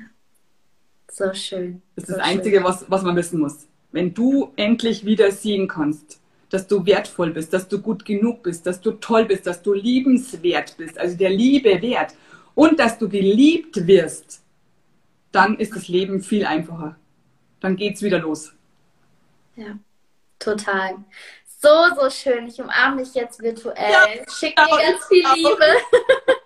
So 1.11 1.33
schön. 1.35 1.83
Das 1.95 2.05
ist 2.05 2.11
so 2.11 2.17
das 2.17 2.25
Einzige, 2.25 2.65
was, 2.65 2.85
was 2.89 3.03
man 3.03 3.15
wissen 3.15 3.41
muss. 3.41 3.67
Wenn 3.93 4.13
du 4.13 4.53
endlich 4.57 5.05
wieder 5.05 5.31
sehen 5.31 5.69
kannst, 5.69 6.21
dass 6.51 6.67
du 6.67 6.85
wertvoll 6.87 7.31
bist, 7.31 7.53
dass 7.53 7.69
du 7.69 7.81
gut 7.81 8.05
genug 8.05 8.43
bist, 8.43 8.67
dass 8.67 8.81
du 8.81 8.93
toll 8.93 9.27
bist, 9.27 9.47
dass 9.47 9.63
du 9.63 9.73
liebenswert 9.73 10.77
bist, 10.77 10.99
also 10.99 11.17
der 11.17 11.31
Liebe 11.31 11.81
wert 11.83 12.15
und 12.55 12.79
dass 12.81 12.99
du 12.99 13.09
geliebt 13.09 13.87
wirst, 13.87 14.43
dann 15.33 15.57
ist 15.59 15.77
das 15.77 15.89
Leben 15.89 16.23
viel 16.23 16.47
einfacher. 16.47 16.97
Dann 17.61 17.77
geht's 17.77 18.03
wieder 18.03 18.19
los. 18.19 18.53
Ja, 19.57 19.79
total. 20.39 20.97
So, 21.61 21.69
so 22.01 22.09
schön. 22.09 22.47
Ich 22.47 22.61
umarme 22.61 23.03
dich 23.03 23.15
jetzt 23.15 23.43
virtuell. 23.43 23.91
Ja, 23.91 24.07
Schick 24.33 24.55
dir 24.55 24.67
ganz 24.69 25.07
viel 25.07 25.25
Liebe. 25.35 25.65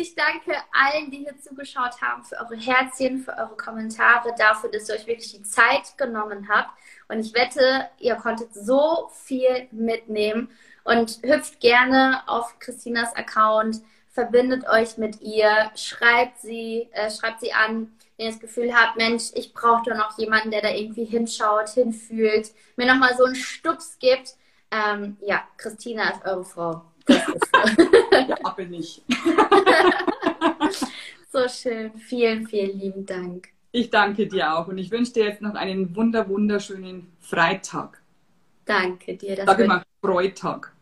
Ich 0.00 0.14
danke 0.14 0.56
allen, 0.72 1.10
die 1.10 1.18
hier 1.18 1.36
zugeschaut 1.36 2.00
haben, 2.00 2.24
für 2.24 2.36
eure 2.36 2.56
Herzchen, 2.56 3.18
für 3.18 3.36
eure 3.36 3.54
Kommentare, 3.54 4.34
dafür, 4.38 4.70
dass 4.70 4.88
ihr 4.88 4.94
euch 4.94 5.06
wirklich 5.06 5.32
die 5.32 5.42
Zeit 5.42 5.98
genommen 5.98 6.48
habt. 6.48 6.70
Und 7.10 7.20
ich 7.20 7.34
wette, 7.34 7.88
ihr 7.98 8.14
konntet 8.14 8.54
so 8.54 9.10
viel 9.12 9.66
mitnehmen. 9.72 10.48
Und 10.84 11.18
hüpft 11.22 11.60
gerne 11.60 12.22
auf 12.26 12.58
Christinas 12.58 13.14
Account, 13.14 13.82
verbindet 14.08 14.66
euch 14.68 14.96
mit 14.96 15.20
ihr, 15.20 15.70
schreibt 15.74 16.40
sie, 16.40 16.88
äh, 16.92 17.10
schreibt 17.10 17.40
sie 17.40 17.52
an, 17.52 17.92
wenn 18.16 18.26
ihr 18.26 18.32
das 18.32 18.40
Gefühl 18.40 18.74
habt, 18.74 18.96
Mensch, 18.96 19.24
ich 19.34 19.52
brauche 19.52 19.90
da 19.90 19.96
noch 19.96 20.18
jemanden, 20.18 20.50
der 20.50 20.62
da 20.62 20.70
irgendwie 20.70 21.04
hinschaut, 21.04 21.68
hinfühlt, 21.70 22.52
mir 22.76 22.86
nochmal 22.86 23.14
so 23.16 23.24
einen 23.24 23.34
Stups 23.34 23.98
gibt. 23.98 24.34
Ähm, 24.70 25.16
ja, 25.20 25.42
Christina 25.56 26.10
ist 26.10 26.24
eure 26.24 26.44
Frau. 26.44 26.82
ja, 27.08 28.50
bin 28.56 28.74
ich. 28.74 29.02
so 31.32 31.48
schön. 31.48 31.92
Vielen, 31.98 32.46
vielen 32.46 32.78
lieben 32.78 33.04
Dank. 33.04 33.48
Ich 33.72 33.90
danke 33.90 34.26
dir 34.26 34.54
auch 34.54 34.66
und 34.66 34.78
ich 34.78 34.90
wünsche 34.90 35.12
dir 35.12 35.24
jetzt 35.24 35.42
noch 35.42 35.54
einen 35.54 35.94
wunder, 35.94 36.28
wunderschönen 36.28 37.12
Freitag. 37.20 38.02
Danke 38.64 39.16
dir. 39.16 39.36
Das 39.36 39.46
Sag 39.46 39.60
immer 39.60 39.82
Freitag. 40.04 40.72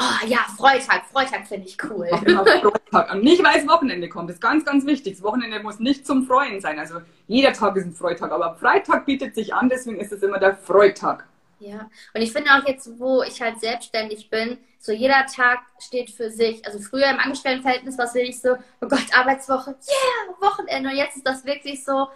Oh 0.00 0.26
ja, 0.26 0.38
Freitag. 0.56 1.06
Freitag 1.12 1.46
finde 1.46 1.66
ich 1.66 1.76
cool. 1.84 2.08
Freitag. 2.08 3.14
Und 3.14 3.22
nicht, 3.24 3.42
weil 3.44 3.58
es 3.58 3.68
Wochenende 3.68 4.08
kommt. 4.08 4.30
Das 4.30 4.36
ist 4.36 4.40
ganz, 4.40 4.64
ganz 4.64 4.86
wichtig. 4.86 5.14
Das 5.14 5.22
Wochenende 5.22 5.60
muss 5.60 5.80
nicht 5.80 6.06
zum 6.06 6.24
Freuen 6.24 6.60
sein. 6.60 6.78
Also 6.78 7.00
jeder 7.26 7.52
Tag 7.52 7.76
ist 7.76 7.84
ein 7.84 7.92
Freitag. 7.92 8.30
Aber 8.30 8.54
Freitag 8.54 9.06
bietet 9.06 9.34
sich 9.34 9.52
an, 9.52 9.68
deswegen 9.68 9.98
ist 9.98 10.12
es 10.12 10.22
immer 10.22 10.38
der 10.38 10.56
Freitag. 10.56 11.26
Ja, 11.60 11.90
und 12.14 12.22
ich 12.22 12.32
finde 12.32 12.50
auch 12.52 12.66
jetzt, 12.66 12.98
wo 12.98 13.22
ich 13.22 13.40
halt 13.42 13.60
selbstständig 13.60 14.30
bin, 14.30 14.56
so 14.78 14.92
jeder 14.92 15.26
Tag 15.26 15.58
steht 15.78 16.10
für 16.10 16.30
sich. 16.30 16.64
Also 16.64 16.78
früher 16.78 17.10
im 17.10 17.18
Angestelltenverhältnis 17.18 17.98
war 17.98 18.06
es 18.06 18.14
wirklich 18.14 18.40
so, 18.40 18.54
oh 18.80 18.88
Gott, 18.88 19.04
Arbeitswoche, 19.14 19.70
yeah, 19.70 20.40
Wochenende. 20.40 20.88
Und 20.88 20.96
jetzt 20.96 21.18
ist 21.18 21.26
das 21.26 21.44
wirklich 21.44 21.84
so, 21.84 22.08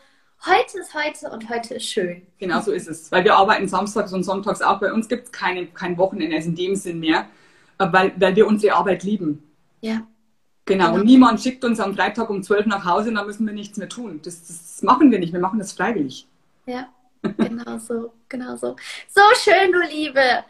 heute 0.47 0.79
ist 0.79 0.95
heute 0.95 1.31
und 1.31 1.51
heute 1.51 1.75
ist 1.75 1.85
schön. 1.85 2.27
Genau 2.39 2.63
so 2.63 2.73
ist 2.73 2.89
es. 2.89 3.13
Weil 3.13 3.25
wir 3.25 3.37
arbeiten 3.37 3.69
samstags 3.69 4.15
und 4.15 4.23
sonntags 4.23 4.63
auch. 4.63 4.81
Bei 4.81 4.95
uns 4.95 5.09
gibt 5.09 5.27
es 5.27 5.33
keine, 5.33 5.67
kein 5.67 5.99
Wochenende 5.99 6.35
also 6.37 6.49
in 6.49 6.57
dem 6.57 6.75
Sinn 6.75 7.01
mehr, 7.01 7.27
äh, 7.79 7.87
weil, 7.91 8.15
weil 8.17 8.35
wir 8.35 8.47
unsere 8.47 8.75
Arbeit 8.75 9.03
lieben. 9.03 9.43
Ja. 9.83 10.07
Genau. 10.65 10.87
genau. 10.87 10.95
Und 11.01 11.05
niemand 11.05 11.43
schickt 11.43 11.67
uns 11.67 11.81
am 11.81 11.95
Freitag 11.95 12.31
um 12.31 12.43
12 12.43 12.65
nach 12.65 12.87
Hause 12.87 13.11
und 13.11 13.17
dann 13.17 13.27
müssen 13.27 13.47
wir 13.47 13.53
nichts 13.53 13.77
mehr 13.77 13.91
tun. 13.91 14.21
Das, 14.23 14.47
das 14.47 14.83
machen 14.83 15.11
wir 15.11 15.19
nicht. 15.19 15.35
Wir 15.35 15.41
machen 15.41 15.59
das 15.59 15.73
freiwillig. 15.73 16.27
Ja. 16.65 16.89
Genau 17.39 17.79
so, 17.79 18.13
genau 18.29 18.57
so. 18.57 18.77
So 19.09 19.23
schön, 19.43 19.73
du 19.73 19.81
Liebe. 19.81 20.45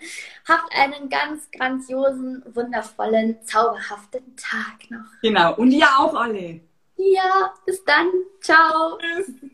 Habt 0.49 0.75
einen 0.75 1.09
ganz 1.09 1.51
grandiosen, 1.51 2.43
wundervollen, 2.55 3.39
zauberhaften 3.45 4.37
Tag 4.37 4.91
noch. 4.91 5.07
Genau. 5.23 5.55
Und 5.57 5.71
ihr 5.71 5.89
auch 5.99 6.15
alle. 6.15 6.61
Ja, 6.97 7.55
bis 7.65 7.83
dann. 7.85 8.09
Ciao. 8.41 8.99
Tschüss. 8.99 9.51